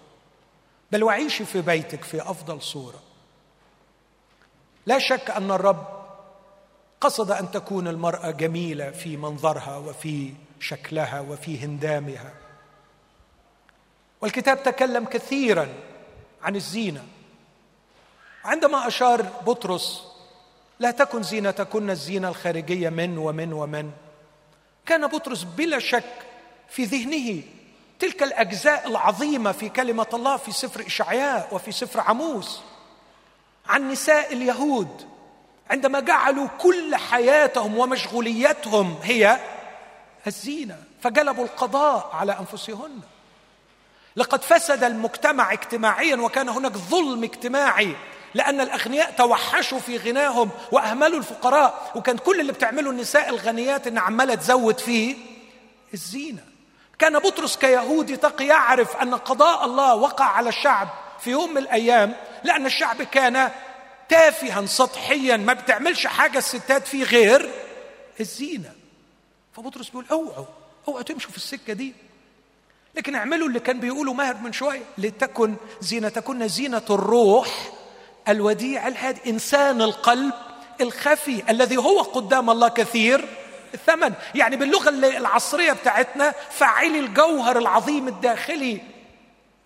بل 0.92 1.04
وعيشي 1.04 1.46
في 1.46 1.62
بيتك 1.62 2.04
في 2.04 2.22
أفضل 2.22 2.62
صورة. 2.62 3.00
لا 4.86 5.00
شك 5.00 5.32
أن 5.32 5.52
الرب 5.52 5.88
قصد 7.02 7.32
أن 7.32 7.52
تكون 7.52 7.88
المرأة 7.88 8.32
جميلة 8.32 8.92
في 8.92 9.18
منظرها 9.18 9.78
وفي 9.78 10.34
شكلها 10.60 11.20
وفي 11.20 11.60
هندامها. 11.60 12.34
والكتاب 14.22 14.64
تكلم 14.64 15.06
كثيرا 15.06 15.68
عن 16.44 16.56
الزينة. 16.56 17.04
عندما 18.46 18.88
أشار 18.88 19.22
بطرس 19.22 20.15
لا 20.80 20.92
تكن 20.92 21.24
زينتكن 21.24 21.90
الزينة 21.90 22.30
الخارجية 22.30 22.90
من 22.90 23.18
ومن 23.18 23.54
ومن. 23.54 23.92
كان 24.86 25.08
بطرس 25.08 25.44
بلا 25.44 25.80
شك 25.80 26.14
في 26.70 26.84
ذهنه 26.84 27.44
تلك 28.00 28.24
الأجزاء 28.24 28.88
العظيمة 28.88 29.52
في 29.52 29.70
كلمة 29.70 30.08
الله 30.14 30.38
في 30.38 30.52
سفر 30.52 30.86
إشعياء 30.88 31.48
وفي 31.52 31.72
سفر 31.72 32.00
عموس. 32.00 32.62
عن 33.68 33.92
نساء 33.92 34.34
اليهود 34.34 35.08
عندما 35.70 36.00
جعلوا 36.00 36.48
كل 36.48 36.96
حياتهم 36.96 37.78
ومشغوليتهم 37.78 38.98
هي 39.04 39.40
الزينة 40.28 40.84
فجلبوا 41.02 41.44
القضاء 41.44 42.10
على 42.14 42.40
أنفسهن. 42.40 43.00
لقد 44.16 44.44
فسد 44.44 44.84
المجتمع 44.84 45.54
اجتماعيا 45.54 46.16
وكان 46.16 46.50
هناك 46.50 46.72
ظلم 46.72 47.24
اجتماعي 47.24 47.96
لأن 48.36 48.62
الأغنياء 48.62 49.12
توحشوا 49.18 49.80
في 49.80 49.98
غناهم 49.98 50.50
وأهملوا 50.72 51.20
الفقراء. 51.20 51.92
وكان 51.96 52.18
كل 52.18 52.40
اللي 52.40 52.52
بتعمله 52.54 52.90
النساء 52.92 53.30
الغنيات 53.30 53.88
إن 53.88 53.98
عمالة 53.98 54.36
تزود 54.36 54.80
فيه 54.80 55.16
الزينة. 55.94 56.44
كان 57.00 57.20
بطرس 57.20 57.58
كيهودي 57.58 58.18
تقي 58.18 58.46
يعرف 58.46 58.96
أن 58.98 59.16
قضاء 59.16 59.66
الله 59.66 59.96
وقع 59.96 60.26
على 60.26 60.50
الشعب 60.50 60.88
في 61.20 61.32
يوم 61.32 61.52
من 61.52 61.58
الأيام 61.58 62.16
لأن 62.44 62.66
الشعب 62.66 63.02
كان 63.02 63.52
تافها 64.10 64.66
سطحيا 64.66 65.38
ما 65.38 65.54
بتعملش 65.54 66.08
حاجة 66.08 66.38
الستات 66.38 66.88
فيه 66.88 67.04
غير 67.04 67.52
الزينة. 68.20 68.72
فبطرس 69.54 69.90
بيقول 69.90 70.06
أوعوا 70.12 70.46
أوعوا 70.88 71.02
تمشوا 71.02 71.32
في 71.32 71.38
السكة 71.38 71.74
دي. 71.74 71.94
لكن 72.96 73.16
اعملوا 73.16 73.48
اللي 73.48 73.60
كان 73.60 73.80
بيقوله 73.80 74.14
ماهر 74.14 74.36
من 74.36 74.54
شوية 74.54 74.84
لتكن 74.98 75.56
زينتكن 75.82 76.48
زينة 76.48 76.82
الروح 76.90 77.48
الوديع 78.28 78.88
الهادي 78.88 79.30
إنسان 79.30 79.82
القلب 79.82 80.34
الخفي 80.82 81.52
الذي 81.52 81.78
هو 81.78 82.02
قدام 82.02 82.50
الله 82.50 82.68
كثير 82.68 83.28
الثمن. 83.74 84.14
يعني 84.36 84.56
باللغة 84.56 84.90
العصرية 84.90 85.74
بتاعتنا 85.74 86.32
فعلي 86.32 87.00
الجوهر 87.00 87.58
العظيم 87.58 88.08
الداخلي. 88.08 88.82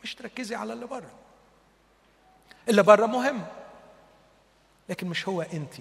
مش 0.04 0.16
تركزي 0.16 0.56
على 0.56 0.74
اللي 0.74 0.86
بره. 0.86 1.12
اللي 2.70 2.84
بره 2.84 3.06
مهم 3.06 3.46
لكن 4.90 5.08
مش 5.08 5.28
هو 5.28 5.42
أنت. 5.42 5.74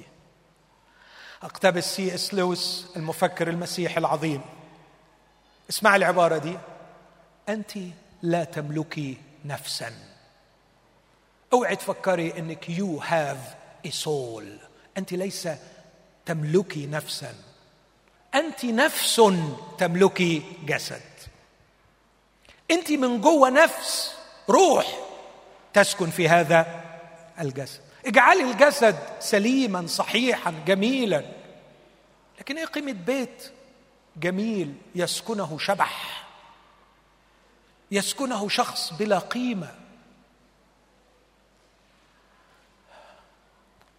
أقتبس 1.42 1.96
سي 1.96 2.14
إس 2.14 2.34
لويس 2.34 2.86
المفكر 2.96 3.48
المسيحي 3.48 3.98
العظيم. 4.00 4.40
اسمع 5.70 5.96
العبارة 5.96 6.38
دي. 6.38 6.58
أنت 7.48 7.72
لا 8.22 8.44
تملكي 8.44 9.16
نفسا. 9.44 9.92
اوعي 11.52 11.76
تفكري 11.76 12.38
إنك 12.38 12.68
you 12.68 12.98
have 12.98 13.38
a 13.86 13.90
سول 13.90 14.58
أنت 14.98 15.12
ليس 15.12 15.48
تملكي 16.26 16.86
نفسا. 16.86 17.34
أنت 18.34 18.64
نفس 18.64 19.22
تملكي 19.78 20.42
جسد. 20.64 21.02
أنت 22.70 22.92
من 22.92 23.20
جوة 23.20 23.50
نفس 23.50 24.14
روح 24.48 24.98
تسكن 25.74 26.10
في 26.10 26.28
هذا 26.28 26.84
الجسد. 27.40 27.80
اجعلي 28.06 28.50
الجسد 28.50 28.98
سليما 29.20 29.86
صحيحا 29.86 30.54
جميلا. 30.66 31.24
لكن 32.40 32.58
إيه 32.58 32.64
قيمة 32.64 32.92
بيت 32.92 33.52
جميل 34.16 34.74
يسكنه 34.94 35.58
شبح؟ 35.58 36.26
يسكنه 37.90 38.48
شخص 38.48 38.92
بلا 38.92 39.18
قيمة. 39.18 39.74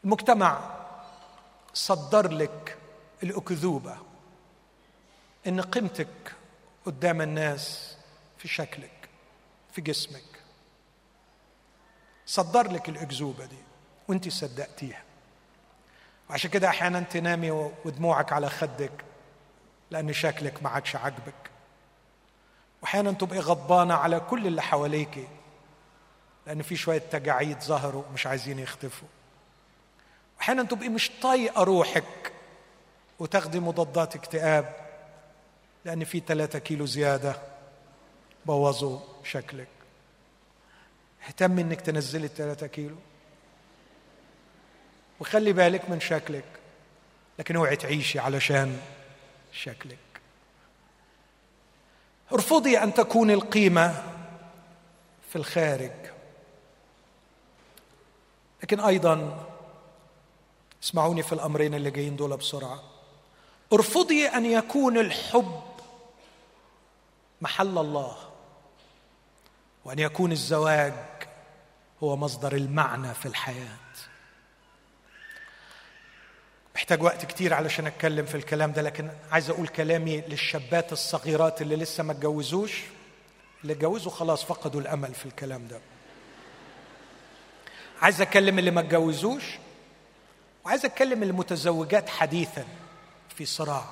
المجتمع 0.04 0.60
صدر 1.74 2.32
لك 2.32 2.78
الأكذوبة 3.24 3.98
إن 5.48 5.62
قيمتك 5.62 6.36
قدام 6.86 7.22
الناس 7.22 7.98
في 8.38 8.48
شكلك 8.48 9.10
في 9.72 9.82
جسمك. 9.82 10.24
صدر 12.26 12.72
لك 12.72 12.90
الأكذوبة 12.90 13.46
دي 13.46 13.58
وأنت 14.08 14.30
صدقتيها. 14.30 15.04
وعشان 16.30 16.50
كده 16.50 16.68
أحيانا 16.68 17.00
تنامي 17.00 17.52
ودموعك 17.86 18.34
على 18.34 18.50
خدك 18.50 19.06
لأن 19.92 20.14
شكلك 20.14 20.64
ما 20.64 20.70
عادش 20.70 20.96
عاجبك. 20.96 21.50
وأحيانا 22.82 23.12
تبقي 23.12 23.40
غضبانة 23.40 23.94
على 23.94 24.20
كل 24.20 24.48
اللي 24.48 24.62
حواليك 24.62 25.28
لأن 26.48 26.62
في 26.62 26.76
شوية 26.76 26.98
تجاعيد 27.12 27.62
ظهروا 27.62 28.04
مش 28.14 28.28
عايزين 28.28 28.60
يختفوا. 28.60 29.08
أحيانا 30.42 30.64
تبقي 30.64 30.90
مش 30.90 31.12
طايقة 31.22 31.64
روحك 31.64 32.34
وتاخدي 33.20 33.60
مضادات 33.60 34.16
اكتئاب 34.16 34.76
لأن 35.86 36.04
في 36.04 36.20
ثلاثة 36.28 36.60
كيلو 36.60 36.86
زيادة 36.86 37.42
بوظوا 38.46 39.00
شكلك. 39.24 39.68
اهتمي 41.28 41.62
إنك 41.62 41.82
تنزلي 41.82 42.26
الثلاثة 42.26 42.68
كيلو. 42.68 42.96
وخلي 45.20 45.54
بالك 45.54 45.90
من 45.90 46.00
شكلك 46.00 46.46
لكن 47.40 47.56
اوعي 47.56 47.76
تعيشي 47.76 48.20
علشان 48.20 48.82
شكلك. 49.52 49.98
ارفضي 52.34 52.78
أن 52.78 52.94
تكوني 52.94 53.34
القيمة 53.34 54.04
في 55.30 55.36
الخارج. 55.36 55.92
لكن 58.64 58.80
أيضا 58.80 59.49
اسمعوني 60.84 61.24
في 61.24 61.34
الأمرين 61.34 61.74
اللي 61.74 61.92
جايين 61.92 62.16
دول 62.16 62.38
بسرعة. 62.38 62.84
ارفضي 63.74 64.28
أن 64.28 64.46
يكون 64.46 64.98
الحب 64.98 65.62
محل 67.42 67.78
الله 67.78 68.18
وأن 69.86 70.00
يكون 70.00 70.32
الزواج 70.32 70.94
هو 72.04 72.16
مصدر 72.16 72.54
المعنى 72.56 73.14
في 73.14 73.26
الحياة. 73.26 73.78
محتاج 76.76 77.04
وقت 77.04 77.26
كتير 77.26 77.54
علشان 77.54 77.88
أتكلم 77.88 78.26
في 78.26 78.36
الكلام 78.36 78.72
ده 78.72 78.82
لكن 78.82 79.10
عايز 79.32 79.50
أقول 79.50 79.68
كلامي 79.68 80.22
للشابات 80.22 80.92
الصغيرات 80.92 81.62
اللي 81.62 81.76
لسه 81.76 82.04
ما 82.04 82.12
اتجوزوش. 82.12 82.82
اللي 83.62 83.74
اتجوزوا 83.74 84.12
خلاص 84.12 84.44
فقدوا 84.44 84.82
الأمل 84.82 85.14
في 85.14 85.26
الكلام 85.26 85.68
ده. 85.68 85.80
عايز 88.02 88.22
اكلم 88.22 88.60
اللي 88.60 88.72
ما 88.72 88.80
اتجوزوش 88.82 89.44
وعايز 90.70 90.86
أتكلم 90.86 91.24
المتزوجات 91.24 92.10
حديثا 92.10 92.66
في 93.36 93.46
صراع. 93.46 93.86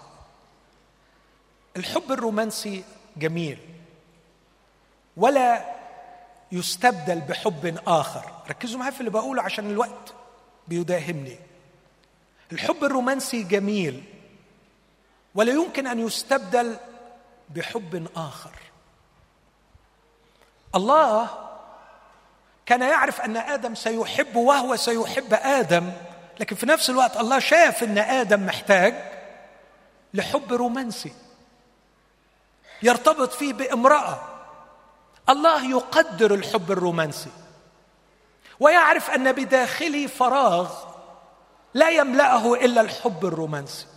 الحب 1.78 2.11
الرومانسي 2.11 2.84
جميل 3.17 3.59
ولا 5.17 5.75
يستبدل 6.51 7.21
بحب 7.21 7.80
آخر. 7.88 8.32
ركزوا 8.49 8.80
معايا 8.80 8.91
في 8.91 8.99
اللي 8.99 9.11
بقوله 9.11 9.41
عشان 9.41 9.69
الوقت 9.69 10.13
بيداهمني. 10.67 11.39
الحب 12.51 12.84
الرومانسي 12.84 13.43
جميل 13.43 14.03
ولا 15.36 15.51
يمكن 15.53 15.88
أن 15.88 15.99
يستبدل 15.99 16.78
بحب 17.49 18.07
آخر. 18.15 18.55
الله 20.75 21.30
كان 22.65 22.82
يعرف 22.82 23.21
أن 23.21 23.38
آدم 23.38 23.75
سيحب 23.75 24.36
وهو 24.36 24.75
سيحب 24.75 25.34
آدم 25.34 25.91
لكن 26.39 26.55
في 26.55 26.65
نفس 26.65 26.89
الوقت 26.89 27.17
الله 27.17 27.39
شاف 27.39 27.83
إن 27.83 27.97
آدم 27.97 28.45
محتاج 28.45 28.95
لحب 30.13 30.53
رومانسي 30.53 31.13
يرتبط 32.83 33.33
فيه 33.33 33.53
بامرأة. 33.53 34.19
الله 35.29 35.69
يقدر 35.69 36.33
الحب 36.33 36.71
الرومانسي 36.71 37.29
ويعرف 38.59 39.09
أن 39.09 39.31
بداخلي 39.31 40.07
فراغ 40.07 40.71
لا 41.73 41.89
يملأه 41.89 42.53
إلا 42.53 42.81
الحب 42.81 43.25
الرومانسي. 43.25 43.88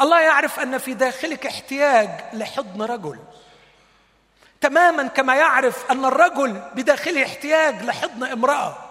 الله 0.00 0.20
يعرف 0.20 0.60
أن 0.60 0.78
في 0.78 0.94
داخلك 0.94 1.46
احتياج 1.46 2.10
لحضن 2.32 2.82
رجل. 2.82 3.18
تماما 4.60 5.06
كما 5.06 5.36
يعرف 5.36 5.90
أن 5.90 6.04
الرجل 6.04 6.62
بداخله 6.74 7.24
احتياج 7.24 7.82
لحضن 7.82 8.24
امرأة. 8.24 8.85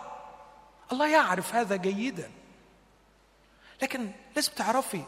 الله 0.91 1.07
يعرف 1.07 1.55
هذا 1.55 1.75
جيدا. 1.75 2.31
لكن 3.81 4.11
لازم 4.36 4.51
تعرفي 4.51 5.03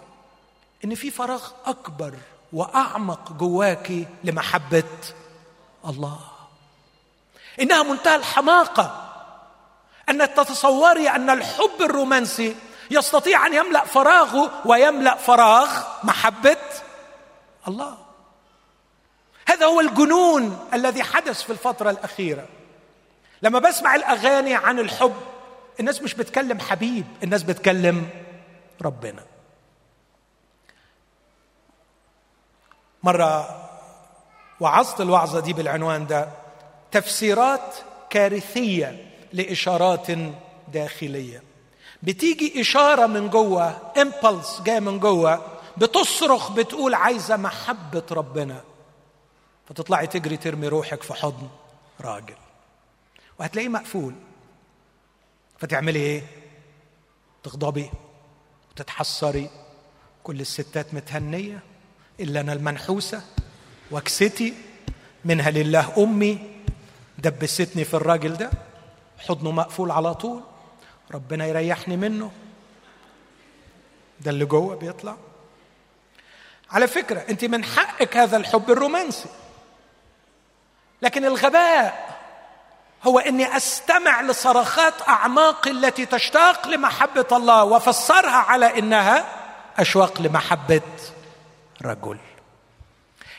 إن 0.85 0.95
في 0.95 1.11
فراغ 1.11 1.47
أكبر 1.65 2.13
وأعمق 2.53 3.31
جواكي 3.31 4.07
لمحبة 4.23 4.83
الله. 5.85 6.19
إنها 7.61 7.83
منتهى 7.83 8.15
الحماقة 8.15 9.03
أن 10.09 10.33
تتصوري 10.33 11.09
أن 11.09 11.29
الحب 11.29 11.81
الرومانسي 11.81 12.55
يستطيع 12.91 13.45
أن 13.45 13.53
يملأ 13.53 13.85
فراغه 13.85 14.67
ويملأ 14.67 15.15
فراغ 15.15 15.83
محبة 16.03 16.57
الله. 17.67 17.97
هذا 19.47 19.65
هو 19.65 19.79
الجنون 19.79 20.67
الذي 20.73 21.03
حدث 21.03 21.41
في 21.41 21.49
الفترة 21.49 21.89
الأخيرة. 21.89 22.45
لما 23.41 23.59
بسمع 23.59 23.95
الأغاني 23.95 24.55
عن 24.55 24.79
الحب 24.79 25.15
الناس 25.79 26.01
مش 26.01 26.13
بتكلم 26.13 26.59
حبيب 26.59 27.05
الناس 27.23 27.43
بتكلم 27.43 28.09
ربنا. 28.81 29.23
مرة 33.03 33.63
وعظت 34.59 35.01
الوعظة 35.01 35.39
دي 35.39 35.53
بالعنوان 35.53 36.07
ده 36.07 36.29
تفسيرات 36.91 37.75
كارثية 38.09 39.13
لإشارات 39.33 40.07
داخلية. 40.73 41.43
بتيجي 42.03 42.61
إشارة 42.61 43.05
من 43.05 43.29
جوه 43.29 43.91
امبلس 44.01 44.61
جاية 44.61 44.79
من 44.79 44.99
جوه 44.99 45.45
بتصرخ 45.77 46.51
بتقول 46.51 46.93
عايزة 46.93 47.37
محبة 47.37 48.03
ربنا. 48.11 48.63
فتطلعي 49.69 50.07
تجري 50.07 50.37
ترمي 50.37 50.67
روحك 50.67 51.03
في 51.03 51.13
حضن 51.13 51.47
راجل. 52.01 52.35
وهتلاقيه 53.39 53.69
مقفول. 53.69 54.13
فتعملي 55.59 55.99
إيه؟ 55.99 56.23
تغضبي 57.43 57.89
وتتحسري 58.71 59.49
كل 60.23 60.41
الستات 60.41 60.93
متهنية 60.93 61.59
إلا 62.19 62.39
أنا 62.39 62.53
المنحوسة 62.53 63.21
وكستي 63.91 64.53
منها 65.25 65.51
لله 65.51 66.03
أمي 66.03 66.39
دبستني 67.17 67.83
في 67.83 67.93
الراجل 67.93 68.33
ده 68.33 68.49
حضنه 69.19 69.51
مقفول 69.51 69.91
على 69.91 70.13
طول 70.13 70.43
ربنا 71.11 71.45
يريحني 71.45 71.97
منه. 71.97 72.31
ده 74.21 74.31
اللي 74.31 74.45
جوه 74.45 74.75
بيطلع. 74.75 75.17
على 76.71 76.87
فكرة 76.87 77.19
أنت 77.19 77.45
من 77.45 77.63
حقك 77.63 78.17
هذا 78.17 78.37
الحب 78.37 78.71
الرومانسي. 78.71 79.29
لكن 81.01 81.25
الغباء 81.25 82.16
هو 83.03 83.19
إني 83.19 83.57
أستمع 83.57 84.21
لصرخات 84.21 84.93
اعماقي 85.09 85.71
التي 85.71 86.05
تشتاق 86.05 86.67
لمحبة 86.67 87.25
الله 87.31 87.63
وافسرها 87.63 88.37
على 88.37 88.79
إنها 88.79 89.25
اشواق 89.77 90.21
لمحبة 90.21 90.81
رجل. 91.85 92.17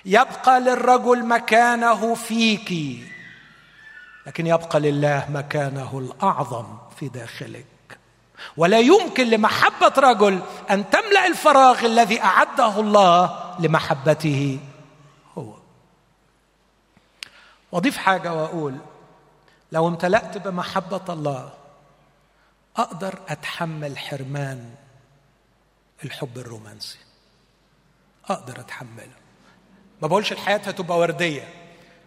يبقى 0.05 0.61
للرجل 0.61 1.25
مكانه 1.27 2.15
فيك 2.15 2.73
لكن 4.27 4.47
يبقى 4.47 4.81
لله 4.81 5.27
مكانه 5.31 5.99
الأعظم 5.99 6.67
في 7.01 7.09
داخلك. 7.09 7.67
ولا 8.57 8.79
يمكن 8.79 9.27
لمحبة 9.27 9.93
رجل 9.99 10.41
أن 10.71 10.91
تملأ 10.91 11.27
الفراغ 11.27 11.85
الذي 11.87 12.23
أعده 12.23 12.81
الله 12.81 13.55
لمحبته 13.61 14.61
هو. 15.39 15.53
واضيف 17.73 17.97
حاجة 17.97 18.33
وأقول 18.33 18.79
لو 19.73 19.89
امتلأت 19.89 20.39
بمحبة 20.39 21.01
الله 21.09 21.53
أقدر 22.77 23.19
أتحمل 23.29 23.99
حرمان 23.99 24.75
الحب 26.05 26.39
الرومانسي. 26.39 26.99
أقدر 28.29 28.61
أتحمله. 28.61 29.13
ما 30.03 30.09
بقولش 30.09 30.33
الحياة 30.33 30.57
هتبقى 30.59 30.99
وردية. 30.99 31.49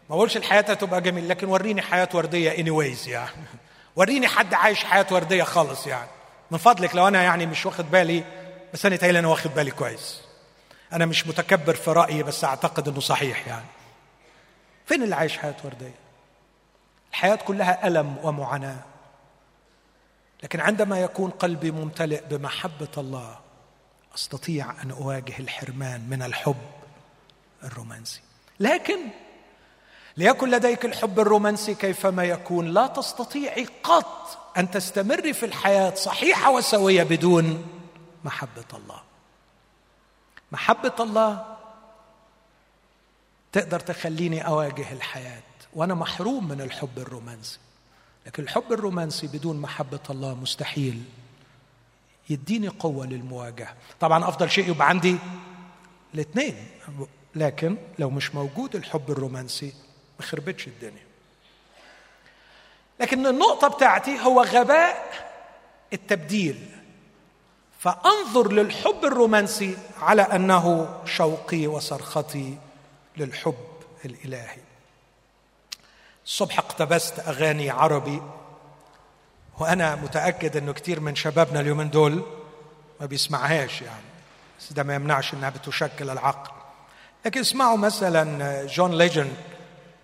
ما 0.09 0.15
بقولش 0.15 0.37
الحياة 0.37 0.61
هتبقى 0.61 1.01
جميلة 1.01 1.27
لكن 1.27 1.47
وريني 1.47 1.81
حياة 1.81 2.09
وردية 2.13 2.51
anyways 2.51 3.07
يعني. 3.07 3.31
وريني 3.95 4.27
حد 4.27 4.53
عايش 4.53 4.83
حياة 4.83 5.05
وردية 5.11 5.43
خالص 5.43 5.87
يعني. 5.87 6.09
من 6.51 6.57
فضلك 6.57 6.95
لو 6.95 7.07
أنا 7.07 7.23
يعني 7.23 7.45
مش 7.45 7.65
واخد 7.65 7.91
بالي 7.91 8.23
بس 8.73 8.85
أنا 8.85 8.95
تايل 8.95 9.17
أنا 9.17 9.27
واخد 9.27 9.51
بالي 9.53 9.71
كويس. 9.71 10.21
أنا 10.93 11.05
مش 11.05 11.27
متكبر 11.27 11.75
في 11.75 11.91
رأيي 11.91 12.23
بس 12.23 12.43
أعتقد 12.43 12.87
إنه 12.87 12.99
صحيح 12.99 13.47
يعني. 13.47 13.65
فين 14.85 15.03
اللي 15.03 15.15
عايش 15.15 15.37
حياة 15.37 15.55
وردية؟ 15.63 16.00
الحياة 17.11 17.35
كلها 17.35 17.87
ألم 17.87 18.17
ومعاناة. 18.23 18.79
لكن 20.43 20.59
عندما 20.59 20.99
يكون 20.99 21.31
قلبي 21.31 21.71
ممتلئ 21.71 22.25
بمحبة 22.29 22.87
الله 22.97 23.39
أستطيع 24.15 24.81
أن 24.83 24.91
أواجه 24.91 25.39
الحرمان 25.39 26.09
من 26.09 26.23
الحب 26.23 26.61
الرومانسي. 27.63 28.21
لكن 28.59 28.99
ليكن 30.17 30.49
لديك 30.49 30.85
الحب 30.85 31.19
الرومانسي 31.19 31.75
كيفما 31.75 32.23
يكون 32.23 32.67
لا 32.67 32.87
تستطيعي 32.87 33.67
قط 33.83 34.37
أن 34.57 34.71
تستمري 34.71 35.33
في 35.33 35.45
الحياة 35.45 35.93
صحيحة 35.93 36.51
وسوية 36.51 37.03
بدون 37.03 37.67
محبة 38.23 38.65
الله. 38.73 39.01
محبة 40.51 40.95
الله 40.99 41.57
تقدر 43.51 43.79
تخليني 43.79 44.47
أواجه 44.47 44.91
الحياة 44.91 45.41
وأنا 45.73 45.93
محروم 45.93 46.47
من 46.47 46.61
الحب 46.61 46.97
الرومانسي. 46.99 47.59
لكن 48.25 48.43
الحب 48.43 48.71
الرومانسي 48.71 49.27
بدون 49.27 49.61
محبة 49.61 49.99
الله 50.09 50.35
مستحيل. 50.35 51.03
يديني 52.29 52.67
قوة 52.67 53.05
للمواجهة. 53.05 53.75
طبعا 53.99 54.29
أفضل 54.29 54.49
شيء 54.49 54.69
يبقى 54.69 54.89
عندي 54.89 55.17
الاثنين. 56.13 56.67
لكن 57.35 57.77
لو 57.99 58.09
مش 58.09 58.35
موجود 58.35 58.75
الحب 58.75 59.11
الرومانسي 59.11 59.73
ما 60.19 60.25
خربتش 60.25 60.67
الدنيا. 60.67 61.05
لكن 62.99 63.27
النقطة 63.27 63.67
بتاعتي 63.67 64.19
هو 64.19 64.43
غباء 64.43 65.11
التبديل. 65.93 66.69
فأنظر 67.79 68.51
للحب 68.51 69.05
الرومانسي 69.05 69.77
على 70.01 70.21
أنه 70.21 70.99
شوقي 71.05 71.67
وصرختي 71.67 72.57
للحب 73.17 73.65
الإلهي. 74.05 74.70
الصبح 76.31 76.59
اقتبست 76.59 77.19
أغاني 77.19 77.69
عربي 77.69 78.21
وأنا 79.59 79.95
متأكد 79.95 80.57
إنه 80.57 80.73
كثير 80.73 80.99
من 80.99 81.15
شبابنا 81.15 81.59
اليومين 81.59 81.89
دول 81.89 82.23
ما 82.99 83.05
بيسمعهاش 83.05 83.81
يعني. 83.81 84.05
بس 84.59 84.73
ده 84.73 84.83
ما 84.83 84.95
يمنعش 84.95 85.33
إنها 85.33 85.49
بتشكل 85.49 86.09
العقل. 86.09 86.51
لكن 87.25 87.39
اسمعوا 87.39 87.77
مثلا 87.77 88.65
جون 88.65 88.97
ليجند 88.97 89.35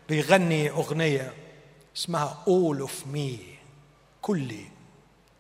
بيغني 0.10 0.70
أغنية 0.70 1.34
اسمها 1.96 2.38
All 2.46 2.88
of 2.88 3.16
Me. 3.16 3.40
كلي 4.22 4.68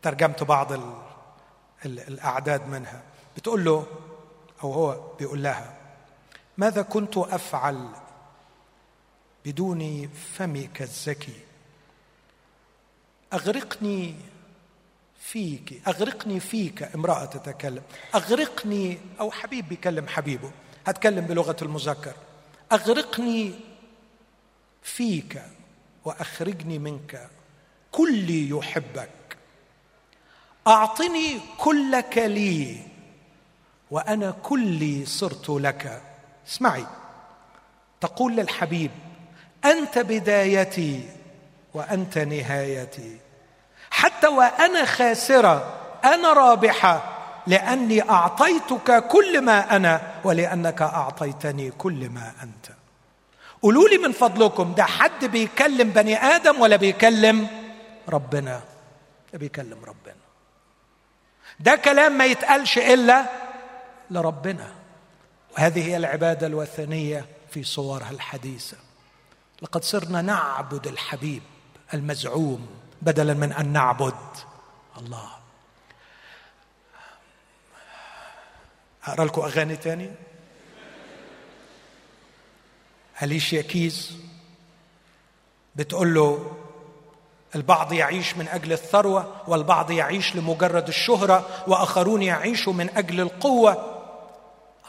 ترجمت 0.01 0.43
بعض 0.43 0.71
ال 0.71 0.93
ال 1.85 1.99
الأعداد 1.99 2.67
منها. 2.67 3.01
بتقول 3.37 3.65
له 3.65 3.85
أو 4.63 4.73
هو 4.73 4.97
بيقول 5.19 5.43
لها 5.43 5.77
ماذا 6.57 6.81
كنت 6.81 7.17
أفعل 7.17 7.89
بدون 9.47 10.09
فمك 10.33 10.81
الزكي. 10.81 11.39
أغرقني 13.33 14.15
فيك 15.19 15.81
أغرقني 15.87 16.39
فيك 16.39 16.83
امراه 16.83 17.25
تتكلم 17.25 17.83
أغرقني 18.15 18.97
أو 19.19 19.31
حبيب 19.31 19.67
بيكلم 19.69 20.07
حبيبه 20.07 20.51
هتكلم 20.87 21.25
بلغة 21.25 21.55
المذكر. 21.61 22.13
أغرقني 22.71 23.53
فيك 24.83 25.41
وأخرجني 26.05 26.79
منك 26.79 27.29
كلي 27.91 28.49
يحبك. 28.49 29.37
أعطني 30.67 31.39
كلك 31.57 32.17
لي 32.17 32.77
وأنا 33.91 34.31
كلي 34.31 35.05
صرت 35.05 35.49
لك. 35.49 36.01
اسمعي 36.47 36.85
تقول 38.01 38.35
للحبيب 38.35 38.91
أنت 39.65 39.99
بدايتي 39.99 41.09
وأنت 41.73 42.17
نهايتي. 42.17 43.17
حتى 43.89 44.27
وأنا 44.27 44.85
خاسرة 44.85 45.73
أنا 46.03 46.33
رابحة 46.33 47.17
لأني 47.47 48.09
أعطيتك 48.09 49.07
كل 49.07 49.41
ما 49.41 49.75
أنا 49.75 50.01
ولأنك 50.23 50.81
أعطيتني 50.81 51.71
كل 51.71 52.09
ما 52.09 52.33
أنت. 52.43 52.75
قولوا 53.61 53.89
لي 53.89 53.97
من 53.97 54.11
فضلكم 54.11 54.73
ده 54.73 54.83
حد 54.83 55.25
بيكلم 55.25 55.89
بني 55.89 56.17
آدم 56.17 56.61
ولا 56.61 56.75
بيكلم 56.75 57.47
ربنا؟ 58.09 58.61
ده 59.33 59.39
بيكلم 59.39 59.77
ربنا. 59.85 60.15
ده 61.59 61.75
كلام 61.75 62.17
ما 62.17 62.25
يتقالش 62.25 62.77
إلا 62.77 63.25
لربنا. 64.11 64.71
وهذه 65.53 65.87
هي 65.87 65.97
العبادة 65.97 66.47
الوثنية 66.47 67.25
في 67.51 67.63
صورها 67.63 68.11
الحديثة. 68.11 68.77
لقد 69.61 69.83
صرنا 69.83 70.21
نعبد 70.21 70.87
الحبيب 70.87 71.43
المزعوم 71.93 72.67
بدلا 73.01 73.33
من 73.33 73.53
أن 73.53 73.73
نعبد 73.73 74.15
الله. 74.97 75.29
أقرأ 79.05 79.25
لكم 79.25 79.41
أغاني 79.41 79.75
تاني؟ 79.75 80.11
أليشيا 83.23 83.61
كيز 83.61 84.17
بتقول 85.75 86.13
له 86.13 86.57
البعض 87.55 87.93
يعيش 87.93 88.37
من 88.37 88.47
أجل 88.47 88.71
الثروة 88.73 89.41
والبعض 89.47 89.91
يعيش 89.91 90.35
لمجرد 90.35 90.87
الشهرة 90.87 91.63
وآخرون 91.67 92.21
يعيشوا 92.21 92.73
من 92.73 92.89
أجل 92.89 93.21
القوة. 93.21 93.96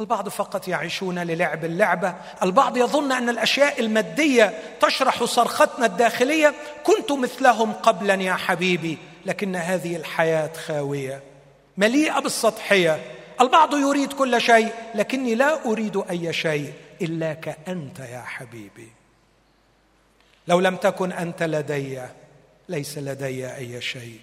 البعض 0.01 0.29
فقط 0.29 0.69
يعيشون 0.69 1.19
للعب 1.19 1.65
اللعبة. 1.65 2.15
البعض 2.43 2.77
يظن 2.77 3.13
أن 3.13 3.29
الأشياء 3.29 3.81
المادية 3.81 4.59
تشرح 4.81 5.25
صرختنا 5.25 5.87
الداخلية. 5.87 6.55
كنت 6.85 7.13
مثلهم 7.13 7.73
قبلا 7.73 8.15
يا 8.15 8.35
حبيبي 8.35 8.99
لكن 9.27 9.57
هذه 9.57 9.97
الحياة 9.97 10.53
خاوية 10.53 11.23
مليئة 11.77 12.19
بالسطحية. 12.19 13.01
البعض 13.41 13.75
يريد 13.75 14.13
كل 14.13 14.41
شيء 14.41 14.73
لكني 14.95 15.35
لا 15.35 15.65
أريد 15.67 16.03
أي 16.11 16.33
شيء 16.33 16.73
الاك 17.03 17.59
انت 17.69 17.99
يا 17.99 18.23
حبيبي. 18.27 18.89
لو 20.49 20.61
لم 20.61 20.77
تكن 20.77 21.13
أنت 21.13 21.43
لدي 21.43 22.03
ليس 22.69 22.99
لدي 22.99 23.55
أي 23.55 23.81
شيء. 23.81 24.21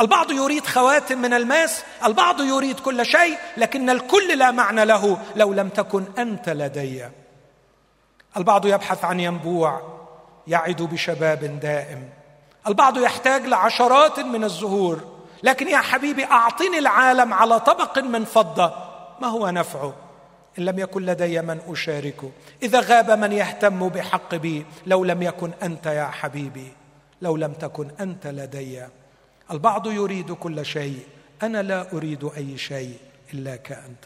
البعض 0.00 0.30
يريد 0.32 0.66
خواتم 0.66 1.18
من 1.18 1.34
الماس 1.34 1.84
البعض 2.04 2.40
يريد 2.40 2.80
كل 2.80 3.06
شيء 3.06 3.38
لكن 3.56 3.90
الكل 3.90 4.38
لا 4.38 4.50
معنى 4.50 4.84
له 4.84 5.18
لو 5.36 5.52
لم 5.52 5.68
تكن 5.68 6.04
أنت 6.18 6.48
لدي. 6.48 7.04
البعض 8.36 8.66
يبحث 8.66 9.04
عن 9.04 9.20
ينبوع 9.20 9.82
يعد 10.46 10.82
بشباب 10.82 11.60
دائم. 11.60 12.08
البعض 12.66 12.98
يحتاج 12.98 13.46
لعشرات 13.46 14.20
من 14.20 14.44
الزهور. 14.44 15.00
لكن 15.42 15.68
يا 15.68 15.78
حبيبي 15.78 16.24
أعطني 16.24 16.78
العالم 16.78 17.34
على 17.34 17.60
طبق 17.60 17.98
من 17.98 18.24
فضة. 18.24 18.74
ما 19.20 19.28
هو 19.28 19.50
نفعه 19.50 19.94
إن 20.58 20.64
لم 20.64 20.78
يكن 20.78 21.06
لدي 21.06 21.40
من 21.40 21.60
اشاركه 21.68 22.30
إذا 22.62 22.80
غاب 22.80 23.10
من 23.10 23.32
يهتم 23.32 23.88
بحق 23.88 24.34
بي 24.34 24.66
لو 24.86 25.04
لم 25.04 25.22
يكن 25.22 25.50
أنت 25.62 25.86
يا 25.86 26.04
حبيبي 26.04 26.72
لو 27.22 27.36
لم 27.36 27.52
تكن 27.52 27.90
أنت 28.00 28.26
لدي. 28.26 28.82
البعض 29.52 29.86
يريد 29.86 30.32
كل 30.32 30.66
شيء. 30.66 31.06
أنا 31.42 31.62
لا 31.62 31.92
أريد 31.92 32.24
أي 32.36 32.58
شيء 32.58 32.98
إلا 33.34 33.56
كأنت. 33.56 34.04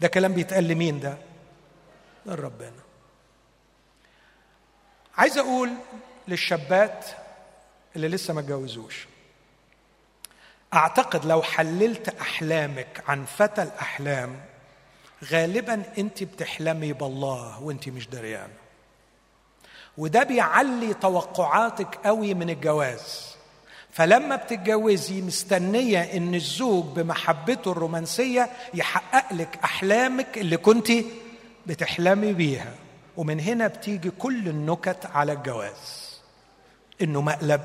ده 0.00 0.08
كلام 0.08 0.32
بيتقال 0.32 0.68
لمين 0.68 1.00
ده؟ 1.00 1.18
لربنا 2.26 2.72
عايز 5.16 5.38
أقول 5.38 5.70
للشابات 6.28 7.06
اللي 7.96 8.08
لسه 8.08 8.34
ما 8.34 8.40
اتجوزوش 8.40 9.06
أعتقد 10.74 11.24
لو 11.24 11.42
حللت 11.42 12.08
أحلامك 12.08 13.04
عن 13.08 13.24
فتى 13.24 13.62
الأحلام 13.62 14.40
غالبا 15.24 15.82
أنت 15.98 16.22
بتحلمي 16.22 16.92
بالله 16.92 17.62
وأنت 17.62 17.88
مش 17.88 18.08
دريانة. 18.08 18.54
وده 19.98 20.22
بيعلي 20.22 20.94
توقعاتك 20.94 21.94
قوي 22.04 22.34
من 22.34 22.50
الجواز. 22.50 23.36
فلما 23.92 24.36
بتتجوزي 24.36 25.22
مستنية 25.22 26.00
إن 26.16 26.34
الزوج 26.34 26.84
بمحبته 26.84 27.72
الرومانسية 27.72 28.50
يحقق 28.74 29.32
لك 29.32 29.58
أحلامك 29.64 30.38
اللي 30.38 30.56
كنت 30.56 30.92
بتحلمي 31.66 32.32
بيها. 32.32 32.74
ومن 33.16 33.40
هنا 33.40 33.66
بتيجي 33.66 34.10
كل 34.10 34.48
النكت 34.48 35.06
على 35.06 35.32
الجواز. 35.32 36.18
إنه 37.02 37.20
مقلب 37.20 37.60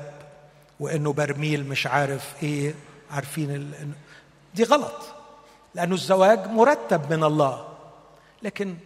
وإنه 0.80 1.12
برميل 1.12 1.68
مش 1.68 1.86
عارف 1.86 2.34
إيه 2.42 2.74
عارفين 3.10 3.50
ال... 3.50 3.72
دي 4.54 4.64
غلط. 4.64 5.02
لأنه 5.74 5.94
الزواج 5.94 6.46
مرتب 6.46 7.12
من 7.12 7.24
الله. 7.24 7.68
لكن 8.42 8.76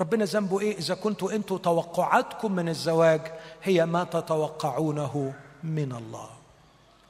ربنا 0.00 0.24
ذنبه 0.24 0.60
إيه؟ 0.60 0.78
إذا 0.78 0.94
كنتوا 0.94 1.32
أنتوا 1.32 1.58
توقعاتكم 1.58 2.52
من 2.52 2.68
الزواج 2.68 3.20
هي 3.62 3.86
ما 3.86 4.04
تتوقعونه 4.04 5.34
من 5.64 5.92
الله. 5.92 6.37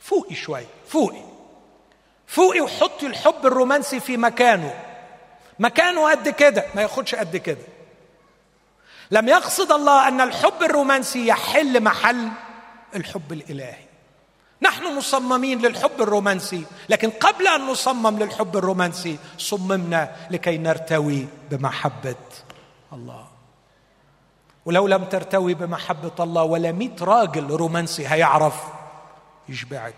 فوقي 0.08 0.34
شوي 0.34 0.66
فوقي. 0.86 1.22
فوقي 2.26 2.60
وحطي 2.60 3.06
الحب 3.06 3.46
الرومانسي 3.46 4.00
في 4.00 4.16
مكانه. 4.16 4.84
مكانه 5.58 6.10
قد 6.10 6.28
كده 6.28 6.64
ما 6.74 6.82
ياخدش 6.82 7.14
قد 7.14 7.36
كده. 7.36 7.64
لم 9.10 9.28
يقصد 9.28 9.72
الله 9.72 10.08
أن 10.08 10.20
الحب 10.20 10.62
الرومانسي 10.62 11.26
يحل 11.26 11.82
محل 11.82 12.28
الحب 12.96 13.32
الإلهي. 13.32 13.84
نحن 14.62 14.96
مصممين 14.96 15.58
للحب 15.58 16.02
الرومانسي 16.02 16.64
لكن 16.88 17.10
قبل 17.10 17.48
أن 17.48 17.66
نصمم 17.66 18.18
للحب 18.18 18.56
الرومانسي 18.56 19.18
صممنا 19.38 20.16
لكي 20.30 20.58
نرتوي 20.58 21.26
بمحبة 21.50 22.14
الله. 22.92 23.26
ولو 24.64 24.86
لم 24.86 25.04
ترتوي 25.04 25.54
بمحبة 25.54 26.12
الله 26.20 26.42
ولا 26.42 26.72
مئة 26.72 27.04
راجل 27.04 27.46
رومانسي 27.50 28.08
هيعرف 28.08 28.54
يشبعك 29.48 29.94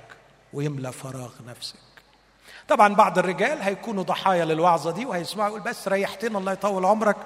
ويملى 0.53 0.93
فراغ 0.93 1.31
نفسك. 1.47 1.77
طبعا 2.69 2.95
بعض 2.95 3.19
الرجال 3.19 3.63
هيكونوا 3.63 4.03
ضحايا 4.03 4.45
للوعظة 4.45 4.91
دي 4.91 5.07
وهيسمعوا 5.07 5.49
يقول 5.49 5.61
بس 5.61 5.89
ريحتنا 5.89 6.39
الله 6.39 6.53
يطول 6.53 6.85
عمرك 6.85 7.17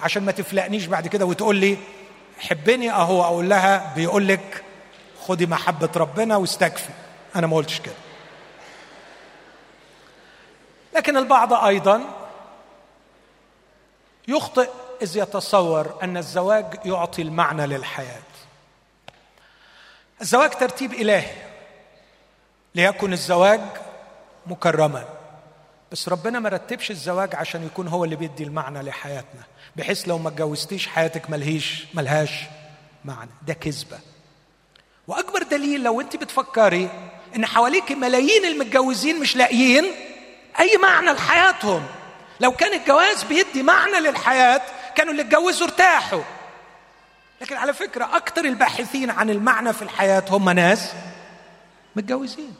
عشان 0.00 0.24
ما 0.24 0.32
تفلقنيش 0.32 0.86
بعد 0.86 1.06
كده 1.08 1.24
وتقول 1.24 1.56
لي 1.56 1.78
حبني 2.38 2.90
أهو 2.90 3.24
أقول 3.24 3.50
لها 3.50 3.94
بيقول 3.94 4.28
لك 4.28 4.64
خدي 5.26 5.46
محبة 5.46 5.90
ربنا 5.96 6.36
واستكفي. 6.36 6.90
أنا 7.36 7.46
ما 7.46 7.56
قلتش 7.56 7.80
كده. 7.80 7.94
لكن 10.94 11.16
البعض 11.16 11.52
أيضا 11.52 12.02
يخطئ 14.28 14.70
إذ 15.02 15.16
يتصور 15.16 15.98
أن 16.02 16.16
الزواج 16.16 16.78
يعطي 16.84 17.22
المعنى 17.22 17.66
للحياة. 17.66 18.22
الزواج 20.20 20.50
ترتيب 20.50 20.92
إلهي. 20.92 21.51
ليكن 22.74 23.12
الزواج 23.12 23.60
مكرما. 24.46 25.04
بس 25.92 26.08
ربنا 26.08 26.38
ما 26.38 26.48
رتبش 26.48 26.90
الزواج 26.90 27.34
عشان 27.34 27.66
يكون 27.66 27.88
هو 27.88 28.04
اللي 28.04 28.16
بيدي 28.16 28.44
المعنى 28.44 28.82
لحياتنا 28.82 29.42
بحيث 29.76 30.08
لو 30.08 30.18
ما 30.18 30.28
اتجوزتيش 30.28 30.88
حياتك 30.88 31.30
ملهيش 31.30 31.84
ملهاش 31.94 32.30
معنى. 33.04 33.30
ده 33.46 33.54
كذبة. 33.54 33.98
وأكبر 35.08 35.42
دليل 35.42 35.82
لو 35.82 36.00
أنت 36.00 36.16
بتفكري 36.16 36.88
إن 37.36 37.46
حواليك 37.46 37.92
ملايين 37.92 38.44
المتجوزين 38.44 39.20
مش 39.20 39.36
لاقيين 39.36 39.84
أي 40.60 40.76
معنى 40.82 41.10
لحياتهم. 41.10 41.86
لو 42.40 42.52
كان 42.52 42.80
الجواز 42.80 43.22
بيدي 43.22 43.62
معنى 43.62 44.00
للحياة 44.00 44.62
كانوا 44.94 45.12
اللي 45.12 45.22
اتجوزوا 45.22 45.66
ارتاحوا. 45.66 46.22
لكن 47.40 47.56
على 47.56 47.72
فكرة 47.74 48.16
أكثر 48.16 48.44
الباحثين 48.44 49.10
عن 49.10 49.30
المعنى 49.30 49.72
في 49.72 49.82
الحياة 49.82 50.24
هم 50.30 50.50
ناس 50.50 50.92
متجوزين. 51.96 52.54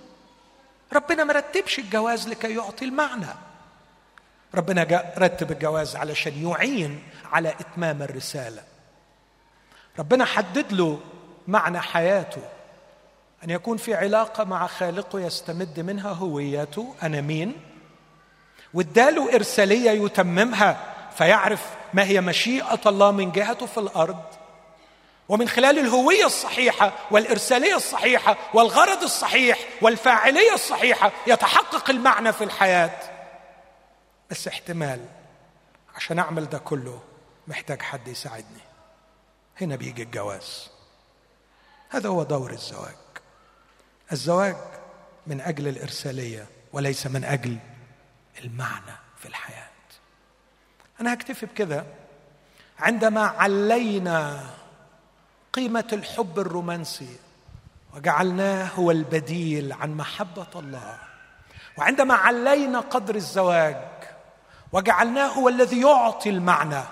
ربنا 0.93 1.25
ما 1.25 1.33
رتبش 1.33 1.79
الجواز 1.79 2.29
لكي 2.29 2.55
يعطي 2.55 2.85
المعنى. 2.85 3.27
ربنا 4.55 5.13
رتب 5.19 5.53
الجواز 5.53 5.97
علشان 5.97 6.49
يعين 6.49 7.03
على 7.33 7.49
إتمام 7.49 8.03
الرسالة. 8.03 8.63
ربنا 9.99 10.25
حدد 10.25 10.73
له 10.73 11.01
معنى 11.49 11.81
حياته. 11.81 12.43
أن 13.45 13.51
يكون 13.51 13.77
في 13.77 13.95
علاقة 13.95 14.45
مع 14.45 14.67
خالقه 14.67 15.21
يستمد 15.21 15.81
منها 15.81 16.13
هويته. 16.13 16.95
أنا 17.03 17.21
مين؟ 17.21 17.53
واداله 18.75 19.35
إرسالية 19.35 19.91
يتممها 19.91 20.95
فيعرف 21.17 21.71
ما 21.95 22.05
هي 22.05 22.21
مشيئة 22.21 22.81
الله 22.87 23.11
من 23.11 23.33
جهته 23.33 23.67
في 23.67 23.79
الأرض. 23.81 24.23
ومن 25.29 25.49
خلال 25.49 25.79
الهوية 25.79 26.27
الصحيحة 26.27 26.93
والإرسالية 27.11 27.77
الصحيحة 27.77 28.37
والغرض 28.55 29.03
الصحيح 29.03 29.59
والفاعلية 29.83 30.55
الصحيحة 30.55 31.13
يتحقق 31.27 31.91
المعنى 31.91 32.33
في 32.33 32.45
الحياة. 32.45 33.01
بس 34.31 34.49
احتمال 34.49 35.07
عشان 35.97 36.19
أعمل 36.19 36.49
ده 36.49 36.59
كله 36.59 37.03
محتاج 37.49 37.83
حد 37.83 38.09
يساعدني. 38.09 38.63
هنا 39.61 39.77
بيجي 39.77 40.03
الجواز. 40.03 40.71
هذا 41.89 42.09
هو 42.09 42.23
دور 42.23 42.51
الزواج. 42.51 42.95
الزواج 44.13 44.57
من 45.27 45.41
أجل 45.41 45.69
الإرسالية 45.69 46.47
وليس 46.73 47.07
من 47.07 47.25
أجل 47.25 47.59
المعنى 48.45 48.97
في 49.19 49.29
الحياة. 49.29 49.69
أنا 51.01 51.13
هكتفي 51.13 51.47
بكده 51.47 51.85
عندما 52.79 53.21
علينا 53.27 54.51
قيمة 55.53 55.89
الحب 55.93 56.39
الرومانسي 56.39 57.17
وجعلناه 57.95 58.69
هو 58.69 58.91
البديل 58.91 59.73
عن 59.73 59.97
محبة 59.97 60.47
الله. 60.57 60.99
وعندما 61.79 62.15
علينا 62.15 62.81
قدر 62.81 63.15
الزواج 63.15 63.77
وجعلناه 64.73 65.29
هو 65.29 65.49
الذي 65.49 65.81
يعطي 65.81 66.31
المعنى 66.31 66.83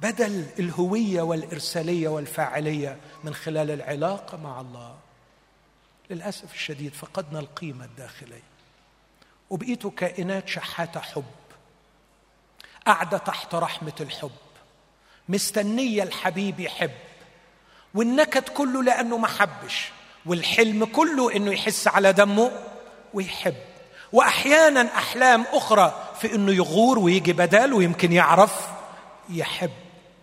بدل 0.00 0.46
الهوية 0.58 1.22
والإرسالية 1.22 2.08
والفاعلية 2.08 2.96
من 3.24 3.34
خلال 3.34 3.70
العلاقة 3.70 4.38
مع 4.38 4.60
الله. 4.60 4.96
للأسف 6.10 6.54
الشديد 6.54 6.94
فقدنا 6.94 7.38
القيمة 7.38 7.84
الداخلية. 7.84 8.42
وبقيتوا 9.50 9.90
كائنات 9.96 10.48
شحاتة 10.48 11.00
حب 11.00 11.24
قاعدة 12.86 13.18
تحت 13.18 13.54
رحمة 13.54 13.92
الحب. 14.00 14.30
مستنية 15.28 16.02
الحبيب 16.02 16.60
يحب. 16.60 16.90
والنكد 17.94 18.48
كله 18.48 18.82
لأنه 18.82 19.16
ما 19.16 19.28
حبش 19.28 19.90
والحلم 20.26 20.84
كله 20.84 21.36
إنه 21.36 21.52
يحس 21.52 21.88
على 21.88 22.12
دمه 22.12 22.50
ويحب. 23.14 23.54
وأحيانا 24.12 24.80
أحلام 24.80 25.44
أخرى 25.52 26.12
في 26.20 26.34
إنه 26.34 26.52
يغور 26.52 26.98
ويجي 26.98 27.32
بدال 27.32 27.72
ويمكن 27.72 28.12
يعرف 28.12 28.68
يحب. 29.28 29.70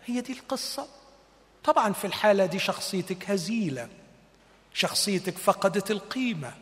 هي 0.06 0.22
دي 0.22 0.34
القصة. 0.34 0.88
طبعا 1.64 1.94
في 1.94 2.08
الحالة 2.08 2.46
دي 2.46 2.60
شخصيتك 2.60 3.30
هزيلة. 3.32 3.88
شخصيتك 4.74 5.38
فقدت 5.38 5.92
القيمة. 5.92 6.54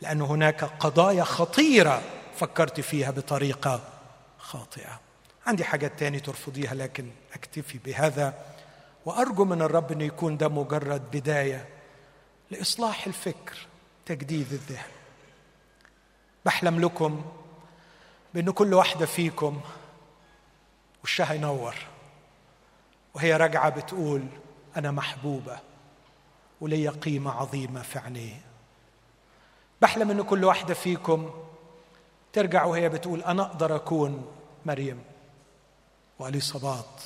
لأن 0.00 0.22
هناك 0.22 0.64
قضايا 0.64 1.24
خطيرة 1.24 2.02
فكرت 2.36 2.80
فيها 2.80 3.10
بطريقة 3.10 3.80
خاطئة. 4.38 5.00
عندي 5.46 5.64
حاجات 5.64 5.98
تاني 5.98 6.20
ترفضيها 6.20 6.74
لكن 6.74 7.10
أكتفي 7.34 7.78
بهذا. 7.78 8.34
وأرجو 9.06 9.44
من 9.44 9.62
الرب 9.62 9.92
انه 9.92 10.04
يكون 10.04 10.36
ده 10.36 10.48
مجرد 10.48 11.10
بداية 11.10 11.68
لإصلاح 12.50 13.06
الفكر 13.06 13.66
تجديد 14.06 14.52
الذهن. 14.52 14.90
بحلم 16.44 16.80
لكم 16.80 17.24
بأن 18.34 18.50
كل 18.50 18.74
واحدة 18.74 19.06
فيكم 19.06 19.60
وشها 21.04 21.32
ينور 21.34 21.74
وهي 23.14 23.36
راجعة 23.36 23.68
بتقول 23.68 24.26
أنا 24.76 24.90
محبوبة 24.90 25.58
ولي 26.60 26.88
قيمة 26.88 27.30
عظيمة 27.30 27.82
في 27.82 27.98
عينيه 27.98 28.40
بحلم 29.82 30.10
أن 30.10 30.22
كل 30.22 30.44
واحدة 30.44 30.74
فيكم 30.74 31.30
ترجع 32.32 32.64
وهي 32.64 32.88
بتقول 32.88 33.22
أنا 33.22 33.42
أقدر 33.42 33.76
أكون 33.76 34.26
مريم 34.66 35.02
واليصابات 36.18 37.02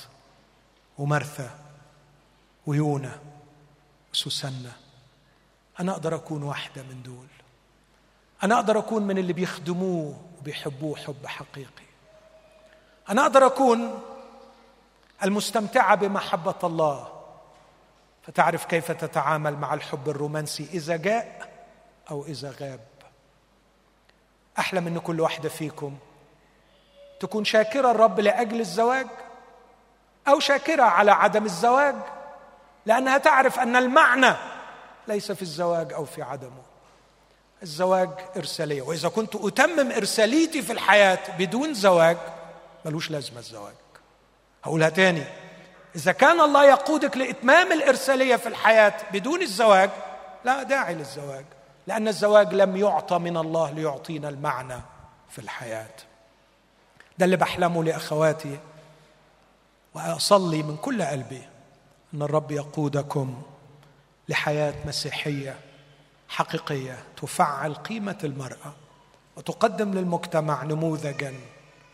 ومرثا 0.99 1.51
ويونا 2.67 3.19
وسوسنة 4.13 4.73
أنا 5.81 5.93
أقدر 5.93 6.15
أكون 6.15 6.43
واحدة 6.43 6.83
من 6.83 7.03
دول. 7.03 7.27
أنا 8.43 8.55
أقدر 8.55 8.79
أكون 8.79 9.03
من 9.03 9.19
اللي 9.19 9.33
بيخدموه 9.33 10.17
وبيحبوه 10.39 10.97
حب 10.97 11.27
حقيقي. 11.27 11.85
أنا 13.09 13.23
أقدر 13.23 13.47
أكون 13.47 14.01
المستمتعة 15.25 15.95
بمحبة 15.95 16.55
الله. 16.65 17.09
فتعرف 18.23 18.65
كيف 18.65 18.93
تتعامل 18.93 19.57
مع 19.57 19.75
الحب 19.75 20.09
الرومانسي 20.09 20.69
إذا 20.73 20.97
جاء 20.97 21.53
أو 22.11 22.25
إذا 22.25 22.55
غاب. 22.61 22.81
أحلم 24.59 24.87
أن 24.87 24.99
كل 24.99 25.21
واحدة 25.21 25.49
فيكم 25.49 25.97
تكون 27.21 27.45
شاكرة 27.45 27.91
الرب 27.91 28.21
لأجل 28.21 28.61
الزواج 28.61 29.07
أو 30.29 30.41
شاكرة 30.41 30.83
على 30.83 31.11
عدم 31.11 31.45
الزواج 31.45 31.97
لأنها 32.87 33.19
تعرف 33.19 33.59
أن 33.59 33.77
المعنى 33.77 34.35
ليس 35.09 35.33
في 35.33 35.43
الزواج 35.43 35.93
أو 35.93 36.05
في 36.05 36.23
عدمه. 36.23 36.63
الزواج 37.63 38.11
إرسالية 38.37 38.83
وإذا 38.83 39.09
كنت 39.09 39.35
أتمم 39.35 39.93
إرساليتي 39.93 40.63
في 40.63 40.73
الحياة 40.73 41.19
بدون 41.39 41.75
زواج 41.75 42.17
ملوش 42.85 43.11
لازمة 43.11 43.39
الزواج. 43.39 43.75
هقولها 44.65 44.89
تاني 44.89 45.25
إذا 45.97 46.13
كان 46.13 46.41
الله 46.41 46.65
يقودك 46.65 47.17
لإتمام 47.17 47.73
الإرسالية 47.73 48.37
في 48.37 48.49
الحياة 48.49 48.95
بدون 49.13 49.43
الزواج 49.43 49.91
لا 50.45 50.63
داعي 50.63 50.95
للزواج 50.95 51.45
لأن 51.87 52.09
الزواج 52.09 52.55
لم 52.55 52.77
يعطى 52.77 53.19
من 53.19 53.37
الله 53.37 53.71
ليعطينا 53.71 54.29
المعنى 54.29 54.81
في 55.31 55.39
الحياة. 55.39 55.95
ده 57.19 57.25
اللي 57.25 57.37
بحلمه 57.37 57.85
لأخواتي 57.85 58.59
وأصلي 59.95 60.63
من 60.63 60.77
كل 60.77 61.03
قلبي. 61.03 61.43
أن 62.15 62.23
الرب 62.23 62.51
يقودكم 62.51 63.43
لحياة 64.29 64.75
مسيحية 64.87 65.59
حقيقية 66.29 67.05
تفعل 67.17 67.75
قيمة 67.75 68.19
المرأة 68.25 68.75
وتقدم 69.37 69.95
للمجتمع 69.95 70.65
نموذجا 70.65 71.35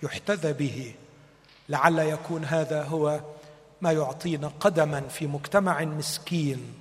يحتذى 0.02 0.52
به. 0.52 0.94
لعل 1.68 1.98
يكون 1.98 2.44
هذا 2.44 2.82
هو 2.82 3.20
ما 3.80 3.92
يعطينا 3.92 4.52
قدما 4.60 5.00
في 5.00 5.26
مجتمع 5.26 5.84
مسكين. 5.84 6.74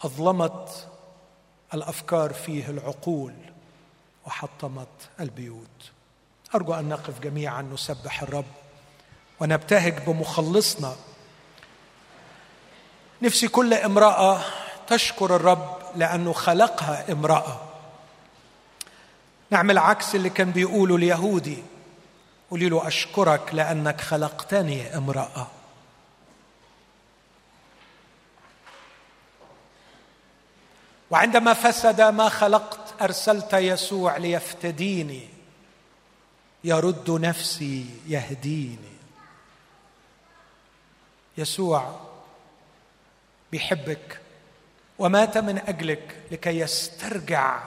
أظلمت 0.00 0.88
الأفكار 1.74 2.32
فيه 2.32 2.70
العقول 2.70 3.34
وحطمت 4.26 5.08
البيوت. 5.20 5.90
أرجو 6.54 6.74
أن 6.74 6.88
نقف 6.88 7.20
جميعا 7.20 7.62
نسبح 7.62 8.22
الرب 8.22 8.44
ونبتهج 9.40 10.06
بمخلصنا 10.06 10.96
نفسي 13.22 13.48
كل 13.48 13.74
امرأة 13.74 14.40
تشكر 14.86 15.36
الرب 15.36 15.78
لأنه 15.96 16.32
خلقها 16.32 17.12
امرأة. 17.12 17.60
نعمل 19.50 19.78
عكس 19.78 20.14
اللي 20.14 20.30
كان 20.30 20.50
بيقوله 20.50 20.96
اليهودي. 20.96 21.62
قولي 22.50 22.68
له 22.68 22.88
أشكرك 22.88 23.54
لأنك 23.54 24.00
خلقتني 24.00 24.96
امرأة. 24.96 25.46
وعندما 31.10 31.54
فسد 31.54 32.00
ما 32.00 32.28
خلقت 32.28 33.02
أرسلت 33.02 33.52
يسوع 33.52 34.16
ليفتديني. 34.16 35.28
يرد 36.64 37.10
نفسي 37.10 37.86
يهديني. 38.06 38.92
يسوع 41.38 42.09
بيحبك 43.52 44.20
ومات 44.98 45.38
من 45.38 45.58
أجلك 45.58 46.16
لكي 46.30 46.58
يسترجع 46.58 47.62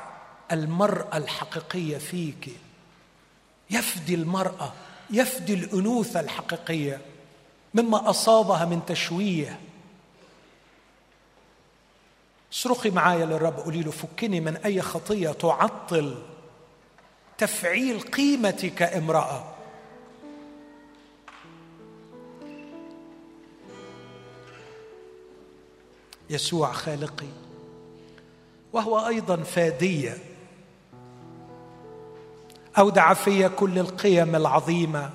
المرأة 0.52 1.18
الحقيقية 1.18 1.98
فيك. 1.98 2.50
يفدي 3.70 4.16
المرأة 4.16 4.74
يفدي 5.10 5.54
الأنوثة 5.54 6.20
الحقيقية 6.20 7.02
مما 7.74 8.10
أصابها 8.10 8.66
من 8.66 8.86
تشويه. 8.86 9.60
صرخي 12.52 12.90
معايا 12.90 13.26
للرب 13.26 13.60
قولي 13.60 13.82
له 13.82 13.92
فكني 13.92 14.40
من 14.40 14.56
أي 14.58 14.82
خطية 14.82 15.30
تعطل 15.30 16.24
تفعيل 17.38 18.00
قيمتي 18.00 18.70
كامراه 18.70 19.53
يسوع 26.30 26.72
خالقي. 26.72 27.28
وهو 28.74 29.08
أيضا 29.08 29.38
فادية. 29.38 30.18
أودع 32.78 33.14
في 33.14 33.50
كل 33.50 33.80
القيم 33.80 34.36
العظيمة. 34.36 35.10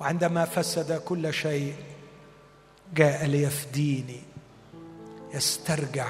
وعندما 0.00 0.44
فسد 0.44 0.92
كل 0.92 1.34
شيء 1.34 1.74
جاء 2.94 3.26
ليفديني 3.26 4.20
يسترجع. 5.34 6.08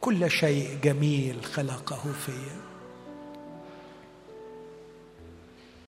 كل 0.00 0.30
شيء 0.30 0.78
جميل 0.82 1.44
خلقه 1.44 2.12
فيا. 2.12 2.61